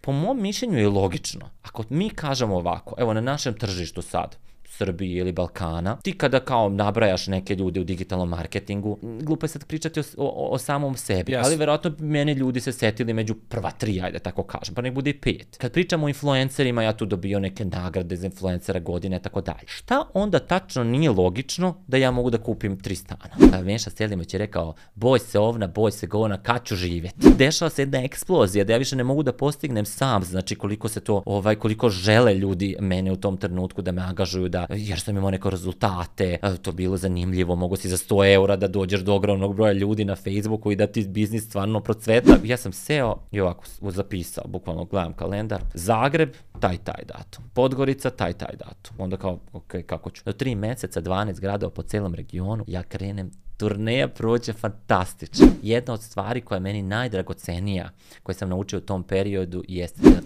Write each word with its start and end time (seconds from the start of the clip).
po 0.00 0.12
mom 0.12 0.42
mišljenju 0.42 0.78
je 0.78 0.88
logično. 0.88 1.50
Ako 1.62 1.84
mi 1.90 2.10
kažemo 2.10 2.56
ovako, 2.56 2.94
evo 2.98 3.14
na 3.14 3.20
našem 3.20 3.54
tržištu 3.54 4.02
sad, 4.02 4.36
Srbiji 4.70 5.12
ili 5.12 5.32
Balkana, 5.32 5.96
ti 5.96 6.12
kada 6.12 6.40
kao 6.40 6.68
nabrajaš 6.68 7.26
neke 7.26 7.54
ljude 7.54 7.80
u 7.80 7.84
digitalnom 7.84 8.28
marketingu, 8.28 8.98
glupo 9.02 9.44
je 9.44 9.48
sad 9.48 9.66
pričati 9.66 10.00
o, 10.00 10.04
o, 10.16 10.48
o 10.50 10.58
samom 10.58 10.96
sebi, 10.96 11.32
Jasno. 11.32 11.46
ali 11.48 11.56
verovatno 11.56 11.92
mene 11.98 12.34
ljudi 12.34 12.60
se 12.60 12.72
setili 12.72 13.12
među 13.14 13.34
prva 13.34 13.70
tri, 13.70 14.00
ajde 14.00 14.18
tako 14.18 14.42
kažem, 14.42 14.74
pa 14.74 14.82
nek 14.82 14.94
bude 14.94 15.10
i 15.10 15.20
pet. 15.20 15.56
Kad 15.58 15.72
pričamo 15.72 16.06
o 16.06 16.08
influencerima, 16.08 16.82
ja 16.82 16.92
tu 16.92 17.06
dobio 17.06 17.38
neke 17.40 17.64
nagrade 17.64 18.16
za 18.16 18.26
influencera 18.26 18.80
godine, 18.80 19.18
tako 19.18 19.40
dalje. 19.40 19.66
Šta 19.66 20.02
onda 20.14 20.38
tačno 20.38 20.84
nije 20.84 21.10
logično 21.10 21.74
da 21.86 21.96
ja 21.96 22.10
mogu 22.10 22.30
da 22.30 22.38
kupim 22.38 22.80
tri 22.80 22.94
stana? 22.94 23.50
Pa 23.50 23.58
Venša 23.58 23.90
Selimoć 23.90 24.34
je 24.34 24.38
rekao, 24.38 24.74
boj 24.94 25.18
se 25.18 25.38
ovna, 25.38 25.66
boj 25.66 25.92
se 25.92 26.06
govna, 26.06 26.42
kad 26.42 26.64
ću 26.64 26.76
živjeti? 26.76 27.28
Dešava 27.38 27.70
se 27.70 27.82
jedna 27.82 28.02
eksplozija 28.04 28.64
da 28.64 28.72
ja 28.72 28.78
više 28.78 28.96
ne 28.96 29.04
mogu 29.04 29.22
da 29.22 29.32
postignem 29.32 29.84
sam, 29.84 30.24
znači 30.24 30.54
koliko 30.54 30.88
se 30.88 31.00
to, 31.00 31.22
ovaj, 31.26 31.56
koliko 31.56 31.90
žele 31.90 32.34
ljudi 32.34 32.76
mene 32.80 33.12
u 33.12 33.16
tom 33.16 33.36
trenutku 33.36 33.82
da 33.82 33.92
me 33.92 34.02
angažuju, 34.02 34.48
da, 34.48 34.59
jer 34.70 35.00
sam 35.00 35.16
imao 35.16 35.30
neke 35.30 35.50
rezultate, 35.50 36.38
to 36.62 36.72
bilo 36.72 36.96
zanimljivo, 36.96 37.56
mogu 37.56 37.76
si 37.76 37.88
za 37.88 37.96
100 37.96 38.34
eura 38.34 38.56
da 38.56 38.68
dođeš 38.68 39.00
do 39.00 39.14
ogromnog 39.14 39.54
broja 39.56 39.72
ljudi 39.72 40.04
na 40.04 40.16
Facebooku 40.16 40.72
i 40.72 40.76
da 40.76 40.86
ti 40.86 41.08
biznis 41.08 41.44
stvarno 41.44 41.80
procveta. 41.80 42.36
Ja 42.44 42.56
sam 42.56 42.72
seo 42.72 43.16
i 43.30 43.40
ovako 43.40 43.64
zapisao, 43.80 44.44
bukvalno 44.48 44.84
gledam 44.84 45.12
kalendar, 45.12 45.62
Zagreb, 45.74 46.34
taj, 46.60 46.76
taj 46.76 47.04
datum, 47.04 47.44
Podgorica, 47.54 48.10
taj, 48.10 48.32
taj 48.32 48.56
datum. 48.56 48.96
Onda 48.98 49.16
kao, 49.16 49.38
ok, 49.52 49.72
kako 49.86 50.10
ću? 50.10 50.22
Do 50.24 50.32
tri 50.32 50.54
meseca, 50.54 51.02
12 51.02 51.40
gradova 51.40 51.70
po 51.70 51.82
celom 51.82 52.14
regionu, 52.14 52.64
ja 52.66 52.82
krenem 52.82 53.30
turneja 53.56 54.08
prođe 54.08 54.52
fantastično. 54.52 55.46
Jedna 55.62 55.94
od 55.94 56.02
stvari 56.02 56.40
koja 56.40 56.56
je 56.56 56.60
meni 56.60 56.82
najdragocenija, 56.82 57.90
koje 58.22 58.34
sam 58.34 58.48
naučio 58.48 58.78
u 58.78 58.82
tom 58.82 59.02
periodu, 59.02 59.64
jeste 59.68 60.00
da 60.02 60.20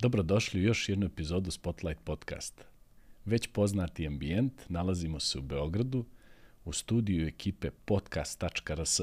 Dobrodošli 0.00 0.60
u 0.60 0.62
još 0.62 0.88
jednu 0.88 1.06
epizodu 1.06 1.50
Spotlight 1.50 2.04
podcasta. 2.04 2.67
Već 3.28 3.46
poznati 3.46 4.06
ambijent, 4.06 4.52
nalazimo 4.68 5.20
se 5.20 5.38
u 5.38 5.42
Beogradu, 5.42 6.04
u 6.64 6.72
studiju 6.72 7.26
ekipe 7.26 7.70
podcast.rs. 7.70 9.00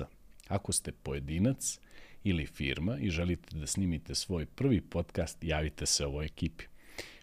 Ako 0.48 0.72
ste 0.72 0.92
pojedinac 0.92 1.80
ili 2.24 2.46
firma 2.46 2.98
i 2.98 3.10
želite 3.10 3.58
da 3.58 3.68
snimite 3.68 4.16
svoj 4.16 4.46
prvi 4.46 4.82
podcast, 4.82 5.44
javite 5.44 5.86
se 5.86 6.06
ovoj 6.06 6.26
ekipi. 6.26 6.64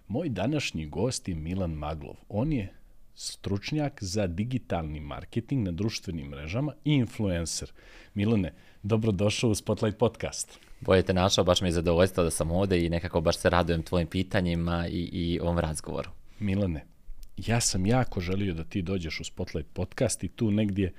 Moj 0.08 0.28
današnji 0.28 0.86
gost 0.86 1.28
je 1.28 1.34
Milan 1.34 1.70
Maglov. 1.72 2.16
On 2.28 2.52
je 2.52 2.72
stručnjak 3.14 4.02
za 4.02 4.26
digitalni 4.26 5.00
marketing 5.00 5.64
na 5.64 5.72
društvenim 5.72 6.26
mrežama 6.26 6.72
i 6.84 6.94
influencer. 6.94 7.72
Milane, 8.14 8.54
dobrodošao 8.82 9.50
u 9.50 9.54
Spotlight 9.54 9.98
podcast. 9.98 10.58
bolje 10.80 11.02
te 11.02 11.14
našao, 11.14 11.44
baš 11.44 11.60
mi 11.60 11.68
je 11.68 11.72
zadovoljstvo 11.72 12.24
da 12.24 12.30
sam 12.30 12.50
ovde 12.50 12.84
i 12.84 12.90
nekako 12.90 13.20
baš 13.20 13.36
se 13.36 13.50
radujem 13.50 13.82
tvojim 13.82 14.06
pitanjima 14.06 14.88
i, 14.88 15.08
i 15.12 15.40
ovom 15.40 15.58
razgovoru. 15.58 16.10
Milane, 16.38 16.91
ja 17.36 17.60
sam 17.60 17.86
jako 17.86 18.20
želio 18.20 18.54
da 18.54 18.64
ti 18.64 18.82
dođeš 18.82 19.20
u 19.20 19.24
Spotlight 19.24 19.70
podcast 19.72 20.24
i 20.24 20.28
tu 20.28 20.50
negdje 20.50 20.92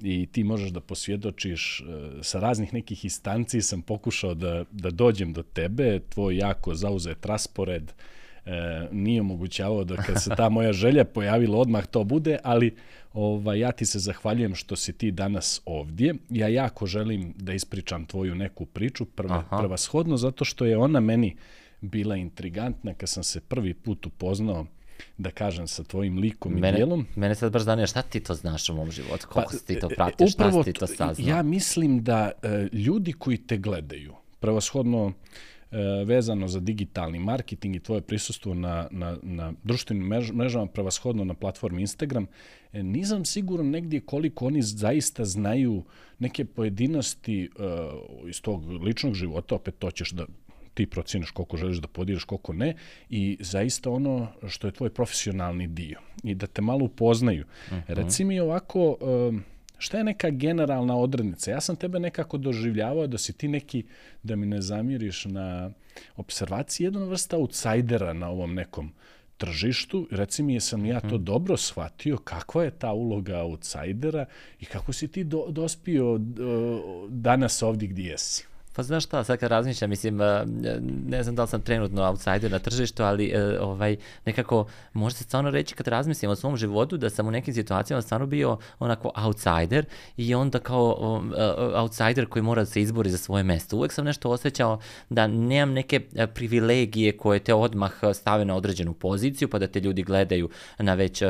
i 0.00 0.26
ti 0.32 0.44
možeš 0.44 0.70
da 0.70 0.80
posvjedočiš 0.80 1.80
e, 1.80 1.84
sa 2.22 2.40
raznih 2.40 2.74
nekih 2.74 3.04
instanci 3.04 3.62
sam 3.62 3.82
pokušao 3.82 4.34
da, 4.34 4.64
da 4.70 4.90
dođem 4.90 5.32
do 5.32 5.42
tebe, 5.42 6.00
tvoj 6.08 6.36
jako 6.36 6.74
zauzet 6.74 7.26
raspored 7.26 7.92
e, 8.46 8.88
nije 8.92 9.20
omogućavao 9.20 9.84
da 9.84 9.96
kad 9.96 10.22
se 10.22 10.30
ta 10.36 10.48
moja 10.58 10.72
želja 10.72 11.04
pojavila 11.04 11.58
odmah 11.58 11.86
to 11.86 12.04
bude, 12.04 12.38
ali 12.44 12.76
ovaj, 13.12 13.58
ja 13.58 13.72
ti 13.72 13.86
se 13.86 13.98
zahvaljujem 13.98 14.54
što 14.54 14.76
si 14.76 14.92
ti 14.92 15.10
danas 15.10 15.60
ovdje. 15.64 16.14
Ja 16.30 16.48
jako 16.48 16.86
želim 16.86 17.34
da 17.36 17.52
ispričam 17.52 18.06
tvoju 18.06 18.34
neku 18.34 18.66
priču, 18.66 19.04
prva, 19.04 19.44
prvashodno 19.50 20.16
zato 20.16 20.44
što 20.44 20.64
je 20.64 20.76
ona 20.76 21.00
meni 21.00 21.36
bila 21.80 22.16
intrigantna 22.16 22.94
kad 22.94 23.08
sam 23.08 23.22
se 23.22 23.40
prvi 23.40 23.74
put 23.74 24.06
upoznao 24.06 24.66
da 25.18 25.30
kažem 25.30 25.66
sa 25.68 25.84
tvojim 25.84 26.18
likom 26.18 26.56
i 26.56 26.60
Mene, 26.60 26.76
dijelom. 26.76 27.06
mene 27.16 27.34
sad 27.34 27.52
baš 27.52 27.62
zanima 27.62 27.86
šta 27.86 28.02
ti 28.02 28.20
to 28.20 28.34
znaš 28.34 28.68
u 28.68 28.74
mom 28.74 28.90
životu, 28.90 29.26
koliko 29.28 29.52
si 29.52 29.66
ti 29.66 29.80
to 29.80 29.88
e, 29.92 29.94
pratio, 29.94 30.26
šta 30.28 30.46
upravo 30.46 30.64
si 30.64 30.72
ti 30.72 30.78
to 30.78 30.86
saznao? 30.86 31.28
Ja 31.28 31.42
mislim 31.42 32.04
da 32.04 32.30
e, 32.42 32.68
ljudi 32.72 33.12
koji 33.12 33.38
te 33.38 33.56
gledaju, 33.56 34.14
prevashodno 34.40 35.12
e, 35.70 35.76
vezano 36.04 36.48
za 36.48 36.60
digitalni 36.60 37.18
marketing 37.18 37.76
i 37.76 37.80
tvoje 37.80 38.00
prisustvo 38.00 38.54
na, 38.54 38.88
na, 38.90 39.16
na 39.22 39.52
društvenim 39.64 40.08
mrež- 40.08 40.32
mrežama, 40.32 40.66
prevashodno 40.66 41.24
na 41.24 41.34
platformi 41.34 41.80
Instagram, 41.80 42.26
e, 42.72 42.82
nisam 42.82 43.24
siguran 43.24 43.70
negdje 43.70 44.00
koliko 44.00 44.46
oni 44.46 44.62
zaista 44.62 45.24
znaju 45.24 45.84
neke 46.18 46.44
pojedinosti 46.44 47.42
e, 47.44 47.48
iz 48.28 48.42
tog 48.42 48.70
ličnog 48.70 49.14
života, 49.14 49.54
opet 49.54 49.74
to 49.78 49.90
ćeš 49.90 50.10
da 50.10 50.26
ti 50.78 50.86
procjeniš 50.86 51.30
koliko 51.30 51.56
želiš 51.56 51.78
da 51.78 51.88
podijeliš, 51.88 52.24
koliko 52.24 52.52
ne 52.52 52.74
i 53.10 53.36
zaista 53.40 53.90
ono 53.90 54.28
što 54.48 54.68
je 54.68 54.72
tvoj 54.72 54.90
profesionalni 54.90 55.66
dio 55.66 55.98
i 56.22 56.34
da 56.34 56.46
te 56.46 56.62
malo 56.62 56.84
upoznaju. 56.84 57.44
Uh 57.44 57.72
-huh. 57.72 57.82
Reci 57.88 58.24
mi 58.24 58.40
ovako, 58.40 58.96
um, 59.00 59.42
šta 59.78 59.98
je 59.98 60.04
neka 60.04 60.30
generalna 60.30 60.96
odrednica? 60.96 61.50
Ja 61.50 61.60
sam 61.60 61.76
tebe 61.76 61.98
nekako 61.98 62.38
doživljavao 62.38 63.06
da 63.06 63.18
si 63.18 63.32
ti 63.32 63.48
neki, 63.48 63.84
da 64.22 64.36
mi 64.36 64.46
ne 64.46 64.60
zamiriš 64.60 65.24
na 65.24 65.70
observaciji, 66.16 66.84
jedna 66.84 67.04
vrsta 67.04 67.36
outsidera 67.36 68.12
na 68.12 68.28
ovom 68.30 68.54
nekom 68.54 68.92
tržištu. 69.36 70.06
Reci 70.10 70.42
mi, 70.42 70.54
jesam 70.54 70.86
ja 70.86 71.00
to 71.00 71.18
dobro 71.18 71.56
shvatio, 71.56 72.18
kakva 72.18 72.64
je 72.64 72.70
ta 72.70 72.92
uloga 72.92 73.42
outsidera 73.42 74.26
i 74.60 74.64
kako 74.64 74.92
si 74.92 75.08
ti 75.08 75.24
do, 75.24 75.46
dospio 75.50 76.18
danas 77.08 77.62
ovdje 77.62 77.88
gdje 77.88 78.10
jesi? 78.10 78.47
Pa 78.78 78.82
znaš 78.82 79.04
šta, 79.04 79.24
sad 79.24 79.38
kad 79.38 79.50
razmišljam, 79.50 79.90
mislim, 79.90 80.20
eh, 80.20 80.44
ne 81.06 81.22
znam 81.22 81.34
da 81.34 81.42
li 81.42 81.48
sam 81.48 81.60
trenutno 81.60 82.02
outsider 82.02 82.50
na 82.50 82.58
tržištu, 82.58 83.02
ali 83.02 83.26
eh, 83.26 83.58
ovaj, 83.60 83.96
nekako 84.26 84.66
može 84.92 85.16
se 85.16 85.24
stvarno 85.24 85.50
reći 85.50 85.74
kad 85.74 85.88
razmislim 85.88 86.30
o 86.30 86.36
svom 86.36 86.56
životu 86.56 86.96
da 86.96 87.10
sam 87.10 87.26
u 87.26 87.30
nekim 87.30 87.54
situacijama 87.54 88.02
stvarno 88.02 88.26
bio 88.26 88.58
onako 88.78 89.10
outsider 89.14 89.84
i 90.16 90.34
onda 90.34 90.58
kao 90.58 91.22
eh, 91.36 91.78
outsider 91.80 92.26
koji 92.26 92.42
mora 92.42 92.62
da 92.62 92.66
se 92.66 92.82
izbori 92.82 93.10
za 93.10 93.18
svoje 93.18 93.42
mesto. 93.42 93.76
Uvek 93.76 93.92
sam 93.92 94.04
nešto 94.04 94.30
osjećao 94.30 94.80
da 95.08 95.26
nemam 95.26 95.74
neke 95.74 96.00
privilegije 96.34 97.16
koje 97.16 97.38
te 97.38 97.54
odmah 97.54 97.92
stave 98.14 98.44
na 98.44 98.56
određenu 98.56 98.94
poziciju 98.94 99.48
pa 99.48 99.58
da 99.58 99.66
te 99.66 99.80
ljudi 99.80 100.02
gledaju 100.02 100.48
na 100.78 100.94
već 100.94 101.22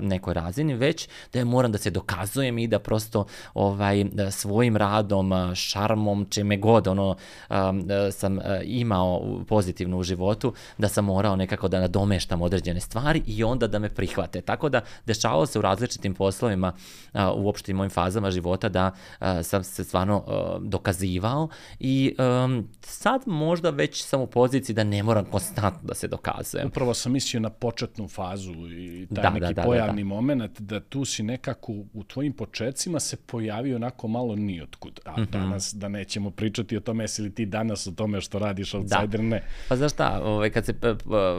nekoj 0.00 0.34
razini, 0.34 0.74
već 0.74 1.08
da 1.32 1.38
ja 1.38 1.44
moram 1.44 1.72
da 1.72 1.78
se 1.78 1.90
dokazujem 1.90 2.58
i 2.58 2.66
da 2.66 2.78
prosto 2.78 3.26
ovaj, 3.54 4.04
svojim 4.30 4.76
radom, 4.76 5.32
šarmom, 5.54 6.26
čime 6.30 6.56
god 6.56 6.87
ono 6.88 7.16
um, 7.50 7.88
sam 8.12 8.36
uh, 8.38 8.42
imao 8.64 9.40
pozitivno 9.48 9.98
u 9.98 10.02
životu, 10.02 10.52
da 10.78 10.88
sam 10.88 11.04
morao 11.04 11.36
nekako 11.36 11.68
da 11.68 11.80
nadomeštam 11.80 12.42
određene 12.42 12.80
stvari 12.80 13.22
i 13.26 13.44
onda 13.44 13.66
da 13.66 13.78
me 13.78 13.88
prihvate. 13.88 14.40
Tako 14.40 14.68
da 14.68 14.80
dešavalo 15.06 15.46
se 15.46 15.58
u 15.58 15.62
različitim 15.62 16.14
poslovima, 16.14 16.72
uh, 17.14 17.20
uopšte 17.36 17.72
i 17.72 17.74
mojim 17.74 17.90
fazama 17.90 18.30
života, 18.30 18.68
da 18.68 18.90
uh, 19.20 19.26
sam 19.42 19.64
se 19.64 19.84
stvarno 19.84 20.16
uh, 20.26 20.62
dokazivao 20.62 21.48
i 21.80 22.14
um, 22.44 22.68
sad 22.80 23.22
možda 23.26 23.70
već 23.70 24.02
sam 24.04 24.20
u 24.20 24.26
poziciji 24.26 24.74
da 24.74 24.84
ne 24.84 25.02
moram 25.02 25.24
konstantno 25.24 25.80
da 25.88 25.94
se 25.94 26.08
dokazujem. 26.08 26.66
Upravo 26.68 26.94
sam 26.94 27.12
mislio 27.12 27.40
na 27.40 27.50
početnu 27.50 28.08
fazu 28.08 28.52
i 28.52 29.06
taj 29.14 29.22
Da, 29.22 29.30
neki 29.30 29.40
da, 29.40 29.52
da, 29.52 29.62
pojavni 29.62 30.02
da, 30.02 30.08
da. 30.08 30.14
moment 30.14 30.60
da 30.60 30.80
tu 30.80 31.04
si 31.04 31.22
nekako 31.22 31.72
u 31.72 32.04
tvojim 32.04 32.32
početcima 32.32 33.00
se 33.00 33.16
pojavio 33.16 33.76
onako 33.76 34.08
malo 34.08 34.36
nijotkud. 34.36 35.00
A 35.04 35.12
Mhm. 35.20 35.30
danas 35.32 35.74
da 35.74 35.88
nećemo 35.88 36.30
pričati 36.30 36.76
o 36.78 36.80
tome 36.80 37.04
jesi 37.04 37.22
li 37.22 37.34
ti 37.34 37.46
danas 37.46 37.86
o 37.86 37.90
tome 37.90 38.20
što 38.20 38.38
radiš 38.38 38.74
outsider, 38.74 39.20
ne. 39.22 39.42
Pa 39.68 39.76
znaš 39.76 39.92
šta, 39.92 40.20
ovaj, 40.24 40.50
kad 40.50 40.66
se 40.66 40.74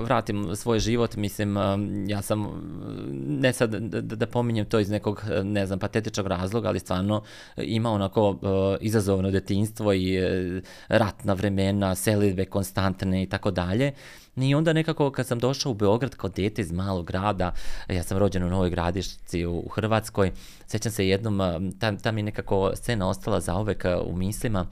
vratim 0.03 0.55
svoj 0.55 0.79
život, 0.79 1.15
mislim, 1.15 1.57
um, 1.57 2.05
ja 2.09 2.21
sam, 2.21 2.45
um, 2.45 2.51
ne 3.27 3.53
sad 3.53 3.75
da, 3.75 4.01
da 4.01 4.27
pominjem 4.27 4.65
to 4.65 4.79
iz 4.79 4.89
nekog, 4.89 5.23
ne 5.43 5.65
znam, 5.65 5.79
patetičnog 5.79 6.27
razloga, 6.27 6.67
ali 6.67 6.79
stvarno 6.79 7.23
ima 7.57 7.91
onako 7.91 8.29
uh, 8.29 8.37
izazovno 8.81 9.31
detinstvo 9.31 9.93
i 9.93 10.19
uh, 10.19 10.63
ratna 10.87 11.33
vremena, 11.33 11.95
selidbe 11.95 12.45
konstantne 12.45 13.23
i 13.23 13.29
tako 13.29 13.51
dalje. 13.51 13.93
I 14.41 14.55
onda 14.55 14.73
nekako 14.73 15.11
kad 15.11 15.27
sam 15.27 15.39
došao 15.39 15.71
u 15.71 15.75
Beograd 15.75 16.15
kao 16.15 16.29
dete 16.29 16.61
iz 16.61 16.71
malog 16.71 17.05
grada, 17.05 17.51
ja 17.89 18.03
sam 18.03 18.17
rođen 18.17 18.43
u 18.43 18.49
Novoj 18.49 18.69
Gradišci 18.69 19.45
u, 19.45 19.67
Hrvatskoj, 19.69 20.31
sećam 20.67 20.91
se 20.91 21.07
jednom, 21.07 21.39
tam, 21.79 21.97
tam 21.97 22.17
je 22.17 22.23
nekako 22.23 22.71
scena 22.75 23.09
ostala 23.09 23.39
zauvek 23.39 23.85
u 24.05 24.15
mislima, 24.15 24.65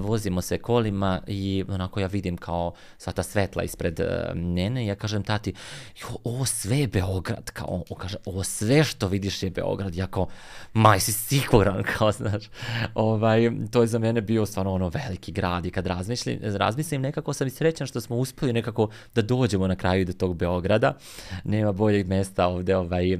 vozimo 0.00 0.40
se 0.40 0.58
kolima 0.58 1.20
i 1.26 1.64
onako 1.68 2.00
ja 2.00 2.06
vidim 2.06 2.36
kao 2.36 2.72
sva 2.98 3.12
ta 3.12 3.22
svetla 3.22 3.62
ispred 3.62 4.00
mene 4.34 4.84
i 4.84 4.86
ja 4.86 4.94
kažem 4.94 5.22
tati, 5.22 5.54
jo, 6.00 6.08
ovo 6.24 6.44
sve 6.44 6.78
je 6.78 6.88
Beograd, 6.88 7.50
kao, 7.50 7.82
on 7.90 7.98
kaže, 7.98 8.16
ovo 8.24 8.44
sve 8.44 8.84
što 8.84 9.08
vidiš 9.08 9.42
je 9.42 9.50
Beograd, 9.50 9.94
ja 9.94 10.06
kao, 10.06 10.26
maj 10.72 11.00
si 11.00 11.12
siguran, 11.12 11.82
kao, 11.96 12.12
znaš, 12.12 12.44
ovaj, 12.94 13.50
to 13.70 13.80
je 13.80 13.86
za 13.86 13.98
mene 13.98 14.20
bio 14.20 14.46
stvarno 14.46 14.72
ono 14.72 14.88
veliki 14.88 15.32
grad 15.32 15.66
i 15.66 15.70
kad 15.70 15.86
razmišljam, 15.86 16.38
razmislim 16.42 17.02
nekako 17.02 17.32
sam 17.32 17.46
i 17.46 17.50
srećan 17.50 17.86
što 17.86 18.00
smo 18.00 18.16
uspeli 18.16 18.52
nekako 18.52 18.88
da 19.14 19.22
dođemo 19.22 19.66
na 19.66 19.76
kraju 19.76 20.04
do 20.04 20.12
tog 20.12 20.36
Beograda. 20.36 20.96
Nema 21.44 21.72
boljeg 21.72 22.08
mesta 22.08 22.46
ovde, 22.46 22.76
ovaj, 22.76 23.12
e, 23.12 23.18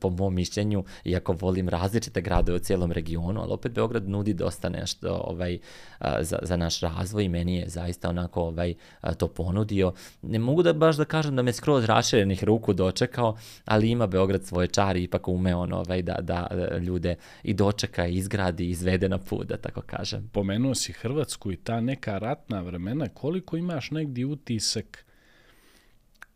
po 0.00 0.10
mom 0.10 0.34
mišljenju, 0.34 0.84
iako 1.04 1.32
volim 1.32 1.68
različite 1.68 2.20
gradove 2.20 2.56
u 2.56 2.60
cijelom 2.60 2.92
regionu, 2.92 3.40
ali 3.40 3.52
opet 3.52 3.72
Beograd 3.72 4.08
nudi 4.08 4.34
dosta 4.34 4.68
nešto 4.68 5.22
ovaj, 5.24 5.58
za, 6.20 6.38
za 6.42 6.56
naš 6.56 6.80
razvoj 6.80 7.24
i 7.24 7.28
meni 7.28 7.56
je 7.56 7.68
zaista 7.68 8.08
onako 8.08 8.42
ovaj, 8.42 8.74
to 9.18 9.28
ponudio. 9.28 9.92
Ne 10.22 10.38
mogu 10.38 10.62
da 10.62 10.72
baš 10.72 10.96
da 10.96 11.04
kažem 11.04 11.36
da 11.36 11.42
me 11.42 11.52
skroz 11.52 11.84
raširenih 11.84 12.44
ruku 12.44 12.72
dočekao, 12.72 13.36
ali 13.64 13.90
ima 13.90 14.06
Beograd 14.06 14.44
svoje 14.44 14.68
čari, 14.68 15.02
ipak 15.02 15.28
ume 15.28 15.54
on 15.54 15.72
ovaj, 15.72 16.02
da, 16.02 16.16
da 16.20 16.48
ljude 16.82 17.14
i 17.42 17.54
dočeka, 17.54 18.06
i 18.06 18.14
izgradi, 18.14 18.64
i 18.66 18.70
izvede 18.70 19.08
na 19.08 19.18
put, 19.18 19.46
da 19.46 19.56
tako 19.56 19.80
kažem. 19.80 20.30
Pomenuo 20.32 20.74
si 20.74 20.92
Hrvatsku 20.92 21.52
i 21.52 21.56
ta 21.56 21.80
neka 21.80 22.18
ratna 22.18 22.60
vremena, 22.60 23.08
koliko 23.08 23.56
imaš 23.56 23.90
negdje 23.90 24.26
utisak 24.26 24.85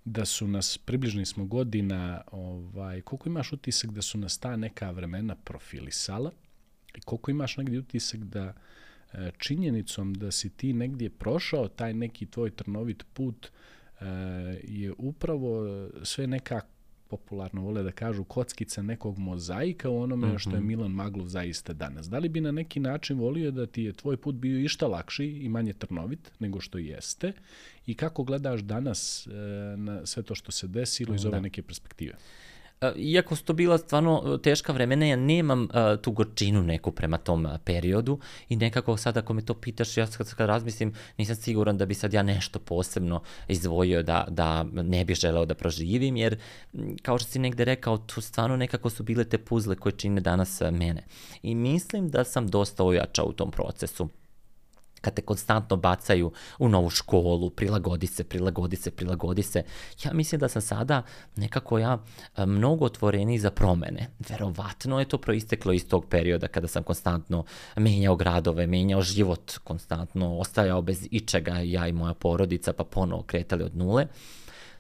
da 0.05 0.25
su 0.25 0.49
nas, 0.49 0.79
približni 0.79 1.27
smo 1.27 1.45
godina, 1.45 2.23
ovaj, 2.31 3.01
koliko 3.01 3.29
imaš 3.29 3.53
utisak 3.53 3.91
da 3.91 4.03
su 4.03 4.19
nas 4.19 4.39
ta 4.39 4.57
neka 4.57 4.91
vremena 4.91 5.35
profilisala? 5.35 6.31
I 6.97 7.01
koliko 7.01 7.31
imaš 7.31 7.57
negdje 7.57 7.79
utisak 7.79 8.21
da 8.21 8.55
e, 9.13 9.31
činjenicom 9.39 10.15
da 10.15 10.31
si 10.31 10.51
ti 10.51 10.73
negdje 10.73 11.11
prošao 11.11 11.69
taj 11.69 11.95
neki 11.95 12.27
tvoj 12.27 12.51
trnovit 12.51 13.05
put 13.13 13.47
e, 13.47 14.05
je 14.65 14.93
upravo 14.99 15.67
sve 16.03 16.27
neka 16.27 16.61
popularno 17.11 17.63
vole 17.63 17.83
da 17.83 17.93
kažu 17.93 18.25
kockica 18.25 18.83
nekog 18.83 19.19
mozaika 19.19 19.91
u 19.91 20.01
onome 20.01 20.27
mm 20.27 20.31
-hmm. 20.31 20.39
što 20.39 20.51
je. 20.51 20.61
Milan 20.61 20.91
Maglov 20.91 21.29
zaista 21.29 21.73
danas. 21.73 22.09
Da 22.11 22.19
li 22.19 22.29
bi 22.29 22.41
na 22.41 22.53
neki 22.53 22.81
način 22.81 23.19
volio 23.19 23.51
da 23.51 23.67
ti 23.67 23.83
je 23.83 23.93
tvoj 23.93 24.17
put 24.17 24.35
bio 24.35 24.59
išta 24.59 24.87
lakši 24.87 25.25
i 25.25 25.49
manje 25.49 25.73
trnovit 25.73 26.33
nego 26.39 26.61
što 26.61 26.79
jeste 26.79 27.33
i 27.87 27.95
kako 27.95 28.25
gledaš 28.25 28.61
danas 28.61 29.27
e, 29.27 29.31
na 29.77 30.07
sve 30.07 30.23
to 30.23 30.35
što 30.35 30.53
se 30.53 30.69
desilo 30.69 31.15
iz 31.15 31.25
ove 31.25 31.41
neke 31.41 31.63
perspektive? 31.63 32.15
E, 32.83 32.93
iako 32.97 33.37
su 33.37 33.45
to 33.45 33.53
bila 33.53 33.79
stvarno 33.79 34.23
e, 34.25 34.43
teška 34.43 34.73
vremena, 34.73 35.07
ja 35.07 35.17
nemam 35.17 35.63
uh, 35.63 36.03
tu 36.03 36.13
gorčinu 36.13 36.63
neku 36.63 36.93
prema 36.93 37.19
tom 37.19 37.47
uh, 37.47 37.53
periodu 37.65 38.19
i 38.49 38.57
nekako 38.57 38.97
sad 38.97 39.17
ako 39.17 39.33
me 39.35 39.43
to 39.43 39.55
pitaš, 39.55 39.97
ja 39.97 40.07
kad, 40.07 40.35
kad 40.35 40.49
razmislim, 40.49 40.95
nisam 41.19 41.37
siguran 41.37 41.79
da 41.79 41.87
bi 41.87 41.95
sad 41.95 42.13
ja 42.13 42.23
nešto 42.23 42.59
posebno 42.59 43.23
izdvojio 43.49 44.03
da, 44.03 44.27
da 44.29 44.63
ne 44.63 45.05
bih 45.05 45.17
želeo 45.17 45.45
da 45.45 45.55
proživim, 45.55 46.17
jer 46.17 46.39
kao 47.03 47.19
što 47.19 47.31
si 47.31 47.39
negde 47.39 47.65
rekao, 47.65 47.99
tu 47.99 48.21
stvarno 48.21 48.57
nekako 48.57 48.91
su 48.91 49.03
bile 49.03 49.25
te 49.25 49.39
puzle 49.39 49.77
koje 49.77 49.93
čine 49.93 50.21
danas 50.21 50.61
mene. 50.61 51.05
I 51.43 51.55
mislim 51.55 52.09
da 52.09 52.25
sam 52.25 52.49
dosta 52.49 52.85
ojačao 52.85 53.27
u 53.27 53.33
tom 53.33 53.51
procesu 53.51 54.09
kad 55.01 55.15
te 55.15 55.23
konstantno 55.23 55.77
bacaju 55.77 56.33
u 56.59 56.69
novu 56.69 56.91
školu, 56.91 57.51
prilagodi 57.51 58.07
se, 58.07 58.25
prilagodi 58.25 58.77
se, 58.77 58.91
prilagodi 58.91 59.43
se. 59.43 59.63
Ja 60.05 60.13
mislim 60.13 60.41
da 60.41 60.49
sam 60.49 60.63
sada 60.63 61.03
nekako 61.37 61.79
ja 61.79 61.99
e, 62.37 62.47
mnogo 62.47 62.85
otvoreniji 62.85 63.39
za 63.39 63.51
promene. 63.51 64.11
Verovatno 64.29 64.99
je 65.01 65.09
to 65.09 65.19
proisteklo 65.19 65.73
iz 65.73 65.89
tog 65.89 66.07
perioda 66.07 66.49
kada 66.49 66.69
sam 66.69 66.83
konstantno 66.83 67.45
menjao 67.77 68.17
gradove, 68.17 68.67
menjao 68.67 69.03
život 69.03 69.59
konstantno, 69.65 70.39
ostajao 70.39 70.83
bez 70.83 71.07
ičega 71.11 71.55
ja 71.55 71.89
i 71.89 71.93
moja 71.93 72.15
porodica 72.15 72.73
pa 72.73 72.85
ponovo 72.85 73.23
kretali 73.23 73.65
od 73.65 73.77
nule. 73.77 74.07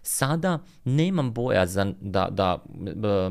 Sada 0.02 0.58
nemam 0.84 1.32
bojazan 1.32 1.94
da, 2.00 2.28
da 2.30 3.30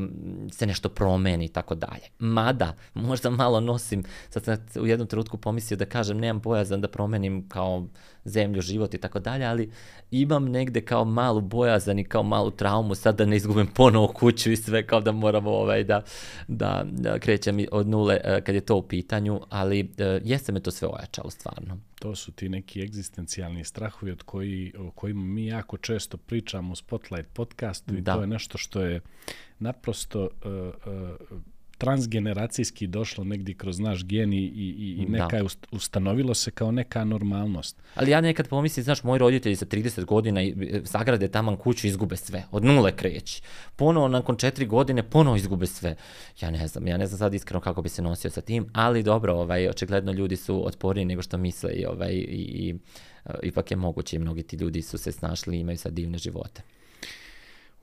se 0.52 0.66
nešto 0.66 0.88
promeni 0.88 1.44
i 1.44 1.48
tako 1.48 1.74
dalje. 1.74 2.02
Mada, 2.18 2.74
možda 2.94 3.30
malo 3.30 3.60
nosim, 3.60 4.04
sad 4.28 4.44
sam 4.44 4.82
u 4.82 4.86
jednom 4.86 5.08
trenutku 5.08 5.36
pomislio 5.38 5.76
da 5.76 5.84
kažem 5.84 6.18
nemam 6.18 6.40
bojazan 6.40 6.80
da 6.80 6.88
promenim 6.88 7.48
kao 7.48 7.86
zemlju, 8.24 8.60
život 8.60 8.94
i 8.94 8.98
tako 8.98 9.18
dalje, 9.18 9.44
ali 9.44 9.70
imam 10.10 10.44
negde 10.44 10.80
kao 10.80 11.04
malu 11.04 11.40
bojazan 11.40 11.98
i 11.98 12.04
kao 12.04 12.22
malu 12.22 12.50
traumu 12.50 12.94
sad 12.94 13.18
da 13.18 13.26
ne 13.26 13.36
izgubim 13.36 13.66
ponovo 13.66 14.08
kuću 14.08 14.52
i 14.52 14.56
sve 14.56 14.86
kao 14.86 15.00
da 15.00 15.12
moram 15.12 15.46
ovaj, 15.46 15.84
da, 15.84 16.02
da, 16.48 16.84
da 16.90 17.18
krećem 17.18 17.64
od 17.72 17.88
nule 17.88 18.20
e, 18.24 18.40
kad 18.40 18.54
je 18.54 18.60
to 18.60 18.76
u 18.76 18.82
pitanju, 18.82 19.40
ali 19.48 19.80
e, 19.98 20.20
jeste 20.24 20.52
me 20.52 20.60
to 20.60 20.70
sve 20.70 20.88
ojačalo 20.88 21.30
stvarno. 21.30 21.78
To 21.98 22.14
su 22.14 22.32
ti 22.32 22.48
neki 22.48 22.82
egzistencijalni 22.82 23.64
strahovi 23.64 24.12
od 24.12 24.22
koji, 24.22 24.72
o 24.78 24.90
kojima 24.90 25.24
mi 25.24 25.46
jako 25.46 25.76
često 25.76 26.16
pričamo 26.16 26.72
u 26.72 26.76
Spotlight 26.76 27.32
podcastu 27.32 27.94
i 27.94 28.00
da. 28.00 28.14
to 28.14 28.20
je 28.20 28.26
nešto 28.26 28.58
što 28.58 28.80
je 28.80 29.00
naprosto 29.58 30.22
uh, 30.22 30.30
uh, 31.30 31.38
transgeneracijski 31.80 32.86
došlo 32.86 33.24
negdje 33.24 33.54
kroz 33.54 33.78
naš 33.78 34.04
gen 34.04 34.32
i, 34.32 34.36
i, 34.36 34.96
i 34.98 35.06
neka 35.08 35.28
da. 35.28 35.36
je 35.36 35.44
ustanovilo 35.70 36.34
se 36.34 36.50
kao 36.50 36.72
neka 36.72 37.04
normalnost. 37.04 37.82
Ali 37.94 38.10
ja 38.10 38.20
nekad 38.20 38.48
pomislim, 38.48 38.84
znaš, 38.84 39.02
moji 39.02 39.18
roditelji 39.18 39.56
sa 39.56 39.66
30 39.66 40.04
godina 40.04 40.42
e, 40.42 40.52
sagrade 40.84 41.28
taman 41.28 41.56
kuću 41.56 41.86
izgube 41.86 42.16
sve. 42.16 42.44
Od 42.50 42.64
nule 42.64 42.96
kreći. 42.96 43.42
Ponovo, 43.76 44.08
nakon 44.08 44.36
četiri 44.36 44.66
godine, 44.66 45.02
ponovo 45.02 45.36
izgube 45.36 45.66
sve. 45.66 45.96
Ja 46.40 46.50
ne 46.50 46.68
znam, 46.68 46.86
ja 46.86 46.96
ne 46.96 47.06
znam 47.06 47.18
sad 47.18 47.34
iskreno 47.34 47.60
kako 47.60 47.82
bi 47.82 47.88
se 47.88 48.02
nosio 48.02 48.30
sa 48.30 48.40
tim, 48.40 48.66
ali 48.72 49.02
dobro, 49.02 49.34
ovaj, 49.34 49.68
očigledno 49.68 50.12
ljudi 50.12 50.36
su 50.36 50.66
otporiji 50.66 51.04
nego 51.04 51.22
što 51.22 51.38
misle 51.38 51.72
i, 51.72 51.86
ovaj, 51.86 52.12
i, 52.12 52.46
i, 52.64 52.74
e, 53.24 53.32
ipak 53.42 53.70
je 53.70 53.76
moguće 53.76 54.16
i 54.16 54.18
mnogi 54.18 54.42
ti 54.42 54.56
ljudi 54.56 54.82
su 54.82 54.98
se 54.98 55.12
snašli 55.12 55.56
i 55.56 55.60
imaju 55.60 55.78
sad 55.78 55.92
divne 55.92 56.18
živote. 56.18 56.62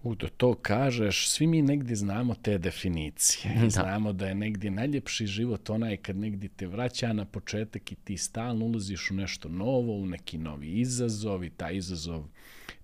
Udo, 0.04 0.28
to 0.28 0.56
kažeš, 0.56 1.30
svi 1.30 1.48
mi 1.48 1.62
negdje 1.62 1.96
znamo 1.96 2.36
te 2.36 2.58
definicije. 2.58 3.54
Da. 3.62 3.70
Znamo 3.70 4.14
da 4.14 4.28
je 4.28 4.36
negdje 4.36 4.72
najljepši 4.72 5.28
život 5.28 5.70
onaj 5.70 5.98
kad 5.98 6.16
negdje 6.16 6.50
te 6.50 6.68
vraća 6.68 7.14
na 7.14 7.26
početak 7.26 7.92
i 7.92 7.96
ti 7.96 8.18
stalno 8.18 8.66
ulaziš 8.66 9.12
u 9.12 9.14
nešto 9.14 9.50
novo, 9.50 9.94
u 9.94 10.06
neki 10.06 10.38
novi 10.38 10.80
izazov 10.80 11.44
i 11.44 11.50
taj 11.50 11.76
izazov 11.76 12.24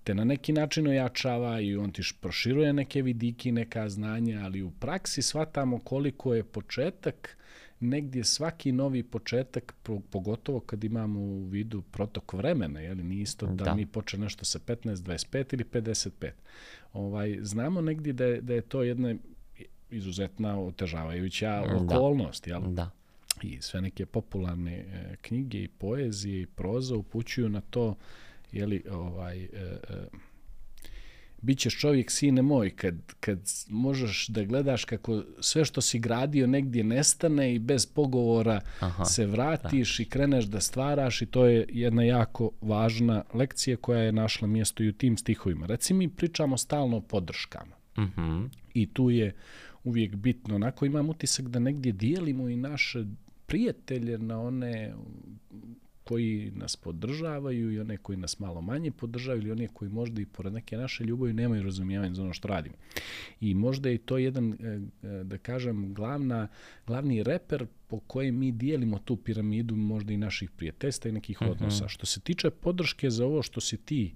te 0.04 0.14
na 0.14 0.24
neki 0.24 0.52
način 0.52 0.86
ojačava 0.86 1.60
i 1.60 1.76
on 1.76 1.92
ti 1.92 2.02
proširuje 2.20 2.72
neke 2.72 3.02
vidiki, 3.02 3.52
neka 3.52 3.88
znanja, 3.88 4.40
ali 4.44 4.62
u 4.62 4.70
praksi 4.70 5.22
shvatamo 5.22 5.78
koliko 5.78 6.34
je 6.34 6.44
početak 6.44 7.36
negdje 7.80 8.24
svaki 8.24 8.72
novi 8.72 9.02
početak, 9.02 9.74
pogotovo 10.10 10.60
kad 10.60 10.84
imamo 10.84 11.20
u 11.20 11.44
vidu 11.44 11.82
protok 11.82 12.32
vremena, 12.32 12.80
je 12.80 12.94
li 12.94 13.02
nije 13.02 13.22
isto 13.22 13.46
da, 13.46 13.64
da. 13.64 13.74
mi 13.74 13.86
počne 13.86 14.18
nešto 14.18 14.44
sa 14.44 14.58
15, 14.58 14.94
25 14.94 15.54
ili 15.54 15.64
55 15.64 16.30
ovaj, 16.92 17.38
znamo 17.40 17.80
negdje 17.80 18.12
da 18.12 18.24
je, 18.24 18.40
da 18.40 18.54
je 18.54 18.60
to 18.60 18.82
jedna 18.82 19.14
izuzetna 19.90 20.60
otežavajuća 20.60 21.64
da. 21.66 21.76
okolnost, 21.76 22.46
jel? 22.46 22.62
Da. 22.62 22.90
I 23.42 23.58
sve 23.60 23.80
neke 23.80 24.06
popularne 24.06 24.72
e, 24.72 25.16
knjige 25.20 25.62
i 25.62 25.68
poezije 25.68 26.42
i 26.42 26.46
proza 26.46 26.96
upućuju 26.96 27.48
na 27.48 27.60
to, 27.60 27.96
jeli, 28.52 28.84
ovaj, 28.90 29.44
e, 29.44 29.48
e, 29.52 29.78
Bićeš 31.44 31.78
čovjek, 31.78 32.10
sine 32.10 32.42
moj, 32.42 32.70
kad, 32.70 32.94
kad 33.20 33.38
možeš 33.68 34.28
da 34.28 34.44
gledaš 34.44 34.84
kako 34.84 35.22
sve 35.40 35.64
što 35.64 35.80
si 35.80 35.98
gradio 35.98 36.46
negdje 36.46 36.84
nestane 36.84 37.54
i 37.54 37.58
bez 37.58 37.86
pogovora 37.86 38.60
Aha, 38.80 39.04
se 39.04 39.26
vratiš 39.26 39.96
da. 39.96 40.02
i 40.02 40.06
kreneš 40.06 40.44
da 40.44 40.60
stvaraš 40.60 41.22
i 41.22 41.26
to 41.26 41.46
je 41.46 41.66
jedna 41.68 42.02
jako 42.02 42.50
važna 42.60 43.24
lekcija 43.34 43.76
koja 43.76 44.00
je 44.00 44.12
našla 44.12 44.48
mjesto 44.48 44.82
i 44.82 44.88
u 44.88 44.92
tim 44.92 45.16
stihovima. 45.16 45.66
Reci 45.66 45.94
mi 45.94 46.08
pričamo 46.08 46.56
stalno 46.56 46.96
o 46.96 47.00
podrškama. 47.00 47.76
Uh 47.96 48.04
mhm. 48.04 48.20
-huh. 48.20 48.48
I 48.74 48.86
tu 48.86 49.10
je 49.10 49.34
uvijek 49.84 50.14
bitno. 50.14 50.54
Onako 50.54 50.86
imam 50.86 51.08
utisak 51.08 51.48
da 51.48 51.58
negdje 51.58 51.92
dijelimo 51.92 52.48
i 52.48 52.56
naše 52.56 53.04
prijatelje 53.46 54.18
na 54.18 54.40
one 54.40 54.94
koji 56.04 56.52
nas 56.54 56.76
podržavaju 56.76 57.72
i 57.72 57.80
one 57.80 57.96
koji 57.96 58.18
nas 58.18 58.38
malo 58.38 58.60
manje 58.60 58.90
podržavaju 58.90 59.42
ili 59.42 59.50
one 59.50 59.68
koji 59.68 59.90
možda 59.90 60.20
i 60.20 60.26
pored 60.26 60.52
neke 60.52 60.76
naše 60.76 61.04
ljubavi 61.04 61.32
nemaju 61.32 61.62
razumijevanje 61.62 62.14
za 62.14 62.22
ono 62.22 62.32
što 62.32 62.48
radimo. 62.48 62.74
I 63.40 63.54
možda 63.54 63.88
je 63.88 63.98
to 63.98 64.18
jedan, 64.18 64.52
e, 64.52 64.56
e, 65.08 65.24
da 65.24 65.38
kažem, 65.38 65.94
glavna, 65.94 66.48
glavni 66.86 67.22
reper 67.22 67.66
po 67.86 68.00
kojem 68.00 68.38
mi 68.38 68.52
dijelimo 68.52 68.98
tu 68.98 69.16
piramidu 69.16 69.76
možda 69.76 70.12
i 70.12 70.16
naših 70.16 70.50
prijateljstva 70.50 71.08
i 71.08 71.12
nekih 71.12 71.38
uh 71.40 71.46
mhm. 71.46 71.50
-huh. 71.50 71.56
odnosa. 71.56 71.88
Što 71.88 72.06
se 72.06 72.20
tiče 72.20 72.50
podrške 72.50 73.10
za 73.10 73.26
ovo 73.26 73.42
što 73.42 73.60
si 73.60 73.76
ti 73.76 74.14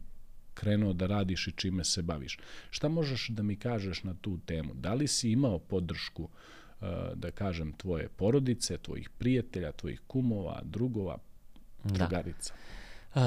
krenuo 0.55 0.93
da 0.93 1.07
radiš 1.07 1.47
i 1.49 1.53
čime 1.53 1.85
se 1.85 2.03
baviš. 2.03 2.39
Šta 2.71 2.89
možeš 2.89 3.29
da 3.29 3.43
mi 3.43 3.57
kažeš 3.57 4.03
na 4.05 4.15
tu 4.15 4.39
temu? 4.47 4.75
Da 4.75 4.95
li 4.95 5.07
si 5.07 5.31
imao 5.31 5.59
podršku 5.59 6.29
e, 6.29 6.87
da 7.15 7.31
kažem, 7.31 7.73
tvoje 7.73 8.09
porodice, 8.09 8.79
tvojih 8.79 9.11
prijatelja, 9.11 9.73
tvojih 9.73 10.01
kumova, 10.07 10.61
drugova, 10.65 11.19
drugarica. 11.93 12.53
Da. 12.53 12.59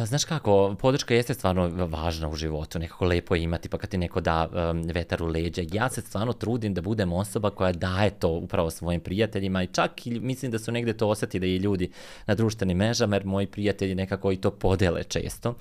Znaš 0.06 0.25
kako, 0.25 0.75
podrška 0.80 1.13
jeste 1.15 1.34
stvarno 1.34 1.86
važna 1.86 2.30
u 2.30 2.36
životu, 2.36 2.80
nekako 2.80 3.06
lepo 3.06 3.36
je 3.36 3.44
imati, 3.44 3.70
pa 3.70 3.77
kad 3.77 3.89
ti 3.89 3.98
neko 3.98 4.22
da 4.22 4.50
um, 4.72 4.82
vetar 4.94 5.24
u 5.24 5.25
leđa. 5.25 5.62
Ja 5.72 5.89
se 5.89 6.01
stvarno 6.01 6.34
trudim 6.34 6.74
da 6.74 6.82
budem 6.82 7.13
osoba 7.13 7.50
koja 7.50 7.72
daje 7.72 8.10
to 8.10 8.30
upravo 8.30 8.70
svojim 8.70 9.01
prijateljima 9.01 9.63
i 9.63 9.68
čak 9.68 10.08
i 10.08 10.20
mislim 10.20 10.51
da 10.51 10.60
su 10.60 10.72
negde 10.72 10.94
to 10.94 11.08
osjeti 11.08 11.39
da 11.39 11.46
i 11.46 11.58
ljudi 11.58 11.91
na 12.25 12.36
društvenim 12.36 12.77
mrežama, 12.77 13.15
jer 13.15 13.25
moji 13.25 13.48
prijatelji 13.48 13.96
nekako 13.96 14.32
i 14.32 14.38
to 14.38 14.51
podele 14.51 15.03
često. 15.03 15.56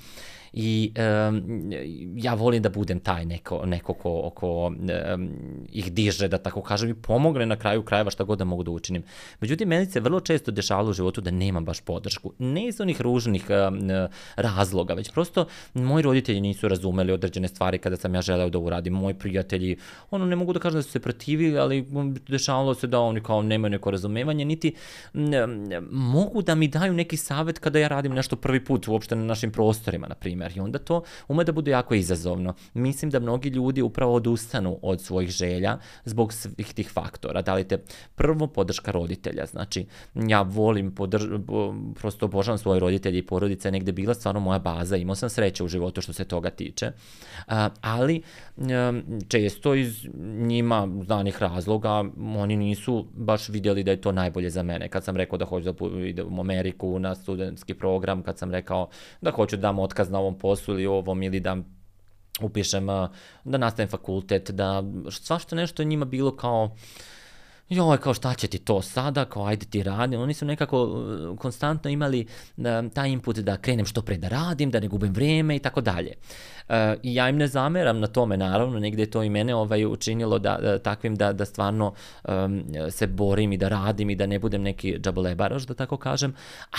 I 0.52 0.92
um, 1.28 1.70
ja 2.16 2.34
volim 2.34 2.62
da 2.62 2.68
budem 2.68 3.00
taj 3.00 3.24
neko, 3.24 3.66
neko 3.66 3.94
ko, 3.94 4.30
ko 4.34 4.66
um, 4.66 5.30
ih 5.72 5.92
diže, 5.92 6.28
da 6.28 6.38
tako 6.38 6.62
kažem, 6.62 6.90
i 6.90 6.94
pomogne 6.94 7.46
na 7.46 7.56
kraju 7.56 7.82
krajeva 7.82 8.10
šta 8.10 8.24
god 8.24 8.38
da 8.38 8.44
mogu 8.44 8.62
da 8.62 8.70
učinim. 8.70 9.02
Međutim, 9.40 9.68
meni 9.68 9.86
se 9.86 10.00
vrlo 10.00 10.20
često 10.20 10.50
dešavalo 10.50 10.90
u 10.90 10.92
životu 10.92 11.20
da 11.20 11.30
nemam 11.30 11.64
baš 11.64 11.80
podršku. 11.80 12.32
Ne 12.38 12.68
iz 12.68 12.80
onih 12.80 13.00
ružnih 13.00 13.46
um, 13.50 13.88
razloga, 14.36 14.94
već 14.94 15.12
prosto 15.12 15.46
moji 15.74 16.02
roditelji 16.02 16.40
nisu 16.40 16.68
razumeli 16.68 17.12
određene 17.12 17.48
stvari 17.48 17.78
kada 17.78 17.96
sam 17.96 18.14
ja 18.14 18.22
želeo 18.22 18.50
da 18.50 18.58
uradim. 18.58 18.92
Moji 18.92 19.14
prijatelji, 19.14 19.76
ono, 20.10 20.26
ne 20.26 20.36
mogu 20.36 20.52
da 20.52 20.58
kažem 20.60 20.78
da 20.78 20.82
su 20.82 20.90
se 20.90 21.00
protivili, 21.00 21.58
ali 21.58 21.86
dešavalo 22.28 22.74
se 22.74 22.86
da 22.86 23.00
oni 23.00 23.20
kao 23.20 23.42
nemaju 23.42 23.70
neko 23.70 23.90
razumevanje, 23.90 24.44
niti 24.44 24.74
mogu 25.90 26.42
da 26.42 26.54
mi 26.54 26.68
daju 26.68 26.92
neki 26.92 27.16
savet 27.16 27.58
kada 27.58 27.78
ja 27.78 27.88
radim 27.88 28.12
nešto 28.12 28.36
prvi 28.36 28.64
put 28.64 28.88
uopšte 28.88 29.16
na 29.16 29.24
našim 29.24 29.52
prostorima, 29.52 30.06
na 30.06 30.14
primjer. 30.14 30.39
I 30.54 30.60
onda 30.60 30.78
to 30.78 31.02
ume 31.28 31.44
da 31.44 31.52
bude 31.52 31.70
jako 31.70 31.94
izazovno. 31.94 32.54
Mislim 32.74 33.10
da 33.10 33.20
mnogi 33.20 33.48
ljudi 33.48 33.82
upravo 33.82 34.14
odustanu 34.14 34.78
od 34.82 35.00
svojih 35.00 35.30
želja 35.30 35.78
zbog 36.04 36.32
svih 36.32 36.74
tih 36.74 36.90
faktora. 36.90 37.42
Da 37.42 37.54
li 37.54 37.64
te 37.64 37.78
prvo 38.14 38.46
podrška 38.46 38.90
roditelja, 38.90 39.46
znači 39.46 39.86
ja 40.14 40.42
volim, 40.42 40.94
podrž, 40.94 41.24
prosto 41.94 42.26
obožavam 42.26 42.58
svoje 42.58 42.80
roditelje 42.80 43.18
i 43.18 43.26
porodice, 43.26 43.70
negde 43.70 43.92
bila 43.92 44.14
stvarno 44.14 44.40
moja 44.40 44.58
baza, 44.58 44.96
imao 44.96 45.14
sam 45.14 45.28
sreće 45.28 45.64
u 45.64 45.68
životu 45.68 46.00
što 46.00 46.12
se 46.12 46.24
toga 46.24 46.50
tiče, 46.50 46.92
ali 47.80 48.22
često 49.28 49.74
iz 49.74 50.06
njima 50.38 50.88
znanih 51.04 51.42
razloga 51.42 52.04
oni 52.36 52.56
nisu 52.56 53.06
baš 53.12 53.48
vidjeli 53.48 53.84
da 53.84 53.90
je 53.90 54.00
to 54.00 54.12
najbolje 54.12 54.50
za 54.50 54.62
mene. 54.62 54.88
Kad 54.88 55.04
sam 55.04 55.16
rekao 55.16 55.38
da 55.38 55.44
hoću 55.44 55.72
da 55.72 55.86
idem 56.06 56.38
u 56.38 56.40
Ameriku 56.40 56.98
na 56.98 57.14
studentski 57.14 57.74
program, 57.74 58.22
kad 58.22 58.38
sam 58.38 58.50
rekao 58.50 58.88
da 59.20 59.30
hoću 59.30 59.56
da 59.56 59.62
dam 59.62 59.78
otkaz 59.78 60.10
na 60.10 60.18
ovom 60.30 60.38
poslu 60.38 60.74
ili 60.74 60.86
ovom 60.86 61.22
ili 61.22 61.40
da 61.40 61.56
upišem, 62.40 62.86
da 63.44 63.58
nastavim 63.58 63.90
fakultet, 63.90 64.50
da 64.50 64.82
svašta 65.10 65.56
nešto 65.56 65.84
njima 65.84 66.04
bilo 66.04 66.36
kao 66.36 66.76
uh, 67.70 67.76
joj, 67.76 67.98
kao 67.98 68.14
šta 68.14 68.34
će 68.34 68.48
ti 68.48 68.58
to 68.58 68.82
sada, 68.82 69.24
kao 69.24 69.46
ajde 69.46 69.66
ti 69.66 69.82
radi. 69.82 70.16
Oni 70.16 70.34
su 70.34 70.44
nekako 70.44 70.82
uh, 70.82 71.38
konstantno 71.38 71.90
imali 71.90 72.26
uh, 72.56 72.64
taj 72.94 73.10
input 73.10 73.36
da 73.36 73.56
krenem 73.56 73.86
što 73.86 74.02
pre 74.02 74.16
da 74.16 74.28
radim, 74.28 74.70
da 74.70 74.80
ne 74.80 74.88
gubim 74.88 75.12
vreme 75.12 75.56
i 75.56 75.58
tako 75.58 75.80
dalje. 75.80 76.12
Uh, 76.68 76.74
I 77.02 77.14
ja 77.14 77.28
im 77.28 77.36
ne 77.36 77.46
zameram 77.46 78.00
na 78.00 78.06
tome, 78.06 78.36
naravno, 78.36 78.78
negde 78.78 79.02
je 79.02 79.10
to 79.10 79.22
i 79.22 79.30
mene 79.30 79.54
ovaj, 79.54 79.84
učinilo 79.84 80.38
da, 80.38 80.58
da 80.62 80.78
takvim 80.78 81.16
da, 81.16 81.32
da 81.32 81.44
stvarno 81.44 81.94
um, 82.28 82.64
se 82.90 83.06
borim 83.06 83.52
i 83.52 83.56
da 83.56 83.68
radim 83.68 84.10
i 84.10 84.14
da 84.14 84.26
ne 84.26 84.38
budem 84.38 84.62
neki 84.62 84.98
džabolebaraš, 84.98 85.62
da 85.62 85.74
tako 85.74 85.96
kažem, 85.96 86.34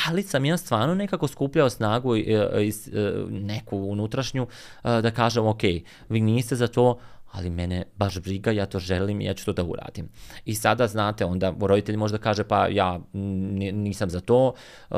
ali 0.07 0.23
sam 0.23 0.45
ja 0.45 0.57
stvarno 0.57 0.95
nekako 0.95 1.27
skupljao 1.27 1.69
snagu 1.69 2.15
i, 2.15 2.19
i, 2.19 2.67
i 2.67 2.73
neku 3.29 3.77
unutrašnju 3.77 4.47
da 4.83 5.11
kažem, 5.11 5.47
ok, 5.47 5.63
vi 6.09 6.21
niste 6.21 6.55
za 6.55 6.67
to, 6.67 6.99
ali 7.31 7.49
mene 7.49 7.83
baš 7.97 8.19
briga, 8.19 8.51
ja 8.51 8.65
to 8.65 8.79
želim 8.79 9.21
i 9.21 9.25
ja 9.25 9.33
ću 9.33 9.45
to 9.45 9.53
da 9.53 9.63
uradim. 9.63 10.09
I 10.45 10.55
sada, 10.55 10.87
znate, 10.87 11.25
onda 11.25 11.53
roditelj 11.61 11.97
možda 11.97 12.17
kaže, 12.17 12.43
pa 12.43 12.67
ja 12.67 12.99
nisam 13.13 14.09
za 14.09 14.19
to, 14.19 14.53
uh, 14.89 14.97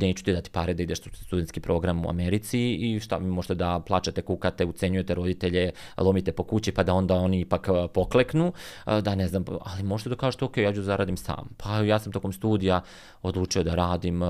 neću 0.00 0.24
ti 0.24 0.32
dati 0.32 0.50
pare 0.50 0.74
da 0.74 0.82
ideš 0.82 0.98
u 0.98 1.16
studentski 1.24 1.60
program 1.60 2.04
u 2.06 2.08
Americi 2.08 2.74
i 2.74 3.00
šta 3.00 3.18
mi 3.18 3.28
možete 3.28 3.54
da 3.54 3.80
plačete, 3.86 4.22
kukate, 4.22 4.64
ucenjujete 4.64 5.14
roditelje, 5.14 5.70
lomite 5.98 6.32
po 6.32 6.44
kući, 6.44 6.72
pa 6.72 6.82
da 6.82 6.94
onda 6.94 7.14
oni 7.14 7.40
ipak 7.40 7.68
uh, 7.68 7.90
pokleknu, 7.94 8.52
uh, 8.86 8.98
da 8.98 9.14
ne 9.14 9.28
znam, 9.28 9.44
ali 9.60 9.82
možete 9.82 10.10
da 10.10 10.16
kažete, 10.16 10.44
ok, 10.44 10.56
ja 10.56 10.72
ću 10.74 10.82
zaradim 10.82 11.16
sam. 11.16 11.48
Pa 11.56 11.78
ja 11.78 11.98
sam 11.98 12.12
tokom 12.12 12.32
studija 12.32 12.80
odlučio 13.22 13.62
da 13.62 13.74
radim, 13.74 14.20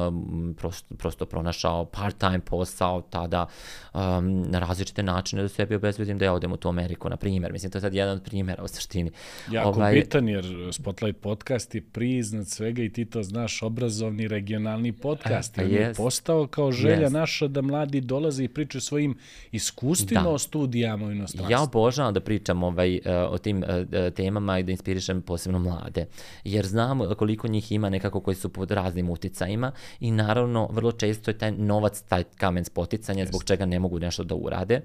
prosto, 0.56 0.94
prosto 0.94 1.26
pronašao 1.26 1.84
part-time 1.84 2.40
posao 2.40 3.00
tada 3.00 3.46
um, 3.94 4.42
na 4.42 4.58
različite 4.58 5.02
načine 5.02 5.42
da 5.42 5.48
sebi 5.48 5.74
obezbedim 5.74 6.18
da 6.18 6.24
ja 6.24 6.32
odem 6.32 6.52
u 6.52 6.56
tu 6.56 6.68
Ameriku, 6.68 7.08
na 7.08 7.16
primjer 7.16 7.31
primer. 7.42 7.52
Mislim, 7.52 7.70
to 7.70 7.78
je 7.78 7.82
sad 7.82 7.94
jedan 7.94 8.16
od 8.16 8.22
primjera 8.22 8.62
u 8.62 8.68
suštini. 8.68 9.10
Jako 9.50 9.68
ovaj, 9.68 9.94
bitan, 9.94 10.28
jer 10.28 10.44
Spotlight 10.72 11.20
podcast 11.20 11.74
je 11.74 11.80
priznat 11.80 12.46
svega 12.46 12.82
i 12.82 12.88
ti 12.88 13.04
to 13.04 13.22
znaš, 13.22 13.62
obrazovni 13.62 14.28
regionalni 14.28 14.92
podcast. 14.92 15.58
I 15.58 15.60
on 15.60 15.70
je 15.70 15.94
postao 15.96 16.46
kao 16.46 16.72
želja 16.72 17.08
yes. 17.08 17.12
naša 17.12 17.48
da 17.48 17.62
mladi 17.62 18.00
dolaze 18.00 18.44
i 18.44 18.48
pričaju 18.48 18.80
svojim 18.80 19.14
iskustvima 19.52 20.22
da. 20.22 20.28
o 20.28 20.38
studijama 20.38 21.06
u 21.06 21.10
inostranstvu. 21.10 21.52
Ja 21.52 21.62
obožavam 21.62 22.14
da 22.14 22.20
pričam 22.20 22.62
ovaj, 22.62 22.96
eh, 22.96 23.00
o 23.30 23.38
tim 23.38 23.64
eh, 23.64 24.10
temama 24.10 24.58
i 24.58 24.62
da 24.62 24.70
inspirišem 24.70 25.22
posebno 25.22 25.58
mlade. 25.58 26.06
Jer 26.44 26.66
znam 26.66 27.00
koliko 27.16 27.48
njih 27.48 27.72
ima 27.72 27.90
nekako 27.90 28.20
koji 28.20 28.34
su 28.34 28.48
pod 28.48 28.70
raznim 28.70 29.10
uticajima 29.10 29.72
i 30.00 30.10
naravno 30.10 30.68
vrlo 30.72 30.92
često 30.92 31.30
je 31.30 31.38
taj 31.38 31.52
novac, 31.52 32.02
taj 32.02 32.24
kamen 32.24 32.64
spoticanja 32.64 33.24
yes. 33.24 33.28
zbog 33.28 33.44
čega 33.44 33.66
ne 33.66 33.78
mogu 33.78 33.98
nešto 33.98 34.24
da 34.24 34.34
urade. 34.34 34.80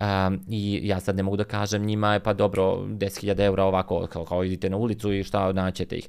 Um, 0.00 0.40
I 0.48 0.80
ja 0.82 1.00
sad 1.00 1.16
ne 1.16 1.22
mogu 1.22 1.36
da 1.36 1.44
kažem 1.44 1.84
njima 1.88 2.12
je 2.12 2.20
pa 2.20 2.32
dobro 2.32 2.62
10.000 2.76 3.44
eura 3.44 3.64
ovako 3.64 4.06
kao, 4.06 4.24
kao 4.24 4.44
idite 4.44 4.70
na 4.70 4.76
ulicu 4.76 5.12
i 5.12 5.24
šta 5.24 5.52
naćete 5.52 5.96
ih. 5.96 6.08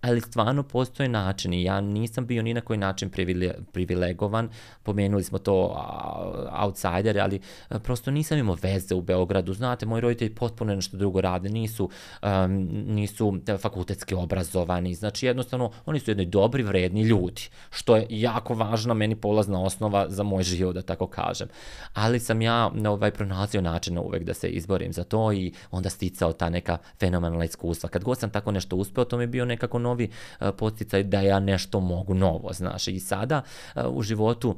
Ali 0.00 0.20
stvarno 0.20 0.62
postoje 0.62 1.08
načini. 1.08 1.62
Ja 1.62 1.80
nisam 1.80 2.26
bio 2.26 2.42
ni 2.42 2.54
na 2.54 2.60
koji 2.60 2.78
način 2.78 3.10
privile, 3.10 3.54
privilegovan. 3.72 4.48
Pomenuli 4.82 5.24
smo 5.24 5.38
to 5.38 5.64
uh, 5.64 6.62
outsider, 6.64 7.20
ali 7.20 7.40
uh, 7.70 7.76
prosto 7.82 8.10
nisam 8.10 8.38
imao 8.38 8.56
veze 8.62 8.94
u 8.94 9.00
Beogradu. 9.00 9.54
Znate, 9.54 9.86
moji 9.86 10.00
roditelji 10.00 10.34
potpuno 10.34 10.74
nešto 10.74 10.96
drugo 10.96 11.20
rade. 11.20 11.48
Nisu, 11.48 11.90
um, 12.22 12.68
nisu 12.86 13.40
fakultetski 13.58 14.14
obrazovani. 14.14 14.94
Znači 14.94 15.26
jednostavno 15.26 15.70
oni 15.86 16.00
su 16.00 16.10
jedni 16.10 16.26
dobri, 16.26 16.62
vredni 16.62 17.02
ljudi. 17.02 17.42
Što 17.70 17.96
je 17.96 18.06
jako 18.10 18.54
važna 18.54 18.94
meni 18.94 19.16
polazna 19.16 19.62
osnova 19.62 20.06
za 20.08 20.22
moj 20.22 20.42
život, 20.42 20.74
da 20.74 20.82
tako 20.82 21.06
kažem. 21.06 21.48
Ali 21.94 22.20
sam 22.20 22.42
ja 22.42 22.70
ovaj, 22.86 23.10
pronalazio 23.10 23.60
načina 23.60 24.00
uvek 24.00 24.24
da 24.24 24.34
se 24.34 24.48
izborim 24.48 24.92
za 24.92 25.04
to 25.04 25.19
i 25.32 25.52
onda 25.70 25.90
sticao 25.90 26.32
ta 26.32 26.50
neka 26.50 26.78
fenomenalna 27.00 27.44
iskustva. 27.44 27.88
Kad 27.88 28.04
god 28.04 28.18
sam 28.18 28.30
tako 28.30 28.52
nešto 28.52 28.76
uspeo, 28.76 29.04
to 29.04 29.16
mi 29.16 29.22
je 29.22 29.26
bio 29.26 29.44
nekako 29.44 29.78
novi 29.78 30.08
uh, 30.40 30.48
podsticaj 30.58 31.02
da 31.02 31.20
ja 31.20 31.40
nešto 31.40 31.80
mogu 31.80 32.14
novo, 32.14 32.52
znaš. 32.52 32.88
I 32.88 33.00
sada 33.00 33.42
uh, 33.74 33.82
u 33.88 34.02
životu 34.02 34.56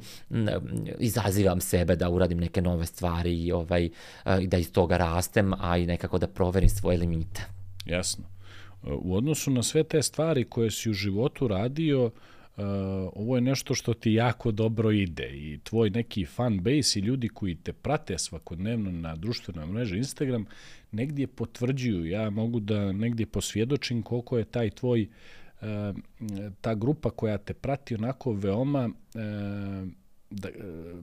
izazivam 0.99 1.61
sebe 1.61 1.95
da 1.95 2.09
uradim 2.09 2.37
neke 2.37 2.61
nove 2.61 2.85
stvari 2.85 3.43
i 3.45 3.51
ovaj, 3.51 3.89
uh, 4.25 4.39
da 4.39 4.57
iz 4.57 4.71
toga 4.71 4.97
rastem, 4.97 5.53
a 5.59 5.77
i 5.77 5.85
nekako 5.85 6.17
da 6.17 6.27
proverim 6.27 6.69
svoje 6.69 6.97
limite. 6.97 7.41
Jasno. 7.85 8.23
U 8.83 9.15
odnosu 9.15 9.51
na 9.51 9.63
sve 9.63 9.83
te 9.83 10.01
stvari 10.01 10.43
koje 10.43 10.71
si 10.71 10.89
u 10.89 10.93
životu 10.93 11.47
radio, 11.47 12.05
uh, 12.05 12.11
uh, 12.57 12.63
ovo 13.13 13.35
je 13.35 13.41
nešto 13.41 13.75
što 13.75 13.93
ti 13.93 14.13
jako 14.13 14.51
dobro 14.51 14.91
ide 14.91 15.29
i 15.33 15.59
tvoj 15.63 15.89
neki 15.89 16.25
fan 16.25 16.59
base 16.59 16.99
i 16.99 17.01
ljudi 17.01 17.29
koji 17.29 17.55
te 17.55 17.73
prate 17.73 18.17
svakodnevno 18.17 18.91
na 18.91 19.15
društvenoj 19.15 19.65
mreži 19.65 19.97
Instagram 19.97 20.45
negdje 20.91 21.27
potvrđuju, 21.27 22.05
ja 22.05 22.29
mogu 22.29 22.59
da 22.59 22.91
negdje 22.91 23.25
posvjedočim 23.25 24.01
koliko 24.01 24.37
je 24.37 24.45
taj 24.45 24.69
tvoj 24.69 25.07
uh, 25.61 25.67
ta 26.61 26.75
grupa 26.75 27.09
koja 27.09 27.37
te 27.37 27.53
prati 27.53 27.95
onako 27.95 28.31
veoma 28.33 28.85
uh, 28.85 29.87
da, 30.29 30.49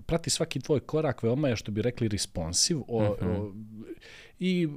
prati 0.06 0.30
svaki 0.30 0.60
tvoj 0.60 0.80
korak 0.80 1.22
veoma 1.22 1.48
je 1.48 1.56
što 1.56 1.72
bi 1.72 1.82
rekli 1.82 2.08
responsiv 2.08 2.78
o, 2.78 2.82
uh 2.88 3.02
-huh. 3.02 3.40
o, 3.40 3.48
mhm. 3.48 3.82
I 4.40 4.68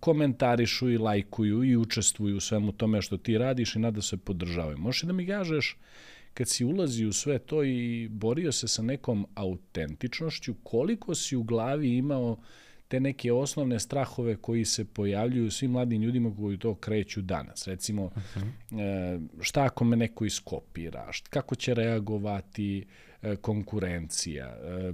komentarišu 0.00 0.90
i 0.90 0.98
lajkuju 0.98 1.64
i 1.64 1.76
učestvuju 1.76 2.36
u 2.36 2.40
svemu 2.40 2.72
tome 2.72 3.02
što 3.02 3.16
ti 3.16 3.38
radiš 3.38 3.76
i 3.76 3.78
nada 3.78 4.02
se 4.02 4.16
podržavaju. 4.16 4.78
Možeš 4.78 5.02
da 5.02 5.12
mi 5.12 5.24
gažeš 5.24 5.76
kad 6.34 6.48
si 6.48 6.64
ulazi 6.64 7.04
u 7.04 7.12
sve 7.12 7.38
to 7.38 7.64
i 7.64 8.08
borio 8.08 8.52
se 8.52 8.68
sa 8.68 8.82
nekom 8.82 9.26
autentičnošću, 9.34 10.54
koliko 10.62 11.14
si 11.14 11.36
u 11.36 11.42
glavi 11.42 11.96
imao 11.96 12.36
te 12.88 13.00
neke 13.00 13.32
osnovne 13.32 13.80
strahove 13.80 14.36
koji 14.36 14.64
se 14.64 14.84
pojavljuju 14.84 15.50
svim 15.50 15.70
mladim 15.70 16.02
ljudima 16.02 16.36
koji 16.36 16.58
to 16.58 16.74
kreću 16.74 17.22
danas. 17.22 17.66
Recimo, 17.66 18.04
uh 18.04 18.12
-huh. 18.12 19.28
šta 19.40 19.64
ako 19.64 19.84
me 19.84 19.96
neko 19.96 20.24
iskopira, 20.24 21.10
kako 21.30 21.54
će 21.54 21.74
reagovati 21.74 22.86
e, 23.22 23.36
konkurencija, 23.36 24.46
e, 24.46 24.92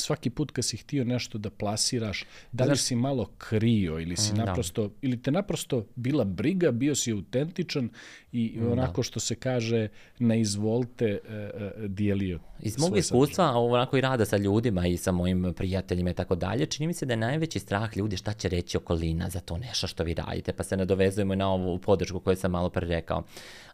svaki 0.00 0.30
put 0.30 0.50
kad 0.50 0.64
si 0.64 0.76
htio 0.76 1.04
nešto 1.04 1.38
da 1.38 1.50
plasiraš, 1.50 2.24
da 2.52 2.64
li 2.64 2.68
Znaš, 2.68 2.80
si 2.80 2.96
malo 2.96 3.30
krio 3.38 4.00
ili 4.00 4.16
si 4.16 4.32
mm, 4.32 4.36
da. 4.36 4.44
naprosto, 4.44 4.90
ili 5.02 5.22
te 5.22 5.30
naprosto 5.30 5.86
bila 5.96 6.24
briga, 6.24 6.70
bio 6.70 6.94
si 6.94 7.12
autentičan 7.12 7.90
i 8.32 8.58
da. 8.60 8.72
onako 8.72 9.02
što 9.02 9.20
se 9.20 9.34
kaže 9.34 9.88
na 10.18 10.34
izvolte 10.34 11.18
uh, 11.24 11.84
dijelio. 11.88 12.38
Iz 12.60 12.78
mog 12.78 12.96
iskustva, 12.96 13.52
onako 13.56 13.96
i 13.96 14.00
rada 14.00 14.24
sa 14.24 14.36
ljudima 14.36 14.86
i 14.86 14.96
sa 14.96 15.12
mojim 15.12 15.54
prijateljima 15.56 16.10
i 16.10 16.14
tako 16.14 16.34
dalje, 16.34 16.66
čini 16.66 16.86
mi 16.86 16.94
se 16.94 17.06
da 17.06 17.12
je 17.12 17.16
najveći 17.16 17.58
strah 17.58 17.96
ljudi 17.96 18.16
šta 18.16 18.32
će 18.32 18.48
reći 18.48 18.76
okolina 18.76 19.30
za 19.30 19.40
to 19.40 19.58
nešto 19.58 19.86
što 19.86 20.04
vi 20.04 20.14
radite, 20.14 20.52
pa 20.52 20.62
se 20.64 20.76
nadovezujemo 20.76 21.34
na 21.34 21.48
ovu 21.48 21.78
podršku 21.78 22.20
koju 22.20 22.36
sam 22.36 22.50
malo 22.50 22.70
pre 22.70 22.86
rekao. 22.86 23.22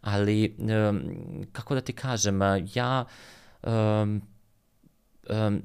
Ali, 0.01 0.55
um, 0.59 1.03
kako 1.53 1.75
da 1.75 1.81
ti 1.81 1.93
kažem, 1.93 2.41
ja 2.75 3.05
um, 3.63 4.23
um, 5.31 5.63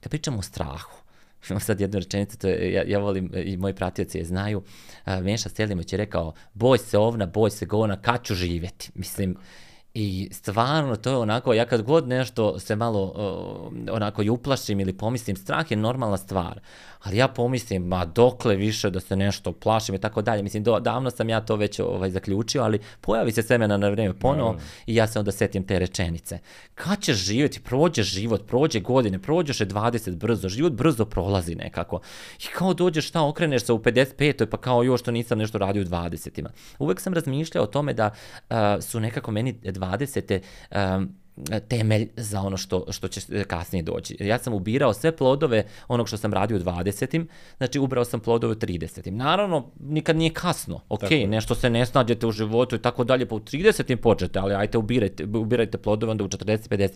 kad 0.00 0.10
pričamo 0.10 0.38
o 0.38 0.42
strahu, 0.42 0.92
imam 1.50 1.60
sad 1.60 1.80
jednu 1.80 1.98
rečenicu, 1.98 2.38
to 2.38 2.48
je, 2.48 2.72
ja, 2.72 2.82
ja 2.86 2.98
volim, 2.98 3.30
i 3.34 3.56
moji 3.56 3.74
pratioci 3.74 4.18
je 4.18 4.24
znaju, 4.24 4.58
uh, 4.58 5.12
Venša 5.22 5.48
Selimoć 5.48 5.92
je 5.92 5.96
rekao, 5.96 6.34
boj 6.54 6.78
se 6.78 6.98
ovna, 6.98 7.26
boj 7.26 7.50
se 7.50 7.66
govna, 7.66 8.02
kad 8.02 8.24
ću 8.24 8.34
živjeti? 8.34 8.90
Mislim, 8.94 9.36
I 9.94 10.28
stvarno 10.32 10.96
to 10.96 11.10
je 11.10 11.16
onako, 11.16 11.54
ja 11.54 11.66
kad 11.66 11.82
god 11.82 12.08
nešto 12.08 12.58
se 12.58 12.76
malo 12.76 13.02
uh, 13.04 13.94
onako 13.94 14.22
i 14.22 14.28
uplašim 14.28 14.80
ili 14.80 14.92
pomislim, 14.92 15.36
strah 15.36 15.70
je 15.70 15.76
normalna 15.76 16.16
stvar 16.16 16.60
ali 17.02 17.16
ja 17.16 17.28
pomislim, 17.28 17.82
ma 17.82 18.04
dokle 18.04 18.56
više 18.56 18.90
da 18.90 19.00
se 19.00 19.16
nešto 19.16 19.52
plašim 19.52 19.94
i 19.94 19.98
tako 19.98 20.22
dalje. 20.22 20.42
Mislim, 20.42 20.62
do, 20.62 20.80
davno 20.80 21.10
sam 21.10 21.28
ja 21.28 21.40
to 21.40 21.56
već 21.56 21.80
ovaj, 21.80 22.10
zaključio, 22.10 22.62
ali 22.62 22.80
pojavi 23.00 23.32
se 23.32 23.42
semena 23.42 23.76
na 23.76 23.88
vreme 23.88 24.14
ponovo 24.18 24.52
no. 24.52 24.58
i 24.86 24.94
ja 24.94 25.06
se 25.06 25.18
onda 25.18 25.32
setim 25.32 25.66
te 25.66 25.78
rečenice. 25.78 26.38
Kad 26.74 27.00
ćeš 27.00 27.16
živjeti, 27.16 27.60
prođe 27.60 28.02
život, 28.02 28.46
prođe 28.46 28.80
godine, 28.80 29.18
prođeš 29.18 29.60
je 29.60 29.66
20 29.66 30.16
brzo, 30.16 30.48
život 30.48 30.72
brzo 30.72 31.04
prolazi 31.04 31.54
nekako. 31.54 32.00
I 32.44 32.46
kao 32.54 32.74
dođeš 32.74 33.08
šta, 33.08 33.22
okreneš 33.22 33.64
se 33.64 33.72
u 33.72 33.78
55. 33.78 34.46
pa 34.46 34.56
kao 34.56 34.82
još 34.82 35.00
što 35.00 35.10
nisam 35.10 35.38
nešto 35.38 35.58
radio 35.58 35.82
u 35.82 35.86
20. 35.86 36.46
Uvek 36.78 37.00
sam 37.00 37.14
razmišljao 37.14 37.64
o 37.64 37.66
tome 37.66 37.94
da 37.94 38.10
uh, 38.50 38.56
su 38.80 39.00
nekako 39.00 39.30
meni 39.30 39.54
20. 39.82 40.42
Um, 40.70 41.21
temelj 41.68 42.08
za 42.16 42.40
ono 42.40 42.56
što, 42.56 42.84
što 42.90 43.08
će 43.08 43.44
kasnije 43.44 43.82
doći. 43.82 44.16
Ja 44.20 44.38
sam 44.38 44.54
ubirao 44.54 44.92
sve 44.92 45.16
plodove 45.16 45.64
onog 45.88 46.08
što 46.08 46.16
sam 46.16 46.32
radio 46.32 46.56
u 46.56 46.60
20. 46.60 47.24
Znači, 47.56 47.78
ubrao 47.78 48.04
sam 48.04 48.20
plodove 48.20 48.52
u 48.52 48.56
30. 48.56 49.10
Naravno, 49.10 49.70
nikad 49.80 50.16
nije 50.16 50.30
kasno. 50.30 50.80
Ok, 50.88 51.00
tako. 51.00 51.14
nešto 51.14 51.54
se 51.54 51.70
ne 51.70 51.86
snađete 51.86 52.26
u 52.26 52.30
životu 52.30 52.76
i 52.76 52.78
tako 52.78 53.04
dalje, 53.04 53.28
pa 53.28 53.34
u 53.34 53.40
30. 53.40 53.96
počete, 53.96 54.38
ali 54.38 54.54
ajte 54.54 54.78
ubirajte, 54.78 55.24
ubirajte 55.24 55.78
plodove 55.78 56.10
onda 56.10 56.24
u 56.24 56.28
40, 56.28 56.68
50. 56.68 56.90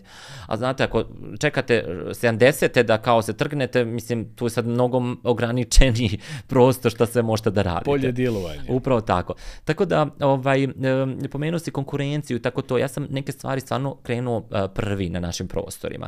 A 0.47 0.57
znate, 0.57 0.83
ako 0.83 1.03
čekate 1.39 1.85
70. 2.07 2.83
da 2.83 2.97
kao 2.97 3.21
se 3.21 3.33
trgnete, 3.33 3.85
mislim, 3.85 4.35
tu 4.35 4.45
je 4.45 4.49
sad 4.49 4.67
mnogo 4.67 5.01
ograničeni 5.23 6.19
prostor 6.47 6.91
što 6.91 7.05
sve 7.05 7.21
možete 7.21 7.51
da 7.51 7.61
radite. 7.61 7.85
Polje 7.85 8.11
djelovanje. 8.11 8.61
Upravo 8.69 9.01
tako. 9.01 9.33
Tako 9.65 9.85
da, 9.85 10.07
ovaj, 10.19 10.67
pomenuo 11.31 11.59
si 11.59 11.71
konkurenciju 11.71 12.39
tako 12.39 12.61
to, 12.61 12.77
ja 12.77 12.87
sam 12.87 13.07
neke 13.09 13.31
stvari 13.31 13.61
stvarno 13.61 13.95
krenuo 14.03 14.26
krenuo 14.27 14.37
uh, 14.37 14.71
prvi 14.73 15.09
na 15.09 15.19
našim 15.19 15.47
prostorima. 15.47 16.07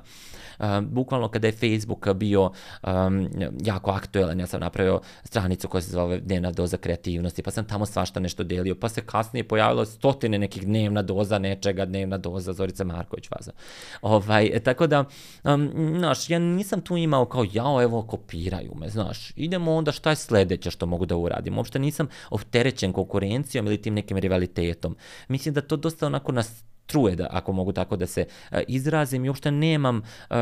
Uh, 0.60 0.66
bukvalno 0.82 1.28
kada 1.28 1.48
je 1.48 1.54
Facebook 1.54 2.14
bio 2.14 2.52
um, 2.84 3.30
jako 3.64 3.92
aktuelan, 3.92 4.40
ja 4.40 4.48
sam 4.48 4.60
napravio 4.60 5.02
stranicu 5.24 5.68
koja 5.68 5.82
se 5.82 5.92
zove 5.92 6.20
Dnevna 6.20 6.52
doza 6.52 6.78
kreativnosti, 6.78 7.44
pa 7.44 7.52
sam 7.52 7.66
tamo 7.66 7.86
svašta 7.86 8.20
nešto 8.20 8.44
delio, 8.44 8.76
pa 8.76 8.90
se 8.90 9.02
kasnije 9.02 9.48
pojavilo 9.48 9.86
stotine 9.86 10.38
nekih 10.38 10.66
dnevna 10.66 11.02
doza 11.02 11.40
nečega, 11.40 11.86
dnevna 11.86 12.18
doza 12.18 12.54
Zorica 12.54 12.84
Marković 12.84 13.30
vaza. 13.32 13.52
Ovaj, 14.02 14.60
tako 14.64 14.88
da, 14.88 15.06
um, 15.44 15.72
znaš, 15.98 16.30
ja 16.30 16.40
nisam 16.40 16.82
tu 16.82 16.98
imao 16.98 17.26
kao, 17.26 17.46
jao, 17.54 17.82
evo, 17.82 18.04
kopiraju 18.04 18.72
me, 18.76 18.90
znaš, 18.90 19.32
idemo 19.36 19.76
onda 19.76 19.92
šta 19.92 20.10
je 20.10 20.16
sledeće 20.16 20.72
što 20.72 20.86
mogu 20.86 21.06
da 21.06 21.16
uradim. 21.16 21.58
Uopšte 21.58 21.80
nisam 21.80 22.08
opterećen 22.30 22.94
konkurencijom 22.94 23.68
ili 23.68 23.82
tim 23.82 23.94
nekim 23.94 24.18
rivalitetom. 24.18 24.96
Mislim 25.28 25.54
da 25.54 25.62
to 25.62 25.78
dosta 25.78 26.06
onako 26.06 26.32
nas 26.32 26.64
truje, 26.89 27.15
da, 27.15 27.27
ako 27.31 27.51
mogu 27.51 27.72
tako 27.72 27.96
da 27.96 28.08
se 28.08 28.25
uh, 28.51 28.58
izrazim 28.67 29.25
i 29.25 29.29
uopšte 29.29 29.51
nemam 29.51 30.01
uh, 30.29 30.36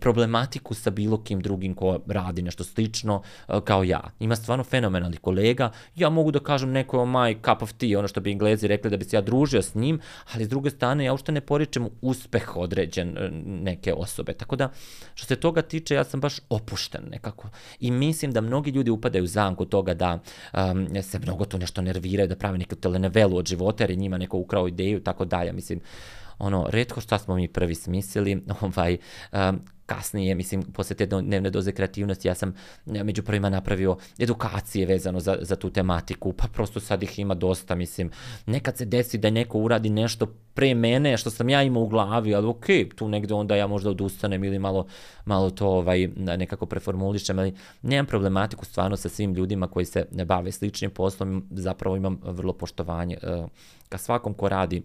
problematiku 0.00 0.74
sa 0.74 0.90
bilo 0.90 1.22
kim 1.22 1.40
drugim 1.40 1.74
ko 1.74 1.98
radi 2.06 2.42
nešto 2.42 2.64
slično 2.64 3.22
uh, 3.48 3.60
kao 3.64 3.84
ja. 3.84 4.00
Ima 4.20 4.36
stvarno 4.36 4.64
fenomenalnih 4.64 5.20
kolega, 5.20 5.70
ja 5.94 6.10
mogu 6.10 6.30
da 6.30 6.40
kažem 6.40 6.72
neko 6.72 7.04
my 7.04 7.36
cup 7.44 7.62
of 7.62 7.72
tea, 7.72 7.98
ono 7.98 8.08
što 8.08 8.20
bi 8.20 8.32
englezi 8.32 8.66
rekli 8.66 8.90
da 8.90 8.96
bi 8.96 9.04
se 9.04 9.16
ja 9.16 9.20
družio 9.20 9.62
s 9.62 9.74
njim, 9.74 10.00
ali 10.34 10.44
s 10.44 10.48
druge 10.48 10.70
strane 10.70 11.04
ja 11.04 11.12
uopšte 11.12 11.32
ne 11.32 11.40
poričem 11.40 11.88
uspeh 12.02 12.56
određen 12.56 13.16
neke 13.62 13.94
osobe. 13.94 14.32
Tako 14.32 14.56
da, 14.56 14.70
što 15.14 15.26
se 15.26 15.36
toga 15.36 15.62
tiče, 15.62 15.94
ja 15.94 16.04
sam 16.04 16.20
baš 16.20 16.38
opušten 16.50 17.02
nekako. 17.10 17.48
I 17.80 17.90
mislim 17.90 18.32
da 18.32 18.40
mnogi 18.40 18.70
ljudi 18.70 18.90
upadaju 18.90 19.24
u 19.24 19.26
zamku 19.26 19.64
toga 19.64 19.94
da 19.94 20.18
um, 20.52 21.02
se 21.02 21.18
mnogo 21.18 21.44
tu 21.44 21.58
nešto 21.58 21.82
nerviraju, 21.82 22.28
da 22.28 22.36
prave 22.36 22.58
neku 22.58 22.74
telenovelu 22.74 23.36
od 23.36 23.46
života, 23.46 23.84
jer 23.84 23.90
je 23.90 23.96
njima 23.96 24.18
neko 24.18 24.38
ukrao 24.38 24.68
ideju, 24.68 25.00
tako 25.00 25.24
dalje. 25.24 25.52
Mislim, 25.52 25.75
mislim, 25.76 26.16
ono, 26.38 26.66
redko 26.68 27.00
šta 27.00 27.18
smo 27.18 27.34
mi 27.34 27.48
prvi 27.48 27.74
smislili, 27.74 28.42
ovaj, 28.60 28.96
um, 29.32 29.60
kasnije, 29.86 30.34
mislim, 30.34 30.62
posle 30.62 30.96
te 30.96 31.06
dnevne 31.06 31.50
doze 31.50 31.72
kreativnosti, 31.72 32.28
ja 32.28 32.34
sam 32.34 32.54
među 32.86 33.22
prvima 33.22 33.50
napravio 33.50 33.96
edukacije 34.18 34.86
vezano 34.86 35.20
za, 35.20 35.38
za 35.40 35.56
tu 35.56 35.70
tematiku, 35.70 36.32
pa 36.32 36.48
prosto 36.48 36.80
sad 36.80 37.02
ih 37.02 37.18
ima 37.18 37.34
dosta, 37.34 37.74
mislim, 37.74 38.10
nekad 38.46 38.76
se 38.76 38.84
desi 38.84 39.18
da 39.18 39.30
neko 39.30 39.58
uradi 39.58 39.90
nešto 39.90 40.26
pre 40.54 40.74
mene, 40.74 41.16
što 41.16 41.30
sam 41.30 41.48
ja 41.48 41.62
imao 41.62 41.82
u 41.82 41.88
glavi, 41.88 42.34
ali 42.34 42.46
ok, 42.46 42.66
tu 42.96 43.08
negde 43.08 43.34
onda 43.34 43.56
ja 43.56 43.66
možda 43.66 43.90
odustanem 43.90 44.44
ili 44.44 44.58
malo, 44.58 44.86
malo 45.24 45.50
to 45.50 45.68
ovaj, 45.68 46.08
nekako 46.16 46.66
preformulišem, 46.66 47.38
ali 47.38 47.54
nemam 47.82 48.06
problematiku 48.06 48.64
stvarno 48.64 48.96
sa 48.96 49.08
svim 49.08 49.34
ljudima 49.34 49.68
koji 49.68 49.84
se 49.86 50.06
ne 50.12 50.24
bave 50.24 50.52
sličnim 50.52 50.90
poslom, 50.90 51.46
zapravo 51.50 51.96
imam 51.96 52.18
vrlo 52.22 52.52
poštovanje 52.52 53.18
uh, 53.22 53.48
ka 53.88 53.98
svakom 53.98 54.34
ko 54.34 54.48
radi 54.48 54.82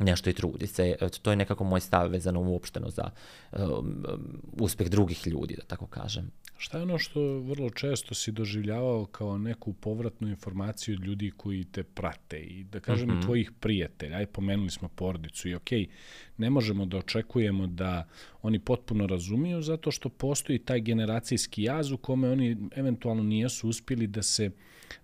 nešto 0.00 0.30
i 0.30 0.32
trudi 0.32 0.66
se. 0.66 0.96
To 1.22 1.30
je 1.30 1.36
nekako 1.36 1.64
moj 1.64 1.80
stav 1.80 2.10
vezano 2.10 2.40
uopšteno 2.40 2.90
za 2.90 3.10
um, 3.52 4.04
uspeh 4.52 4.88
drugih 4.88 5.26
ljudi, 5.26 5.54
da 5.56 5.62
tako 5.62 5.86
kažem. 5.86 6.30
Šta 6.56 6.76
je 6.76 6.82
ono 6.82 6.98
što 6.98 7.20
vrlo 7.38 7.70
često 7.70 8.14
si 8.14 8.32
doživljavao 8.32 9.06
kao 9.06 9.38
neku 9.38 9.72
povratnu 9.72 10.28
informaciju 10.28 10.94
od 10.94 11.04
ljudi 11.04 11.30
koji 11.36 11.64
te 11.64 11.82
prate 11.82 12.38
i 12.38 12.64
da 12.64 12.80
kažem 12.80 13.08
mm 13.08 13.10
-hmm. 13.10 13.14
i 13.14 13.18
mhm. 13.18 13.26
tvojih 13.26 13.52
prijatelja, 13.60 14.16
aj 14.16 14.26
pomenuli 14.26 14.70
smo 14.70 14.88
porodicu 14.88 15.48
i 15.48 15.54
okej, 15.54 15.80
okay, 15.80 15.88
ne 16.36 16.50
možemo 16.50 16.86
da 16.86 16.98
očekujemo 16.98 17.66
da 17.66 18.08
oni 18.42 18.58
potpuno 18.58 19.06
razumiju 19.06 19.62
zato 19.62 19.90
što 19.90 20.08
postoji 20.08 20.58
taj 20.58 20.80
generacijski 20.80 21.62
jaz 21.62 21.92
u 21.92 21.96
kome 21.96 22.30
oni 22.30 22.56
eventualno 22.76 23.22
nijesu 23.22 23.68
uspjeli 23.68 24.06
da 24.06 24.22
se 24.22 24.46
uh, 24.46 24.52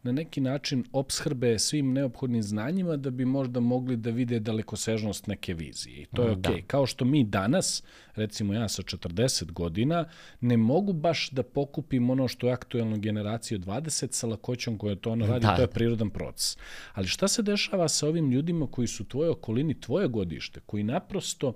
na 0.02 0.12
neki 0.12 0.40
način 0.40 0.84
obshrbe 0.92 1.58
svim 1.58 1.92
neophodnim 1.92 2.42
znanjima 2.42 2.96
da 2.96 3.10
bi 3.10 3.24
možda 3.24 3.60
mogli 3.60 3.96
da 3.96 4.10
vide 4.10 4.40
dalekosežnost 4.40 5.26
neke 5.26 5.54
vizije. 5.54 6.02
I 6.02 6.06
to 6.06 6.22
je 6.22 6.30
okej. 6.30 6.52
Okay. 6.52 6.60
Da. 6.60 6.66
Kao 6.66 6.86
što 6.86 7.04
mi 7.04 7.24
danas, 7.24 7.82
recimo 8.14 8.54
ja 8.54 8.68
sa 8.68 8.82
40 8.82 9.52
godina, 9.52 10.04
ne 10.40 10.56
mogu 10.56 10.92
baš 10.92 11.30
da 11.30 11.42
pokupim 11.42 12.10
ono 12.10 12.28
što 12.28 12.46
je 12.46 12.52
aktuelno 12.52 12.96
generacija 12.98 13.58
20 13.58 14.12
sa 14.12 14.26
lakoćom 14.26 14.78
koja 14.78 14.96
to 14.96 15.10
ona 15.10 15.26
radi, 15.26 15.46
da. 15.46 15.56
to 15.56 15.62
je 15.62 15.68
prirodan 15.68 16.10
proces. 16.10 16.56
Ali 16.94 17.06
šta 17.06 17.28
se 17.28 17.42
dešava 17.42 17.88
sa 17.88 18.08
ovim 18.08 18.30
ljudima 18.30 18.66
koji 18.66 18.88
su 18.88 19.04
tvoje 19.04 19.30
okolini, 19.30 19.80
tvoje 19.80 20.08
godište, 20.08 20.60
koji 20.66 20.82
naprosto 20.82 21.54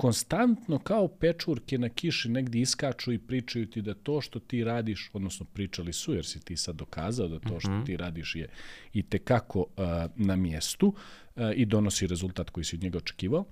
konstantno 0.00 0.78
kao 0.78 1.08
pečurke 1.08 1.78
na 1.78 1.88
kiši 1.88 2.28
negdje 2.28 2.62
iskaču 2.62 3.12
i 3.12 3.18
pričaju 3.18 3.66
ti 3.66 3.82
da 3.82 3.94
to 3.94 4.20
što 4.20 4.38
ti 4.38 4.64
radiš, 4.64 5.10
odnosno 5.12 5.46
pričali 5.52 5.92
su 5.92 6.14
jer 6.14 6.24
si 6.26 6.40
ti 6.40 6.56
sad 6.56 6.76
dokazao 6.76 7.28
da 7.28 7.38
to 7.38 7.60
što 7.60 7.70
mhm. 7.70 7.84
ti 7.84 7.96
radiš 7.96 8.36
je 8.36 8.48
i 8.92 9.02
tekako 9.02 9.60
uh, 9.60 9.66
na 10.16 10.36
mjestu 10.36 10.86
uh, 10.86 11.42
i 11.54 11.64
donosi 11.64 12.06
rezultat 12.06 12.50
koji 12.50 12.64
si 12.64 12.76
od 12.76 12.82
njega 12.82 12.98
očekivao. 12.98 13.44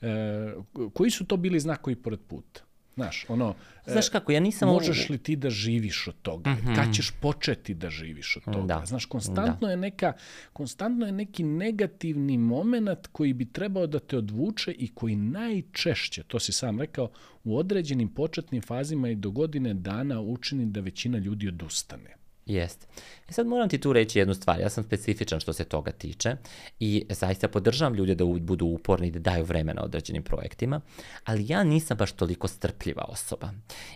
Uh, 0.00 0.90
koji 0.92 1.10
su 1.10 1.24
to 1.24 1.36
bili 1.36 1.60
znakovi 1.60 1.96
pored 1.96 2.20
puta? 2.28 2.64
Znaš, 2.94 3.24
ono... 3.28 3.54
Znaš 3.86 4.08
kako, 4.08 4.32
ja 4.32 4.40
nisam... 4.40 4.68
Možeš 4.68 5.08
li 5.08 5.18
ti 5.18 5.36
da 5.36 5.50
živiš 5.50 6.08
od 6.08 6.14
toga? 6.22 6.50
Mm 6.50 6.56
-hmm. 6.56 6.76
Kad 6.76 6.94
ćeš 6.94 7.10
početi 7.20 7.74
da 7.74 7.90
živiš 7.90 8.36
od 8.36 8.52
toga? 8.52 8.66
Da. 8.66 8.86
Znaš, 8.86 9.04
konstantno 9.04 9.66
da. 9.66 9.70
je 9.70 9.76
neka, 9.76 10.12
konstantno 10.52 11.06
je 11.06 11.12
neki 11.12 11.42
negativni 11.42 12.38
moment 12.38 13.06
koji 13.12 13.32
bi 13.32 13.52
trebao 13.52 13.86
da 13.86 13.98
te 13.98 14.18
odvuče 14.18 14.72
i 14.72 14.94
koji 14.94 15.16
najčešće, 15.16 16.22
to 16.22 16.38
si 16.38 16.52
sam 16.52 16.80
rekao, 16.80 17.10
u 17.44 17.58
određenim 17.58 18.08
početnim 18.08 18.62
fazima 18.62 19.08
i 19.08 19.14
do 19.14 19.30
godine 19.30 19.74
dana 19.74 20.20
učini 20.20 20.66
da 20.66 20.80
većina 20.80 21.18
ljudi 21.18 21.48
odustane. 21.48 22.23
Jeste. 22.46 22.86
E 23.28 23.32
sad 23.32 23.46
moram 23.46 23.68
ti 23.68 23.78
tu 23.78 23.92
reći 23.92 24.18
jednu 24.18 24.34
stvar, 24.34 24.60
ja 24.60 24.70
sam 24.70 24.84
specifičan 24.84 25.40
što 25.40 25.52
se 25.52 25.64
toga 25.64 25.92
tiče 25.92 26.36
i 26.80 27.06
zaista 27.10 27.48
podržavam 27.48 27.94
ljude 27.94 28.14
da 28.14 28.24
budu 28.24 28.66
uporni, 28.66 29.10
da 29.10 29.18
daju 29.18 29.44
vremena 29.44 29.82
određenim 29.82 30.22
projektima, 30.22 30.80
ali 31.24 31.46
ja 31.48 31.64
nisam 31.64 31.96
baš 31.96 32.12
toliko 32.12 32.48
strpljiva 32.48 33.04
osoba. 33.08 33.50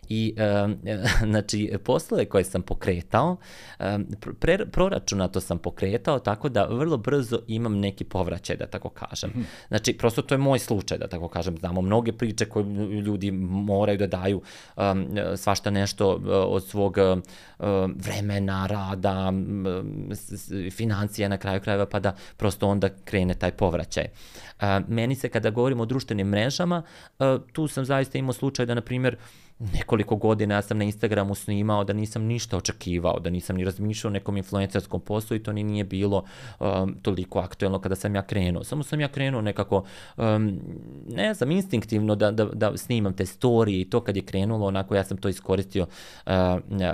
I 0.08 0.34
um, 0.64 0.78
znači, 1.30 1.72
poslove 1.84 2.24
koje 2.24 2.44
sam 2.44 2.62
pokretao, 2.62 3.37
um, 3.80 4.06
pre, 4.40 4.66
proračunato 4.66 5.40
sam 5.40 5.58
pokretao 5.58 6.18
tako 6.18 6.48
da 6.48 6.64
vrlo 6.64 6.96
brzo 6.96 7.40
imam 7.46 7.78
neki 7.78 8.04
povraćaj, 8.04 8.56
da 8.56 8.66
tako 8.66 8.88
kažem. 8.88 9.30
-hmm. 9.30 9.44
Znači, 9.68 9.92
prosto 9.92 10.22
to 10.22 10.34
je 10.34 10.38
moj 10.38 10.58
slučaj, 10.58 10.98
da 10.98 11.08
tako 11.08 11.28
kažem. 11.28 11.58
Znamo 11.58 11.80
mnoge 11.80 12.12
priče 12.12 12.44
koje 12.44 12.64
ljudi 13.00 13.30
moraju 13.30 13.98
da 13.98 14.06
daju 14.06 14.42
um, 14.76 15.08
svašta 15.37 15.70
nešto 15.70 16.14
uh, 16.16 16.22
od 16.26 16.66
svog 16.66 16.96
uh, 16.98 17.18
vremena, 17.96 18.38
rada, 18.46 19.33
financija 20.70 21.29
na 21.29 21.38
kraju 21.38 21.61
krajeva, 21.61 21.87
pa 21.87 22.01
da 22.01 22.16
prosto 22.37 22.68
onda 22.68 22.88
krene 23.05 23.35
taj 23.35 23.51
povraćaj. 23.51 24.07
Meni 24.88 25.14
se 25.14 25.29
kada 25.29 25.51
govorimo 25.51 25.83
o 25.83 25.87
društvenim 25.87 26.29
mrežama, 26.29 26.83
tu 27.53 27.68
sam 27.68 27.85
zaista 27.85 28.18
imao 28.18 28.33
slučaj 28.33 28.66
da, 28.66 28.74
na 28.74 28.81
primjer, 28.81 29.16
nekoliko 29.59 30.16
godina 30.16 30.55
ja 30.55 30.62
sam 30.62 30.79
na 30.79 30.85
Instagramu 30.85 31.35
snimao 31.35 31.85
da 31.85 31.92
nisam 31.92 32.23
ništa 32.23 32.57
očekivao, 32.57 33.18
da 33.18 33.31
nisam 33.31 33.57
ni 33.57 33.64
razmišljao 33.64 34.09
o 34.09 34.12
nekom 34.12 34.37
influencerskom 34.37 35.01
poslu 35.01 35.37
i 35.37 35.42
to 35.42 35.53
ni 35.53 35.62
nije 35.62 35.85
bilo 35.85 36.25
um, 36.61 36.97
toliko 37.03 37.38
aktuelno 37.38 37.81
kada 37.81 37.94
sam 37.94 38.14
ja 38.14 38.23
krenuo. 38.23 38.64
Samo 38.64 38.83
sam 38.83 39.01
ja 39.01 39.09
krenuo 39.09 39.40
nekako, 39.40 39.85
um, 40.16 40.61
ne 41.09 41.35
znam, 41.35 41.51
instinktivno 41.51 42.14
da, 42.14 42.31
da, 42.31 42.44
da 42.44 42.77
snimam 42.77 43.12
te 43.12 43.27
storije 43.27 43.81
i 43.81 43.90
to 43.90 44.01
kad 44.01 44.16
je 44.16 44.23
krenulo, 44.23 44.66
onako 44.66 44.94
ja 44.94 45.05
sam 45.05 45.16
to 45.16 45.29
iskoristio 45.29 45.87
uh, 46.27 46.33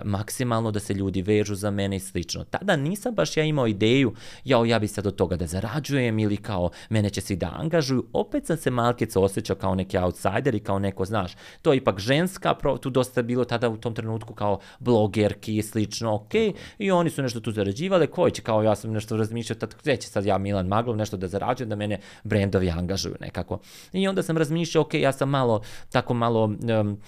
maksimalno 0.05 0.71
da 0.71 0.81
se 0.81 0.95
ljudi 0.95 1.23
vežu 1.23 1.55
za 1.55 1.71
mene 1.71 1.97
i 1.97 2.01
slično. 2.01 2.45
Tada 2.45 2.77
nisam 2.77 3.15
baš 3.15 3.37
ja 3.37 3.45
imao 3.45 3.67
ideju, 3.67 4.15
jao, 4.45 4.65
ja 4.65 4.79
bi 4.79 4.89
sad 4.89 5.07
od 5.07 5.17
toga 5.17 5.37
da 5.37 5.47
zarađujem 5.47 6.19
ili 6.19 6.37
kao 6.37 6.71
mene 6.89 7.11
će 7.11 7.21
svi 7.21 7.37
da 7.37 7.53
angažuju. 7.55 8.07
Opet 8.13 8.47
sam 8.47 8.57
se 8.57 8.71
malkice 8.71 9.19
osjećao 9.19 9.57
kao 9.57 9.75
neki 9.75 9.99
outsider 9.99 10.55
i 10.55 10.61
kao 10.61 10.79
neko, 10.79 11.05
znaš, 11.05 11.33
to 11.63 11.73
je 11.73 11.77
ipak 11.77 11.99
ženska, 11.99 12.54
tu 12.81 12.91
dosta 12.91 13.23
bilo 13.23 13.45
tada 13.45 13.69
u 13.69 13.77
tom 13.77 13.95
trenutku 13.95 14.35
kao 14.35 14.59
blogerki 14.79 15.57
i 15.57 15.63
slično, 15.63 16.15
ok, 16.15 16.35
i 16.79 16.91
oni 16.91 17.11
su 17.11 17.23
nešto 17.23 17.41
tu 17.41 17.53
zarađivali, 17.53 18.07
koji 18.07 18.33
će, 18.33 18.43
kao 18.43 18.63
ja 18.63 18.75
sam 18.77 18.93
nešto 18.93 19.17
razmišljao, 19.17 19.59
tad, 19.59 19.75
gde 19.83 19.97
će 19.97 20.09
sad 20.09 20.27
ja 20.27 20.39
Milan 20.39 20.67
Maglov 20.67 20.97
nešto 20.97 21.17
da 21.17 21.29
zarađujem, 21.29 21.69
da 21.69 21.77
mene 21.77 22.01
brendovi 22.25 22.71
angažuju 22.71 23.17
nekako. 23.21 23.59
I 23.93 24.09
onda 24.09 24.23
sam 24.23 24.39
razmišljao, 24.39 24.83
ok, 24.83 24.95
ja 24.95 25.13
sam 25.13 25.31
malo, 25.31 25.63
tako 25.91 26.15
malo, 26.15 26.45
um, 26.45 27.01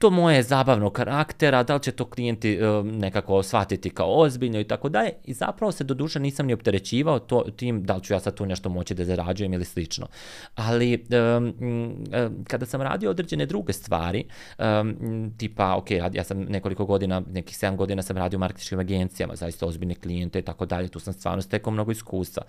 to 0.00 0.10
moje 0.10 0.42
zabavno 0.42 0.90
karaktera, 0.90 1.62
da 1.62 1.74
li 1.74 1.82
će 1.82 1.92
to 1.92 2.04
klijenti 2.04 2.60
um, 2.62 2.88
nekako 2.88 3.42
shvatiti 3.42 3.90
kao 3.90 4.20
ozbiljno 4.20 4.60
i 4.60 4.64
tako 4.64 4.88
dalje. 4.88 5.12
I 5.24 5.34
zapravo 5.34 5.72
se 5.72 5.84
do 5.84 5.94
duše 5.94 6.20
nisam 6.20 6.46
ni 6.46 6.52
opterećivao 6.52 7.18
to, 7.18 7.44
tim 7.56 7.82
da 7.82 7.96
li 7.96 8.02
ću 8.02 8.12
ja 8.12 8.20
sad 8.20 8.34
tu 8.34 8.46
nešto 8.46 8.68
moći 8.68 8.94
da 8.94 9.04
zarađujem 9.04 9.52
ili 9.52 9.64
slično. 9.64 10.06
Ali 10.54 11.04
um, 11.38 11.44
um, 11.46 12.44
kada 12.44 12.66
sam 12.66 12.82
radio 12.82 13.10
određene 13.10 13.46
druge 13.46 13.72
stvari, 13.72 14.24
um, 14.58 15.34
tipa, 15.36 15.76
ok, 15.76 15.90
ja 15.90 16.24
sam 16.24 16.40
nekoliko 16.40 16.84
godina, 16.84 17.22
nekih 17.30 17.56
7 17.56 17.76
godina 17.76 18.02
sam 18.02 18.16
radio 18.16 18.36
u 18.36 18.40
marketičkim 18.40 18.78
agencijama, 18.78 19.36
zaista 19.36 19.66
ozbiljne 19.66 19.94
klijente 19.94 20.38
i 20.38 20.42
tako 20.42 20.66
dalje, 20.66 20.88
tu 20.88 21.00
sam 21.00 21.12
stvarno 21.12 21.42
stekao 21.42 21.72
mnogo 21.72 21.92
iskustva. 21.92 22.42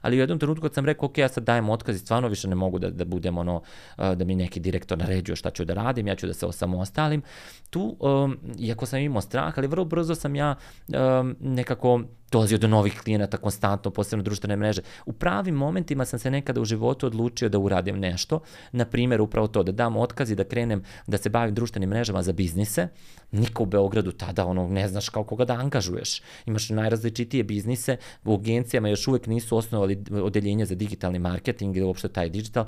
Ali 0.00 0.16
u 0.16 0.20
jednom 0.20 0.38
trenutku 0.38 0.62
kad 0.62 0.74
sam 0.74 0.86
rekao, 0.86 1.06
ok, 1.06 1.18
ja 1.18 1.28
sad 1.28 1.44
dajem 1.44 1.70
otkaz 1.70 1.96
i 1.96 1.98
stvarno 1.98 2.28
više 2.28 2.48
ne 2.48 2.54
mogu 2.54 2.78
da, 2.78 2.90
da 2.90 3.04
budem 3.04 3.38
ono, 3.38 3.62
da 3.96 4.24
mi 4.24 4.34
neki 4.34 4.60
direktor 4.60 4.98
naređuje 4.98 5.36
šta 5.36 5.50
ću 5.50 5.64
da 5.64 5.74
radim, 5.74 6.06
ja 6.06 6.14
ću 6.14 6.26
da 6.26 6.34
se 6.34 6.46
osamostalim 6.46 6.85
ostalim, 6.86 7.22
tu, 7.70 7.96
um, 8.00 8.36
iako 8.58 8.86
sam 8.86 9.00
imao 9.00 9.20
strah, 9.20 9.58
ali 9.58 9.68
vrlo 9.68 9.84
brzo 9.84 10.14
sam 10.14 10.36
ja 10.36 10.54
um, 10.88 11.36
nekako 11.40 12.00
dolazio 12.30 12.58
do 12.58 12.68
novih 12.68 13.00
klijenata 13.04 13.36
konstantno, 13.36 13.90
posebno 13.90 14.22
društvene 14.22 14.56
mreže. 14.56 14.82
U 15.06 15.12
pravim 15.12 15.54
momentima 15.54 16.04
sam 16.04 16.18
se 16.18 16.30
nekada 16.30 16.60
u 16.60 16.64
životu 16.64 17.06
odlučio 17.06 17.48
da 17.48 17.58
uradim 17.58 17.98
nešto, 17.98 18.40
na 18.72 18.84
primjer 18.84 19.20
upravo 19.20 19.46
to, 19.46 19.62
da 19.62 19.72
dam 19.72 19.96
otkaz 19.96 20.30
i 20.30 20.34
da 20.34 20.44
krenem 20.44 20.82
da 21.06 21.18
se 21.18 21.28
bavim 21.28 21.54
društvenim 21.54 21.90
mrežama 21.90 22.22
za 22.22 22.32
biznise. 22.32 22.88
Niko 23.32 23.62
u 23.62 23.66
Beogradu 23.66 24.12
tada 24.12 24.46
ono 24.46 24.68
ne 24.68 24.88
znaš 24.88 25.08
kao 25.08 25.24
koga 25.24 25.44
da 25.44 25.54
angažuješ. 25.54 26.22
Imaš 26.46 26.70
najrazličitije 26.70 27.44
biznise, 27.44 27.96
u 28.24 28.34
agencijama 28.34 28.88
još 28.88 29.08
uvek 29.08 29.26
nisu 29.26 29.56
osnovali 29.56 30.04
odeljenje 30.22 30.66
za 30.66 30.74
digitalni 30.74 31.18
marketing 31.18 31.76
ili 31.76 31.86
uopšte 31.86 32.08
taj 32.08 32.30
digital. 32.30 32.66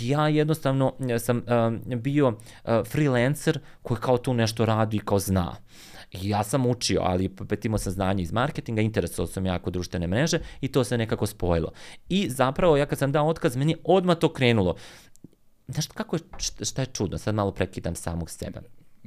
Ja 0.00 0.28
jednostavno 0.28 0.92
sam 1.18 1.36
um, 1.36 2.00
bio 2.00 2.28
uh, 2.28 2.34
freelancer 2.86 3.58
koji 3.82 4.00
kao 4.00 4.18
tu 4.18 4.34
nešto 4.34 4.66
radi 4.66 4.96
i 4.96 5.00
kao 5.00 5.18
zna. 5.18 5.56
I 6.22 6.28
ja 6.28 6.44
sam 6.44 6.66
učio, 6.66 7.00
ali 7.04 7.30
opet 7.40 7.64
imao 7.64 7.78
sam 7.78 7.92
znanje 7.92 8.22
iz 8.22 8.32
marketinga, 8.32 8.82
interesovao 8.82 9.26
sam 9.26 9.46
jako 9.46 9.70
društvene 9.70 10.06
mreže 10.06 10.38
i 10.60 10.68
to 10.68 10.84
se 10.84 10.98
nekako 10.98 11.26
spojilo. 11.26 11.72
I 12.08 12.30
zapravo 12.30 12.76
ja 12.76 12.86
kad 12.86 12.98
sam 12.98 13.12
dao 13.12 13.28
otkaz, 13.28 13.56
meni 13.56 13.76
odmah 13.84 14.18
to 14.18 14.32
krenulo. 14.32 14.76
Znaš, 15.68 15.86
kako 15.86 16.16
je, 16.16 16.20
šta 16.64 16.82
je 16.82 16.86
čudno, 16.86 17.18
sad 17.18 17.34
malo 17.34 17.50
prekidam 17.50 17.94
samog 17.94 18.30
sebe. 18.30 18.60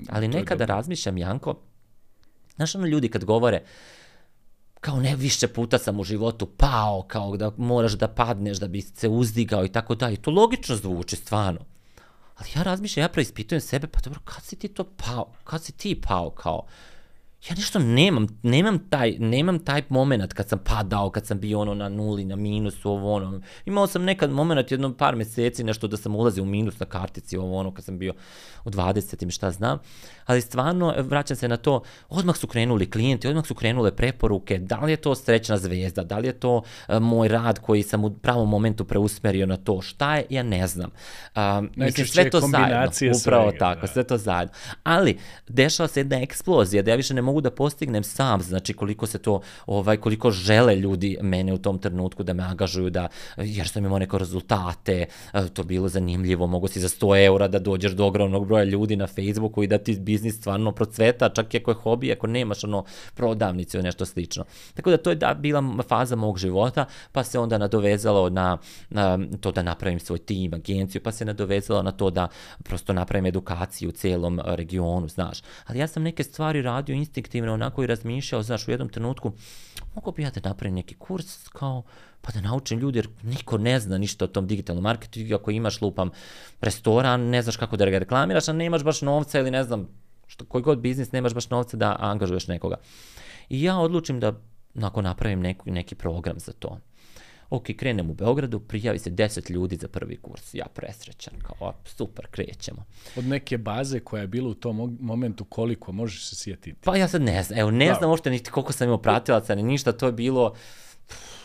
Ali 0.10 0.28
nekada 0.28 0.65
razmišljam, 0.65 1.17
Janko, 1.17 1.56
znaš 2.56 2.76
ono 2.76 2.86
ljudi 2.86 3.10
kad 3.10 3.26
govore, 3.26 3.63
kao 4.80 5.00
ne 5.00 5.15
više 5.15 5.48
puta 5.48 5.78
sam 5.78 6.00
u 6.00 6.04
životu 6.04 6.46
pao, 6.46 7.06
kao 7.08 7.38
da 7.38 7.52
moraš 7.58 7.93
da 7.93 8.08
padneš 8.08 8.58
da 8.58 8.67
bi 8.67 8.82
se 8.82 9.10
uzdigao 9.10 9.65
i 9.65 9.70
tako 9.70 9.96
dalje. 9.96 10.17
To 10.17 10.32
logično 10.32 10.76
zvuči, 10.76 11.15
stvarno. 11.15 11.60
Ali 12.36 12.50
ja 12.56 12.63
razmišljam, 12.63 13.04
ja 13.04 13.10
preispitujem 13.10 13.62
sebe, 13.62 13.88
pa 13.88 14.00
dobro, 14.04 14.20
kad 14.26 14.43
si 14.43 14.56
ti 14.56 14.67
to 14.67 14.84
pao? 14.84 15.34
Kad 15.43 15.63
si 15.63 15.72
ti 15.72 16.02
pao 16.02 16.30
kao? 16.30 16.65
Ja 17.50 17.56
nešto 17.56 17.80
nemam, 17.80 18.28
nemam 18.43 18.80
taj, 18.89 19.15
nemam 19.19 19.60
taj 19.60 19.82
moment 19.89 20.34
kad 20.34 20.50
sam 20.50 20.60
padao, 20.60 21.10
kad 21.10 21.26
sam 21.26 21.39
bio 21.39 21.60
ono 21.60 21.73
na 21.73 21.89
nuli, 21.89 22.26
na 22.26 22.36
minusu, 22.36 22.91
ovo 22.91 23.13
ono. 23.13 23.41
Imao 23.65 23.88
sam 23.88 24.04
nekad 24.04 24.32
moment, 24.32 24.71
jedno 24.71 24.97
par 24.97 25.15
meseci, 25.15 25.63
nešto 25.63 25.88
da 25.88 25.97
sam 25.97 26.15
ulazio 26.15 26.43
u 26.43 26.45
minus 26.45 26.80
na 26.80 26.86
kartici, 26.86 27.38
ovo 27.38 27.58
ono, 27.58 27.73
kad 27.73 27.86
sam 27.86 27.97
bio 28.00 28.13
u 28.65 28.69
20. 28.69 29.32
šta 29.32 29.52
znam. 29.52 29.80
Ali 30.26 30.41
stvarno, 30.41 30.93
vraćam 30.97 31.38
se 31.38 31.47
na 31.47 31.58
to, 31.58 31.82
odmah 32.10 32.38
su 32.38 32.47
krenuli 32.47 32.89
klijenti, 32.91 33.28
odmah 33.28 33.45
su 33.45 33.56
krenule 33.56 33.95
preporuke, 33.95 34.58
da 34.58 34.80
li 34.80 34.91
je 34.91 34.97
to 34.97 35.15
srećna 35.15 35.58
zvezda, 35.58 36.04
da 36.04 36.17
li 36.17 36.28
je 36.28 36.34
to 36.34 36.56
uh, 36.56 37.00
moj 37.00 37.28
rad 37.28 37.60
koji 37.60 37.84
sam 37.84 38.06
u 38.06 38.10
pravom 38.10 38.50
momentu 38.50 38.86
preusmerio 38.86 39.45
na 39.45 39.58
to, 39.58 39.82
šta 39.82 40.15
je, 40.15 40.26
ja 40.30 40.43
ne 40.43 40.67
znam. 40.67 40.89
Uh, 41.36 41.41
mislim, 41.76 42.08
sve 42.08 42.30
to 42.30 42.39
zajedno, 42.39 42.91
upravo 43.21 43.50
svega, 43.50 43.58
tako, 43.60 43.82
da. 43.82 43.88
sve 43.88 44.04
to 44.04 44.17
zajedno. 44.17 44.54
Ali, 44.84 45.17
dešava 45.47 45.88
se 45.88 46.00
jedna 46.00 46.21
eksplozija, 46.21 46.84
da 46.84 46.91
ja 46.91 46.97
više 46.97 47.13
ne 47.13 47.21
mogu 47.28 47.42
da 47.42 47.52
postignem 47.52 48.04
sam, 48.04 48.42
znači 48.42 48.74
koliko 48.74 49.08
se 49.08 49.20
to, 49.20 49.42
ovaj, 49.66 49.98
koliko 49.98 50.32
žele 50.32 50.76
ljudi 50.76 51.18
mene 51.22 51.54
u 51.54 51.58
tom 51.58 51.80
trenutku 51.80 52.24
da 52.24 52.34
me 52.34 52.44
angažuju, 52.44 52.90
da, 52.90 53.08
jer 53.38 53.68
sam 53.68 53.86
imao 53.86 54.00
neko 54.00 54.18
rezultate, 54.18 55.06
to 55.54 55.63
bilo 55.63 55.88
zanimljivo, 55.88 56.48
mogu 56.48 56.68
si 56.68 56.80
za 56.80 56.88
100 56.88 57.26
eura 57.26 57.48
da 57.48 57.60
dođeš 57.60 57.92
do 57.92 58.06
ogromnog 58.06 58.48
broja 58.48 58.63
ljudi 58.63 58.96
na 58.96 59.08
Facebooku 59.08 59.63
i 59.63 59.68
da 59.68 59.78
ti 59.78 60.00
biznis 60.00 60.38
stvarno 60.38 60.72
procveta, 60.72 61.30
čak 61.30 61.54
i 61.54 61.58
ako 61.58 61.72
je 61.72 61.76
hobi, 61.76 62.12
ako 62.12 62.28
nemaš 62.28 62.63
ono 62.63 62.84
prodavnice 63.16 63.78
ili 63.78 63.84
nešto 63.84 64.06
slično. 64.06 64.46
Tako 64.74 64.90
da 64.90 64.98
to 64.98 65.10
je 65.10 65.16
da, 65.16 65.34
bila 65.34 65.63
faza 65.88 66.16
mog 66.16 66.38
života, 66.38 66.86
pa 67.12 67.24
se 67.24 67.40
onda 67.40 67.58
nadovezalo 67.58 68.30
na, 68.30 68.58
na 68.90 69.20
to 69.42 69.52
da 69.52 69.63
napravim 69.63 70.00
svoj 70.00 70.20
tim, 70.20 70.54
agenciju, 70.54 71.02
pa 71.04 71.12
se 71.12 71.26
nadovezalo 71.26 71.84
na 71.84 71.92
to 71.92 72.10
da 72.10 72.28
prosto 72.63 72.94
napravim 72.94 73.26
edukaciju 73.26 73.90
u 73.90 73.92
celom 73.92 74.40
regionu, 74.46 75.08
znaš. 75.08 75.40
Ali 75.66 75.80
ja 75.80 75.88
sam 75.88 76.04
neke 76.04 76.24
stvari 76.24 76.62
radio 76.62 76.96
instinktivno 77.18 77.54
onako 77.54 77.84
i 77.84 77.88
razmišljao, 77.88 78.44
znaš, 78.44 78.68
u 78.68 78.72
jednom 78.72 78.90
trenutku, 78.90 79.32
mogu 79.96 80.12
bi 80.12 80.24
ja 80.24 80.30
da 80.30 80.50
napravim 80.50 80.76
neki 80.76 80.96
kurs 80.96 81.48
kao, 81.48 81.84
pa 82.22 82.32
da 82.32 82.42
naučim 82.42 82.80
ljudi, 82.80 83.00
jer 83.00 83.08
niko 83.24 83.58
ne 83.58 83.80
zna 83.80 83.98
ništa 83.98 84.26
o 84.26 84.28
tom 84.28 84.48
digitalnom 84.48 84.84
marketingu, 84.84 85.36
ako 85.36 85.52
imaš, 85.52 85.82
lupam, 85.82 86.12
restoran, 86.62 87.22
ne 87.22 87.42
znaš 87.42 87.58
kako 87.58 87.78
da 87.78 87.90
ga 87.90 88.00
reklamiraš, 88.00 88.48
a 88.48 88.54
nemaš 88.54 88.84
baš 88.84 89.02
novca 89.02 89.40
ili 89.40 89.52
ne 89.52 89.64
znam, 89.64 89.88
što, 90.28 90.46
koji 90.46 90.64
god 90.64 90.80
biznis, 90.80 91.12
nemaš 91.12 91.34
baš 91.34 91.50
novca 91.50 91.78
da 91.78 91.96
angažuješ 92.00 92.48
nekoga. 92.48 92.76
I 93.50 93.64
ja 93.64 93.78
odlučim 93.78 94.20
da, 94.20 94.34
ako 94.82 95.02
napravim 95.02 95.40
neki, 95.40 95.72
neki 95.72 95.96
program 95.96 96.40
za 96.40 96.54
to, 96.54 96.80
ok, 97.50 97.64
krenem 97.78 98.10
u 98.10 98.14
Beogradu, 98.14 98.60
prijavi 98.60 99.00
se 99.00 99.10
10 99.10 99.52
ljudi 99.52 99.76
za 99.76 99.88
prvi 99.88 100.18
kurs, 100.18 100.54
ja 100.54 100.66
presrećan, 100.74 101.34
kao 101.40 101.74
super, 101.86 102.28
krećemo. 102.32 102.86
Od 103.16 103.26
neke 103.26 103.58
baze 103.58 104.00
koja 104.00 104.22
je 104.22 104.28
bila 104.28 104.50
u 104.50 104.54
tom 104.54 104.98
momentu 105.02 105.46
koliko, 105.46 105.92
možeš 105.92 106.30
se 106.30 106.36
sjetiti? 106.36 106.80
Pa 106.84 106.96
ja 106.96 107.08
sad 107.08 107.22
ne 107.22 107.44
znam, 107.44 107.60
evo 107.60 107.72
ne 107.72 107.88
da. 107.88 107.94
znam 107.94 108.10
uopšte 108.10 108.30
niti 108.30 108.52
koliko 108.52 108.74
sam 108.74 108.86
imao 108.86 109.02
pratilaca, 109.02 109.56
ni 109.56 109.64
ništa, 109.64 109.92
to 109.92 110.06
je 110.06 110.12
bilo, 110.12 110.54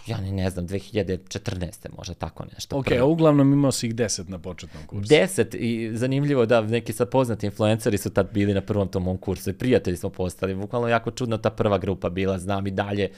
ja 0.07 0.21
ne, 0.21 0.33
ne 0.33 0.51
znam, 0.51 0.69
2014. 0.69 1.89
možda 1.97 2.15
tako 2.15 2.45
nešto. 2.55 2.77
Ok, 2.77 2.87
a 3.01 3.05
uglavnom 3.05 3.53
imao 3.53 3.73
si 3.73 3.87
ih 3.87 3.95
10 3.95 4.29
na 4.29 4.39
početnom 4.39 4.87
kursu. 4.87 5.15
10 5.15 5.57
i 5.57 5.97
zanimljivo 5.97 6.47
da 6.47 6.61
neki 6.61 6.93
sad 6.93 7.11
poznati 7.11 7.47
influenceri 7.47 7.99
su 7.99 8.11
tad 8.11 8.33
bili 8.33 8.55
na 8.55 8.61
prvom 8.61 8.89
tom 8.89 9.03
mom 9.03 9.19
kursu 9.19 9.51
i 9.51 9.53
prijatelji 9.53 9.97
smo 9.97 10.11
postali. 10.11 10.55
Bukvalno 10.55 10.89
jako 10.89 11.11
čudno 11.11 11.39
ta 11.39 11.51
prva 11.51 11.79
grupa 11.79 12.09
bila, 12.09 12.39
znam 12.39 12.67
i 12.67 12.71
dalje 12.71 13.11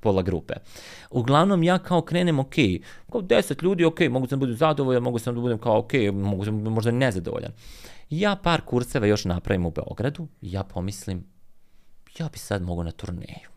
pola 0.00 0.22
grupe. 0.22 0.54
Uglavnom 1.10 1.62
ja 1.62 1.78
kao 1.78 2.02
krenem, 2.02 2.38
ok, 2.38 2.54
kao 3.12 3.20
10 3.22 3.64
ljudi, 3.64 3.84
ok, 3.84 4.00
mogu 4.10 4.26
sam 4.26 4.38
da 4.38 4.40
budem 4.40 4.56
zadovoljan, 4.56 5.02
mogu 5.02 5.18
sam 5.18 5.34
da 5.34 5.40
budem 5.40 5.58
kao 5.58 5.78
ok, 5.78 5.92
mogu 6.12 6.44
sam 6.44 6.54
možda 6.54 6.90
nezadovoljan. 6.90 7.52
Ja 8.10 8.36
par 8.36 8.60
kurseva 8.60 9.06
još 9.06 9.24
napravim 9.24 9.66
u 9.66 9.70
Beogradu 9.70 10.28
i 10.40 10.52
ja 10.52 10.64
pomislim, 10.64 11.24
ja 12.18 12.28
bi 12.32 12.38
sad 12.38 12.62
mogu 12.62 12.84
na 12.84 12.90
turneju 12.90 13.53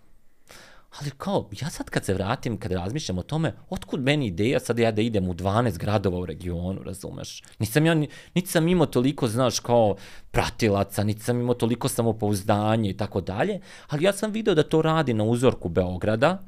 Ali 1.02 1.12
kao, 1.18 1.50
ja 1.62 1.70
sad 1.70 1.90
kad 1.90 2.06
se 2.06 2.14
vratim, 2.14 2.58
kad 2.58 2.72
razmišljam 2.72 3.18
o 3.18 3.24
tome, 3.24 3.54
otkud 3.70 4.02
meni 4.02 4.28
ideja 4.28 4.60
sad 4.60 4.80
ja 4.80 4.92
da 4.92 5.02
idem 5.02 5.30
u 5.30 5.34
12 5.34 5.78
gradova 5.78 6.20
u 6.20 6.26
regionu, 6.26 6.84
razumeš? 6.84 7.44
Nisam 7.60 7.86
ja, 7.86 7.96
niti 8.36 8.48
sam 8.48 8.68
imao 8.68 8.86
toliko, 8.86 9.28
znaš, 9.28 9.60
kao 9.60 9.96
pratilaca, 10.32 11.04
niti 11.04 11.22
sam 11.22 11.40
imao 11.40 11.54
toliko 11.56 11.88
samopouzdanje 11.88 12.90
i 12.90 12.98
tako 12.98 13.22
dalje, 13.22 13.60
ali 13.88 14.04
ja 14.04 14.14
sam 14.14 14.32
video 14.32 14.56
da 14.56 14.64
to 14.64 14.82
radi 14.82 15.14
na 15.14 15.24
uzorku 15.24 15.70
Beograda 15.70 16.44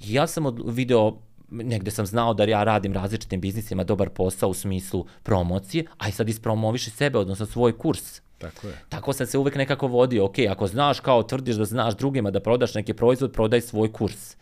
i 0.00 0.12
ja 0.14 0.26
sam 0.26 0.44
video 0.64 1.18
negde 1.50 1.90
sam 1.90 2.06
znao 2.06 2.34
da 2.34 2.44
ja 2.44 2.64
radim 2.64 2.92
različitim 2.92 3.40
biznisima 3.40 3.84
dobar 3.84 4.08
posao 4.08 4.48
u 4.50 4.54
smislu 4.54 5.06
promocije, 5.22 5.84
a 5.98 6.08
i 6.08 6.12
sad 6.12 6.28
ispromoviši 6.28 6.90
sebe, 6.90 7.18
odnosno 7.18 7.46
svoj 7.46 7.78
kurs. 7.78 8.20
Tako 8.38 8.66
je. 8.66 8.78
Tako 8.88 9.12
sam 9.12 9.26
se 9.26 9.38
uvek 9.38 9.54
nekako 9.54 9.86
vodio, 9.86 10.24
ok, 10.24 10.34
ako 10.50 10.66
znaš 10.66 11.00
kao 11.00 11.22
tvrdiš 11.22 11.56
da 11.56 11.64
znaš 11.64 11.96
drugima 11.96 12.30
da 12.30 12.40
prodaš 12.40 12.74
neki 12.74 12.94
proizvod, 12.94 13.32
prodaj 13.32 13.60
svoj 13.60 13.92
kurs. 13.92 14.36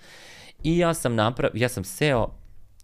I 0.62 0.78
ja 0.78 0.94
sam 0.94 1.14
naprav, 1.14 1.50
ja 1.54 1.68
sam 1.68 1.84
seo 1.84 2.28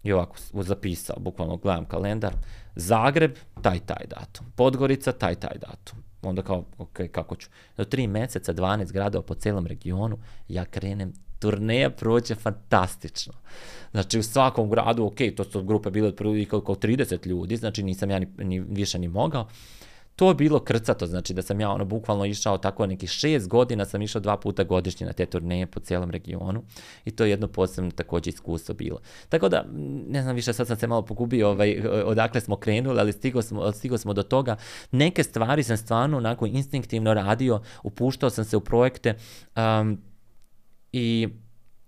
I 0.03 0.11
ovako 0.11 0.35
zapisao, 0.53 1.19
bukvalno 1.19 1.57
gledam 1.57 1.85
kalendar, 1.85 2.33
Zagreb, 2.75 3.35
taj, 3.61 3.79
taj 3.79 4.05
datum, 4.07 4.45
Podgorica, 4.55 5.11
taj, 5.11 5.35
taj 5.35 5.57
datum. 5.57 6.03
Onda 6.21 6.41
kao, 6.41 6.65
ok, 6.77 6.99
kako 7.11 7.35
ću? 7.35 7.49
Do 7.77 7.85
tri 7.85 8.07
meseca, 8.07 8.53
12 8.53 8.91
gradova 8.91 9.23
po 9.23 9.35
celom 9.35 9.67
regionu, 9.67 10.17
ja 10.47 10.65
krenem 10.65 11.13
turneja 11.43 11.89
prođe 11.89 12.35
fantastično. 12.35 13.33
Znači 13.91 14.19
u 14.19 14.23
svakom 14.23 14.69
gradu, 14.69 15.05
ok, 15.05 15.17
to 15.35 15.43
su 15.43 15.63
grupe 15.63 15.89
bile 15.89 16.07
otprilike 16.07 16.55
oko 16.55 16.75
30 16.75 17.27
ljudi, 17.27 17.57
znači 17.57 17.83
nisam 17.83 18.11
ja 18.11 18.19
ni, 18.19 18.27
ni 18.37 18.59
više 18.59 18.99
ni 18.99 19.07
mogao. 19.07 19.47
To 20.15 20.27
je 20.27 20.35
bilo 20.35 20.59
krcato, 20.59 21.07
znači 21.07 21.33
da 21.33 21.41
sam 21.41 21.59
ja 21.59 21.69
ono 21.69 21.85
bukvalno 21.85 22.25
išao 22.25 22.57
tako 22.57 22.87
nekih 22.87 23.09
šest 23.09 23.47
godina, 23.47 23.85
sam 23.85 24.01
išao 24.01 24.21
dva 24.21 24.37
puta 24.37 24.63
godišnje 24.63 25.07
na 25.07 25.13
te 25.13 25.25
turneje 25.25 25.65
po 25.65 25.79
cijelom 25.79 26.11
regionu 26.11 26.63
i 27.05 27.11
to 27.11 27.23
je 27.23 27.29
jedno 27.29 27.47
posebno 27.47 27.91
takođe 27.91 28.29
iskustvo 28.29 28.75
bilo. 28.75 28.99
Tako 29.29 29.49
da, 29.49 29.65
ne 30.07 30.21
znam 30.21 30.35
više, 30.35 30.53
sad 30.53 30.67
sam 30.67 30.77
se 30.77 30.87
malo 30.87 31.01
pogubio 31.01 31.49
ovaj, 31.49 31.81
odakle 32.05 32.41
smo 32.41 32.55
krenuli, 32.55 32.99
ali 32.99 33.11
stigo 33.11 33.41
smo, 33.41 33.71
stigo 33.71 33.97
smo 33.97 34.13
do 34.13 34.23
toga. 34.23 34.55
Neke 34.91 35.23
stvari 35.23 35.63
sam 35.63 35.77
stvarno 35.77 36.17
onako 36.17 36.45
instinktivno 36.45 37.13
radio, 37.13 37.61
upuštao 37.83 38.29
sam 38.29 38.45
se 38.45 38.57
u 38.57 38.61
projekte 38.61 39.15
um, 39.55 39.97
i 40.93 41.27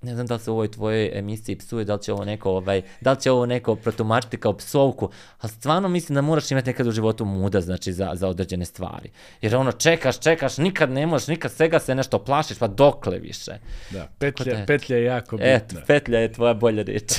ne 0.05 0.15
znam 0.15 0.27
da 0.27 0.33
li 0.33 0.39
se 0.39 0.51
u 0.51 0.53
ovoj 0.53 0.71
tvojoj 0.71 1.11
emisiji 1.13 1.55
psuje, 1.55 1.85
da 1.85 1.93
li 1.93 2.01
će 2.01 2.13
ovo 2.13 2.25
neko, 2.25 2.51
ovaj, 2.51 2.81
da 3.01 3.11
li 3.11 3.21
će 3.21 3.31
ovo 3.31 3.45
neko 3.45 3.75
protumačiti 3.75 4.37
kao 4.37 4.57
psovku, 4.57 5.09
ali 5.39 5.51
stvarno 5.51 5.89
mislim 5.89 6.15
da 6.15 6.21
moraš 6.21 6.51
imati 6.51 6.69
nekad 6.69 6.87
u 6.87 6.91
životu 6.91 7.25
muda, 7.25 7.61
znači, 7.61 7.93
za, 7.93 8.11
za 8.13 8.27
određene 8.27 8.65
stvari. 8.65 9.09
Jer 9.41 9.55
ono, 9.55 9.71
čekaš, 9.71 10.19
čekaš, 10.19 10.57
nikad 10.57 10.89
ne 10.89 11.07
možeš, 11.07 11.27
nikad 11.27 11.51
svega 11.51 11.79
se 11.79 11.95
nešto 11.95 12.19
plašiš, 12.19 12.59
pa 12.59 12.67
dokle 12.67 13.19
više. 13.19 13.51
Da, 13.91 14.07
petlja, 14.19 14.53
da 14.59 14.65
petlja 14.65 14.97
je 14.97 15.03
jako 15.03 15.37
bitna. 15.37 15.51
Eto, 15.51 15.75
petlja 15.87 16.19
je 16.19 16.33
tvoja 16.33 16.53
bolja 16.53 16.83
reč. 16.83 17.11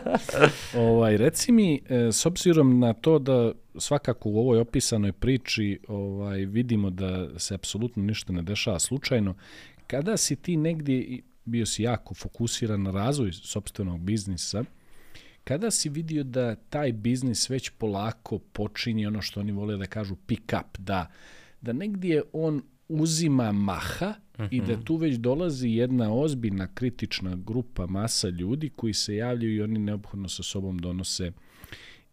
ovaj, 0.76 1.16
reci 1.16 1.52
mi, 1.52 1.82
e, 1.88 2.12
s 2.12 2.26
obzirom 2.26 2.78
na 2.80 2.92
to 2.92 3.18
da 3.18 3.52
svakako 3.78 4.28
u 4.28 4.38
ovoj 4.38 4.58
opisanoj 4.58 5.12
priči 5.12 5.80
ovaj, 5.88 6.38
vidimo 6.38 6.90
da 6.90 7.38
se 7.38 7.54
apsolutno 7.54 8.02
ništa 8.02 8.32
ne 8.32 8.42
dešava 8.42 8.78
slučajno, 8.78 9.34
kada 9.86 10.16
si 10.16 10.36
ti 10.36 10.56
negdje 10.56 11.20
bio 11.44 11.66
si 11.66 11.82
jako 11.82 12.14
fokusiran 12.14 12.82
na 12.82 12.90
razvoj 12.90 13.32
sobstvenog 13.32 14.00
biznisa, 14.00 14.64
kada 15.44 15.70
si 15.70 15.88
vidio 15.88 16.24
da 16.24 16.54
taj 16.54 16.92
biznis 16.92 17.50
već 17.50 17.70
polako 17.70 18.38
počinje 18.38 19.08
ono 19.08 19.22
što 19.22 19.40
oni 19.40 19.52
vole 19.52 19.76
da 19.76 19.86
kažu 19.86 20.16
pick 20.16 20.52
up, 20.60 20.78
da, 20.78 21.10
da 21.60 21.72
negdje 21.72 22.22
on 22.32 22.62
uzima 22.88 23.52
maha 23.52 24.14
uh 24.34 24.40
-huh. 24.40 24.48
i 24.50 24.60
da 24.60 24.72
mhm. 24.72 24.82
tu 24.82 24.96
već 24.96 25.16
dolazi 25.16 25.68
jedna 25.68 26.14
ozbiljna 26.14 26.66
kritična 26.74 27.36
grupa 27.36 27.86
masa 27.86 28.28
ljudi 28.28 28.68
koji 28.68 28.94
se 28.94 29.16
javljaju 29.16 29.54
i 29.54 29.62
oni 29.62 29.78
neophodno 29.78 30.28
sa 30.28 30.42
sobom 30.42 30.78
donose 30.78 31.32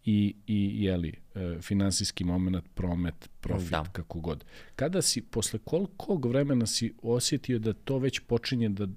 i, 0.06 0.36
i 0.48 0.84
jeli, 0.84 1.14
e, 1.36 1.58
finansijski 1.62 2.24
moment, 2.24 2.66
promet, 2.74 3.30
profit, 3.42 3.70
da. 3.70 3.84
kako 3.92 4.20
god. 4.20 4.46
Kada 4.76 5.02
si, 5.02 5.22
posle 5.22 5.60
kolikog 5.60 6.26
vremena 6.26 6.66
si 6.66 6.94
osjetio 7.02 7.60
da 7.60 7.74
to 7.74 7.98
već 7.98 8.20
počinje 8.20 8.70
da 8.70 8.88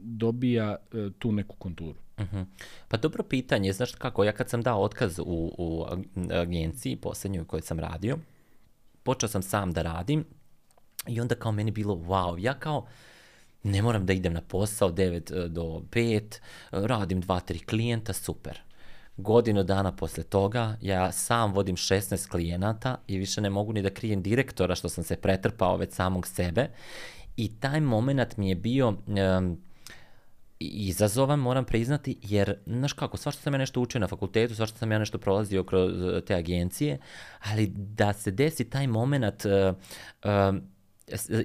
dobija 0.00 0.76
e, 0.92 1.10
tu 1.18 1.32
neku 1.32 1.56
konturu? 1.56 1.98
Uh 2.18 2.24
-huh. 2.24 2.44
Pa 2.88 2.96
dobro 2.96 3.22
pitanje, 3.22 3.72
znaš 3.72 3.92
kako, 3.92 4.24
ja 4.24 4.32
kad 4.32 4.50
sam 4.50 4.62
dao 4.62 4.82
otkaz 4.82 5.18
u, 5.18 5.54
u 5.58 5.86
agenciji 6.32 6.96
poslednjoj 6.96 7.42
u 7.42 7.46
kojoj 7.46 7.62
sam 7.62 7.80
radio, 7.80 8.18
počeo 9.02 9.28
sam 9.28 9.42
sam 9.42 9.72
da 9.72 9.82
radim 9.82 10.24
i 11.06 11.20
onda 11.20 11.34
kao 11.34 11.52
meni 11.52 11.70
bilo 11.70 11.94
wow, 11.94 12.44
ja 12.44 12.54
kao 12.54 12.86
ne 13.62 13.82
moram 13.82 14.06
da 14.06 14.12
idem 14.12 14.32
na 14.32 14.40
posao 14.40 14.92
9 14.92 15.44
e, 15.44 15.48
do 15.48 15.82
5, 15.90 16.38
radim 16.70 17.22
2-3 17.22 17.64
klijenta, 17.64 18.12
super 18.12 18.60
godinu 19.16 19.62
dana 19.62 19.92
posle 19.92 20.22
toga 20.22 20.76
ja 20.80 21.12
sam 21.12 21.52
vodim 21.52 21.76
16 21.76 22.28
klijenata 22.28 22.96
i 23.06 23.18
više 23.18 23.40
ne 23.40 23.50
mogu 23.50 23.72
ni 23.72 23.82
da 23.82 23.90
krijem 23.90 24.22
direktora 24.22 24.74
što 24.74 24.88
sam 24.88 25.04
se 25.04 25.16
pretrpao 25.16 25.76
već 25.76 25.92
samog 25.92 26.26
sebe. 26.26 26.68
I 27.36 27.60
taj 27.60 27.80
moment 27.80 28.36
mi 28.36 28.48
je 28.48 28.54
bio 28.54 28.88
um, 28.88 29.58
izazovan, 30.58 31.38
moram 31.38 31.64
priznati, 31.64 32.18
jer, 32.22 32.56
znaš 32.66 32.92
kako, 32.92 33.16
svašta 33.16 33.42
sam 33.42 33.54
ja 33.54 33.58
nešto 33.58 33.80
učio 33.80 33.98
na 33.98 34.06
fakultetu, 34.06 34.54
svašta 34.54 34.78
sam 34.78 34.92
ja 34.92 34.98
nešto 34.98 35.18
prolazio 35.18 35.64
kroz 35.64 35.92
te 36.26 36.34
agencije, 36.34 36.98
ali 37.40 37.66
da 37.66 38.12
se 38.12 38.30
desi 38.30 38.70
taj 38.70 38.86
moment 38.86 39.44
uh, 39.44 39.76
uh, 40.24 40.56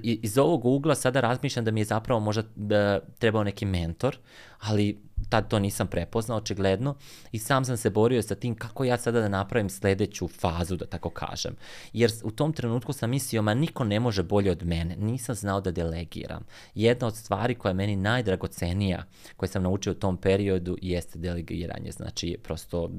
iz 0.02 0.38
ovog 0.38 0.64
ugla 0.64 0.94
sada 0.94 1.20
razmišljam 1.20 1.64
da 1.64 1.70
mi 1.70 1.80
je 1.80 1.84
zapravo 1.84 2.20
možda 2.20 2.42
da, 2.56 3.00
trebao 3.18 3.44
neki 3.44 3.66
mentor, 3.66 4.16
ali 4.58 5.00
tad 5.28 5.48
to 5.48 5.58
nisam 5.58 5.86
prepoznao 5.86 6.38
očigledno 6.38 6.94
i 7.32 7.38
sam 7.38 7.64
sam 7.64 7.76
se 7.76 7.90
borio 7.90 8.22
sa 8.22 8.34
tim 8.34 8.54
kako 8.54 8.84
ja 8.84 8.96
sada 8.96 9.20
da 9.20 9.28
napravim 9.28 9.70
sledeću 9.70 10.28
fazu, 10.28 10.76
da 10.76 10.86
tako 10.86 11.10
kažem. 11.10 11.56
Jer 11.92 12.10
u 12.22 12.30
tom 12.30 12.52
trenutku 12.52 12.92
sam 12.92 13.10
mislio, 13.10 13.42
ma 13.42 13.54
niko 13.54 13.84
ne 13.84 14.00
može 14.00 14.22
bolje 14.22 14.50
od 14.50 14.66
mene. 14.66 14.96
Nisam 14.96 15.34
znao 15.34 15.60
da 15.60 15.70
delegiram. 15.70 16.44
Jedna 16.74 17.06
od 17.06 17.16
stvari 17.16 17.54
koja 17.54 17.70
je 17.70 17.74
meni 17.74 17.96
najdragocenija, 17.96 19.04
koje 19.36 19.48
sam 19.48 19.62
naučio 19.62 19.92
u 19.92 19.94
tom 19.94 20.16
periodu, 20.16 20.76
jeste 20.82 21.18
delegiranje. 21.18 21.92
Znači, 21.92 22.38
prosto 22.42 22.90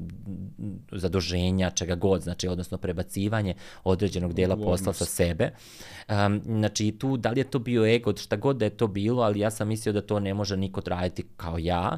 zaduženja, 0.91 1.69
čega 1.69 1.95
god, 1.95 2.21
znači, 2.21 2.47
odnosno 2.47 2.77
prebacivanje 2.77 3.53
određenog 3.83 4.33
dela 4.33 4.57
posla 4.57 4.93
sa 4.93 5.05
sebe. 5.05 5.51
Um, 6.09 6.41
znači, 6.45 6.91
tu, 6.99 7.17
da 7.17 7.31
li 7.31 7.39
je 7.39 7.43
to 7.43 7.59
bio 7.59 7.85
ego, 7.85 8.17
šta 8.17 8.35
god 8.35 8.57
da 8.57 8.65
je 8.65 8.77
to 8.77 8.87
bilo, 8.87 9.23
ali 9.23 9.39
ja 9.39 9.51
sam 9.51 9.67
mislio 9.67 9.93
da 9.93 10.01
to 10.01 10.19
ne 10.19 10.33
može 10.33 10.57
niko 10.57 10.81
raditi 10.85 11.25
kao 11.37 11.57
ja, 11.57 11.97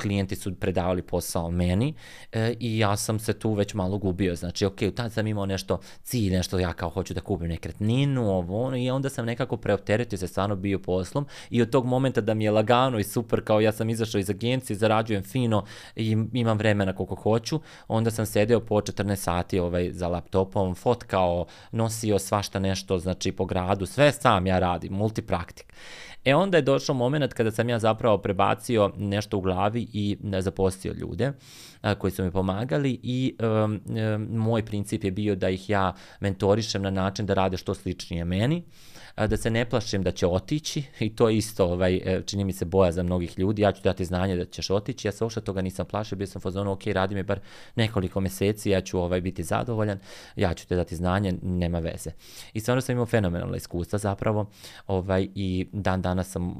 klijenti 0.00 0.36
su 0.36 0.54
predavali 0.54 1.02
posao 1.02 1.50
meni 1.50 1.94
e, 2.32 2.54
i 2.60 2.78
ja 2.78 2.96
sam 2.96 3.18
se 3.18 3.32
tu 3.32 3.52
već 3.52 3.74
malo 3.74 3.98
gubio, 3.98 4.34
znači 4.34 4.66
ok, 4.66 4.78
tad 4.96 5.12
sam 5.12 5.26
imao 5.26 5.46
nešto 5.46 5.80
cilj, 6.02 6.32
nešto 6.32 6.58
ja 6.58 6.72
kao 6.72 6.90
hoću 6.90 7.14
da 7.14 7.20
kupim 7.20 7.48
nekretninu, 7.48 8.30
ovo 8.30 8.62
ono 8.62 8.76
i 8.76 8.90
onda 8.90 9.08
sam 9.08 9.26
nekako 9.26 9.56
preopteretio 9.56 10.18
se 10.18 10.26
stvarno 10.26 10.56
bio 10.56 10.78
poslom 10.78 11.26
i 11.50 11.62
od 11.62 11.70
tog 11.70 11.86
momenta 11.86 12.20
da 12.20 12.34
mi 12.34 12.44
je 12.44 12.50
lagano 12.50 12.98
i 12.98 13.04
super, 13.04 13.44
kao 13.44 13.60
ja 13.60 13.72
sam 13.72 13.90
izašao 13.90 14.18
iz 14.18 14.30
agencije, 14.30 14.76
zarađujem 14.76 15.22
fino 15.22 15.64
i 15.96 16.16
imam 16.32 16.58
vremena 16.58 16.92
koliko 16.92 17.14
hoću, 17.14 17.60
onda 17.88 18.10
sam 18.10 18.26
sedeo 18.26 18.60
po 18.60 18.80
14 18.80 19.16
sati 19.16 19.58
ovaj, 19.58 19.92
za 19.92 20.08
laptopom, 20.08 20.74
fotkao, 20.74 21.46
nosio 21.72 22.18
svašta 22.18 22.58
nešto, 22.58 22.98
znači 22.98 23.32
po 23.32 23.44
gradu, 23.44 23.86
sve 23.86 24.12
sam 24.12 24.46
ja 24.46 24.58
radim, 24.58 24.92
multipraktik. 24.92 25.74
E 26.24 26.34
onda 26.34 26.58
je 26.58 26.62
došao 26.62 26.94
moment 26.94 27.32
kada 27.32 27.50
sam 27.50 27.68
ja 27.68 27.78
zapravo 27.78 28.18
prebacio 28.18 28.92
nešto 28.96 29.38
u 29.38 29.40
glavi 29.40 29.88
i 29.92 30.16
zaposlio 30.40 30.92
ljude 30.92 31.32
a, 31.84 31.94
koji 31.94 32.10
su 32.10 32.24
mi 32.24 32.30
pomagali 32.30 33.00
i 33.02 33.36
moj 34.28 34.64
princip 34.64 35.04
je 35.04 35.10
bio 35.10 35.34
da 35.36 35.48
ih 35.48 35.70
ja 35.70 35.94
mentorišem 36.20 36.82
na 36.82 36.90
način 36.90 37.26
da 37.26 37.34
rade 37.34 37.56
što 37.56 37.74
sličnije 37.74 38.24
meni. 38.24 38.62
Da 39.16 39.36
se 39.36 39.50
ne 39.50 39.64
plašim 39.64 40.02
da 40.02 40.10
će 40.10 40.26
otići 40.26 40.82
i 41.00 41.16
to 41.16 41.28
isto 41.30 41.66
ovaj, 41.66 41.96
e, 41.96 42.22
čini 42.26 42.44
mi 42.44 42.52
se 42.52 42.64
boja 42.64 42.92
za 42.92 43.02
mnogih 43.02 43.38
ljudi, 43.38 43.62
ja 43.62 43.72
ću 43.72 43.82
dati 43.82 44.04
znanje 44.04 44.36
da 44.36 44.44
ćeš 44.44 44.70
otići, 44.70 45.08
ja 45.08 45.12
se 45.12 45.24
uopšte 45.24 45.40
toga 45.40 45.62
nisam 45.62 45.86
plašio, 45.86 46.18
bio 46.18 46.26
sam 46.26 46.40
fazonu, 46.40 46.72
ok, 46.72 46.86
radi 46.86 47.14
mi 47.14 47.22
bar 47.22 47.40
nekoliko 47.76 48.20
meseci, 48.20 48.70
ja 48.70 48.80
ću 48.80 48.98
ovaj, 48.98 49.20
biti 49.20 49.42
zadovoljan, 49.42 49.98
ja 50.36 50.54
ću 50.54 50.66
te 50.66 50.76
dati 50.76 50.96
znanje, 50.96 51.34
nema 51.42 51.78
veze. 51.78 52.10
I 52.52 52.60
stvarno 52.60 52.80
sam 52.80 52.92
imao 52.92 53.06
fenomenalna 53.06 53.56
iskustva 53.56 53.98
zapravo 53.98 54.50
ovaj, 54.86 55.28
i 55.34 55.66
dan 55.72 56.02
danas 56.02 56.30
sam 56.30 56.54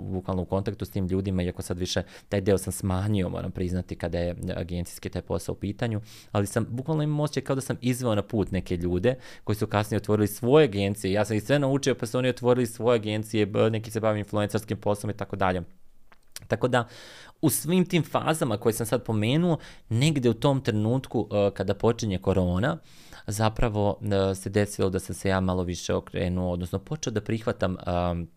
bukvalno 0.00 0.42
u 0.42 0.46
kontaktu 0.46 0.84
s 0.84 0.90
tim 0.90 1.06
ljudima, 1.06 1.42
iako 1.42 1.62
sad 1.62 1.78
više 1.78 2.02
taj 2.28 2.40
deo 2.40 2.58
sam 2.58 2.72
smanjio, 2.72 3.28
moram 3.28 3.50
priznati, 3.50 3.96
kada 3.96 4.18
je 4.18 4.36
agencijski 4.68 5.08
taj 5.08 5.22
posao 5.22 5.52
u 5.52 5.56
pitanju, 5.56 6.00
ali 6.32 6.46
sam 6.46 6.66
bukvalno 6.70 7.02
imao 7.02 7.24
osjećaj 7.24 7.42
kao 7.42 7.56
da 7.56 7.60
sam 7.60 7.76
izveo 7.80 8.14
na 8.14 8.22
put 8.22 8.50
neke 8.50 8.76
ljude 8.76 9.14
koji 9.44 9.56
su 9.56 9.66
kasnije 9.66 9.98
otvorili 9.98 10.26
svoje 10.28 10.64
agencije, 10.64 11.12
ja 11.12 11.24
sam 11.24 11.36
ih 11.36 11.42
sve 11.42 11.58
naučio 11.58 11.94
pa 11.94 12.06
su 12.06 12.18
oni 12.18 12.28
otvorili 12.28 12.66
svoje 12.66 12.96
agencije, 12.96 13.46
neki 13.46 13.90
se 13.90 14.00
bavim 14.00 14.18
influencerskim 14.18 14.76
poslom 14.76 15.10
i 15.10 15.16
tako 15.16 15.36
dalje. 15.36 15.62
Tako 16.48 16.68
da, 16.68 16.88
u 17.42 17.50
svim 17.50 17.86
tim 17.86 18.02
fazama 18.02 18.56
koje 18.56 18.72
sam 18.72 18.86
sad 18.86 19.04
pomenuo, 19.04 19.58
negde 19.88 20.30
u 20.30 20.34
tom 20.34 20.60
trenutku 20.60 21.20
uh, 21.20 21.54
kada 21.54 21.74
počinje 21.74 22.18
korona, 22.18 22.78
zapravo 23.26 23.98
uh, 24.00 24.36
se 24.36 24.50
desilo 24.50 24.90
da 24.90 24.98
sam 24.98 25.14
se 25.14 25.28
ja 25.28 25.40
malo 25.40 25.62
više 25.62 25.94
okrenuo, 25.94 26.52
odnosno 26.52 26.78
počeo 26.78 27.12
da 27.12 27.20
prihvatam 27.20 27.76
um, 27.76 28.28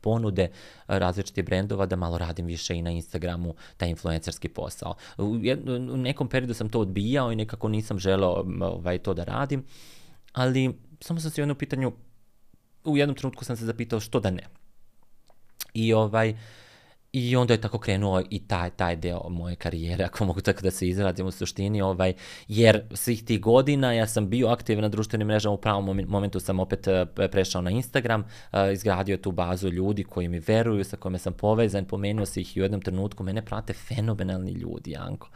ponude 0.00 0.48
različitih 0.86 1.44
brendova 1.44 1.86
da 1.86 1.96
malo 1.96 2.18
radim 2.18 2.46
više 2.46 2.76
i 2.76 2.82
na 2.82 2.90
Instagramu 2.90 3.54
taj 3.76 3.88
influencerski 3.88 4.48
posao. 4.48 4.94
U, 5.18 5.24
u 5.92 5.96
nekom 5.96 6.28
periodu 6.28 6.54
sam 6.54 6.68
to 6.68 6.80
odbijao 6.80 7.32
i 7.32 7.36
nekako 7.36 7.68
nisam 7.68 7.98
želeo 7.98 8.44
ovaj, 8.60 8.98
to 8.98 9.14
da 9.14 9.24
radim, 9.24 9.64
ali 10.32 10.74
samo 11.00 11.20
sam 11.20 11.30
se 11.30 11.42
u 11.42 11.54
pitanju 11.54 11.92
u 12.84 12.96
jednom 12.96 13.16
trenutku 13.16 13.44
sam 13.44 13.56
se 13.56 13.66
zapitao 13.66 14.00
što 14.00 14.20
da 14.20 14.30
ne. 14.30 14.42
I 15.74 15.92
ovaj, 15.92 16.34
I 17.14 17.36
onda 17.36 17.54
je 17.54 17.60
tako 17.60 17.78
krenuo 17.78 18.22
i 18.30 18.38
taj, 18.38 18.70
taj 18.70 18.96
deo 18.96 19.28
moje 19.28 19.56
karijere, 19.56 20.04
ako 20.04 20.24
mogu 20.24 20.40
tako 20.40 20.62
da 20.62 20.70
se 20.70 20.88
izradim 20.88 21.26
u 21.26 21.30
suštini, 21.30 21.82
ovaj, 21.82 22.12
jer 22.48 22.82
svih 22.92 23.24
tih 23.24 23.40
godina 23.40 23.92
ja 23.92 24.06
sam 24.06 24.28
bio 24.28 24.48
aktivan 24.48 24.82
na 24.82 24.88
društvenim 24.88 25.28
mrežama, 25.28 25.54
u 25.54 25.60
pravom 25.60 26.00
momentu 26.08 26.40
sam 26.40 26.60
opet 26.60 26.88
eh, 26.88 27.06
prešao 27.30 27.62
na 27.62 27.70
Instagram, 27.70 28.20
uh, 28.20 28.58
izgradio 28.72 29.16
tu 29.16 29.32
bazu 29.32 29.68
ljudi 29.68 30.04
koji 30.04 30.28
mi 30.28 30.38
veruju, 30.38 30.84
sa 30.84 30.96
kojima 30.96 31.18
sam 31.18 31.32
povezan, 31.32 31.84
pomenuo 31.84 32.26
se 32.26 32.40
ih 32.40 32.56
i 32.56 32.60
u 32.60 32.62
jednom 32.62 32.80
trenutku, 32.80 33.22
mene 33.22 33.44
prate 33.44 33.72
fenomenalni 33.72 34.52
ljudi, 34.52 34.90
Janko. 34.90 35.28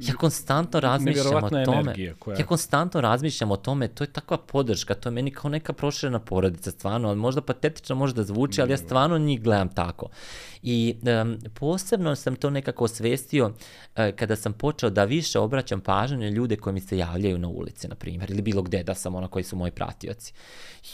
Ja 0.00 0.14
konstantno 0.14 0.80
razmišljam 0.80 1.44
o 1.44 1.64
tome, 1.64 2.14
koja... 2.18 2.38
ja 2.38 2.46
konstantno 2.46 3.00
razmišljam 3.00 3.50
o 3.50 3.56
tome, 3.56 3.88
to 3.88 4.04
je 4.04 4.12
takva 4.12 4.38
podrška, 4.38 4.94
to 4.94 5.08
je 5.08 5.12
meni 5.12 5.30
kao 5.30 5.50
neka 5.50 5.72
proširena 5.72 6.18
porodica, 6.18 6.70
stvarno, 6.70 7.08
ali 7.08 7.16
možda 7.16 7.40
patetično 7.40 7.94
može 7.94 8.14
da 8.14 8.24
zvuči, 8.24 8.60
ali 8.62 8.70
ja 8.70 8.76
stvarno 8.76 9.18
njih 9.18 9.42
gledam 9.42 9.68
tako. 9.68 10.08
I 10.62 10.96
um, 11.22 11.38
posebno 11.54 12.16
sam 12.16 12.36
to 12.36 12.50
nekako 12.50 12.84
osvestio 12.84 13.46
uh, 13.46 13.52
kada 14.16 14.36
sam 14.36 14.52
počeo 14.52 14.90
da 14.90 15.04
više 15.04 15.38
obraćam 15.38 15.80
pažnju 15.80 16.18
na 16.18 16.28
ljude 16.28 16.56
koji 16.56 16.74
mi 16.74 16.80
se 16.80 16.98
javljaju 16.98 17.38
na 17.38 17.48
ulici, 17.48 17.88
na 17.88 17.94
primjer, 17.94 18.30
ili 18.30 18.42
bilo 18.42 18.62
gde 18.62 18.82
da 18.82 18.94
sam 18.94 19.14
ono 19.14 19.28
koji 19.28 19.44
su 19.44 19.56
moji 19.56 19.70
pratioci. 19.70 20.32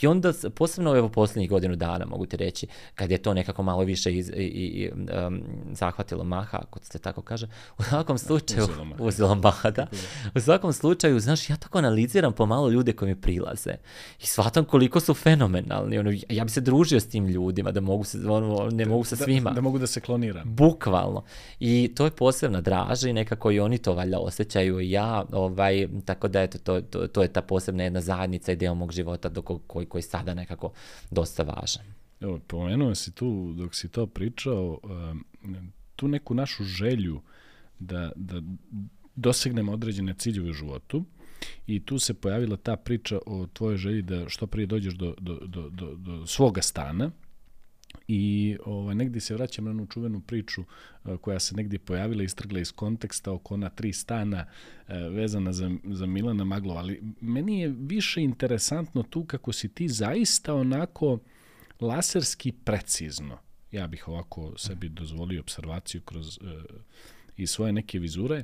I 0.01 0.07
onda, 0.07 0.33
posebno 0.55 0.95
evo 0.95 1.09
poslednjih 1.09 1.49
godinu 1.49 1.75
dana, 1.75 2.05
mogu 2.05 2.25
ti 2.25 2.37
reći, 2.37 2.67
kad 2.95 3.11
je 3.11 3.17
to 3.17 3.33
nekako 3.33 3.63
malo 3.63 3.83
više 3.83 4.15
iz, 4.15 4.29
i, 4.29 4.33
i, 4.35 4.91
um, 4.91 5.41
zahvatilo 5.71 6.23
maha, 6.23 6.57
ako 6.61 6.79
se 6.83 6.99
tako 6.99 7.21
kaže, 7.21 7.47
u 7.77 7.83
svakom 7.83 8.17
slučaju, 8.17 8.67
uzelo 8.99 9.35
maha, 9.35 9.71
da, 9.71 9.87
u 10.35 10.39
svakom 10.39 10.73
slučaju, 10.73 11.19
znaš, 11.19 11.49
ja 11.49 11.55
tako 11.55 11.77
analiziram 11.77 12.33
pomalo 12.33 12.69
ljude 12.69 12.93
koji 12.93 13.09
mi 13.09 13.21
prilaze 13.21 13.71
i 14.21 14.25
shvatam 14.25 14.65
koliko 14.65 14.99
su 14.99 15.13
fenomenalni, 15.13 15.97
ono, 15.97 16.11
ja 16.29 16.43
bi 16.43 16.49
se 16.49 16.61
družio 16.61 16.99
s 16.99 17.07
tim 17.07 17.27
ljudima, 17.27 17.71
da 17.71 17.81
mogu 17.81 18.03
se, 18.03 18.17
ono, 18.29 18.69
ne 18.71 18.85
mogu 18.85 19.03
sa 19.03 19.15
svima. 19.15 19.54
Da, 19.55 19.61
mogu 19.61 19.79
da 19.79 19.87
se 19.87 20.01
kloniram. 20.01 20.55
Bukvalno. 20.55 21.23
I 21.59 21.91
to 21.95 22.05
je 22.05 22.11
posebna 22.11 22.61
draža 22.61 23.09
i 23.09 23.13
nekako 23.13 23.51
i 23.51 23.59
oni 23.59 23.77
to 23.77 23.93
valjda 23.93 24.19
osjećaju 24.19 24.79
i 24.79 24.91
ja, 24.91 25.25
ovaj, 25.31 25.87
tako 26.05 26.27
da 26.27 26.41
eto, 26.41 26.57
to, 26.57 26.81
to, 26.81 27.07
to 27.07 27.21
je 27.21 27.33
ta 27.33 27.41
posebna 27.41 27.83
jedna 27.83 28.01
zajednica 28.01 28.51
i 28.51 28.55
deo 28.55 28.73
mog 28.73 28.91
života 28.91 29.29
do 29.29 29.41
ko, 29.41 29.59
koji, 29.67 29.85
koji 29.85 30.01
sada 30.01 30.33
nekako 30.33 30.71
dosta 31.11 31.43
važan. 31.43 31.83
Evo, 32.19 32.39
pomenuo 32.47 32.95
si 32.95 33.11
tu, 33.11 33.53
dok 33.53 33.75
si 33.75 33.89
to 33.89 34.07
pričao, 34.07 34.79
tu 35.95 36.07
neku 36.07 36.33
našu 36.33 36.63
želju 36.63 37.21
da, 37.79 38.11
da 38.15 38.41
dosegnemo 39.15 39.71
određene 39.71 40.13
ciljeve 40.13 40.49
u 40.49 40.53
životu 40.53 41.03
i 41.67 41.85
tu 41.85 41.99
se 41.99 42.13
pojavila 42.13 42.57
ta 42.57 42.75
priča 42.75 43.19
o 43.25 43.47
tvojoj 43.53 43.77
želji 43.77 44.01
da 44.01 44.29
što 44.29 44.47
prije 44.47 44.65
dođeš 44.65 44.93
do, 44.93 45.15
do, 45.19 45.39
do, 45.45 45.69
do, 45.69 45.95
do 45.95 46.27
svoga 46.27 46.61
stana, 46.61 47.11
I 48.07 48.57
ovaj, 48.65 48.95
negdje 48.95 49.21
se 49.21 49.33
vraćam 49.33 49.65
na 49.65 49.71
onu 49.71 49.87
čuvenu 49.87 50.21
priču 50.21 50.61
uh, 50.61 51.17
koja 51.17 51.39
se 51.39 51.55
negdje 51.55 51.79
pojavila 51.79 52.21
i 52.21 52.25
istrgla 52.25 52.59
iz 52.59 52.71
konteksta 52.71 53.31
oko 53.31 53.53
ona 53.53 53.69
tri 53.69 53.93
stana 53.93 54.45
uh, 54.45 54.93
vezana 55.15 55.53
za, 55.53 55.71
za 55.83 56.05
Milana 56.05 56.43
Maglova. 56.43 56.79
Ali 56.79 57.03
meni 57.21 57.61
je 57.61 57.73
više 57.77 58.21
interesantno 58.21 59.03
tu 59.03 59.25
kako 59.25 59.53
si 59.53 59.69
ti 59.69 59.87
zaista 59.87 60.53
onako 60.53 61.19
laserski 61.79 62.51
precizno, 62.51 63.37
ja 63.71 63.87
bih 63.87 64.07
ovako 64.07 64.53
sebi 64.57 64.89
dozvolio 64.89 65.41
observaciju 65.41 66.01
kroz 66.01 66.37
uh, 66.37 66.47
i 67.37 67.47
svoje 67.47 67.73
neke 67.73 67.99
vizure, 67.99 68.43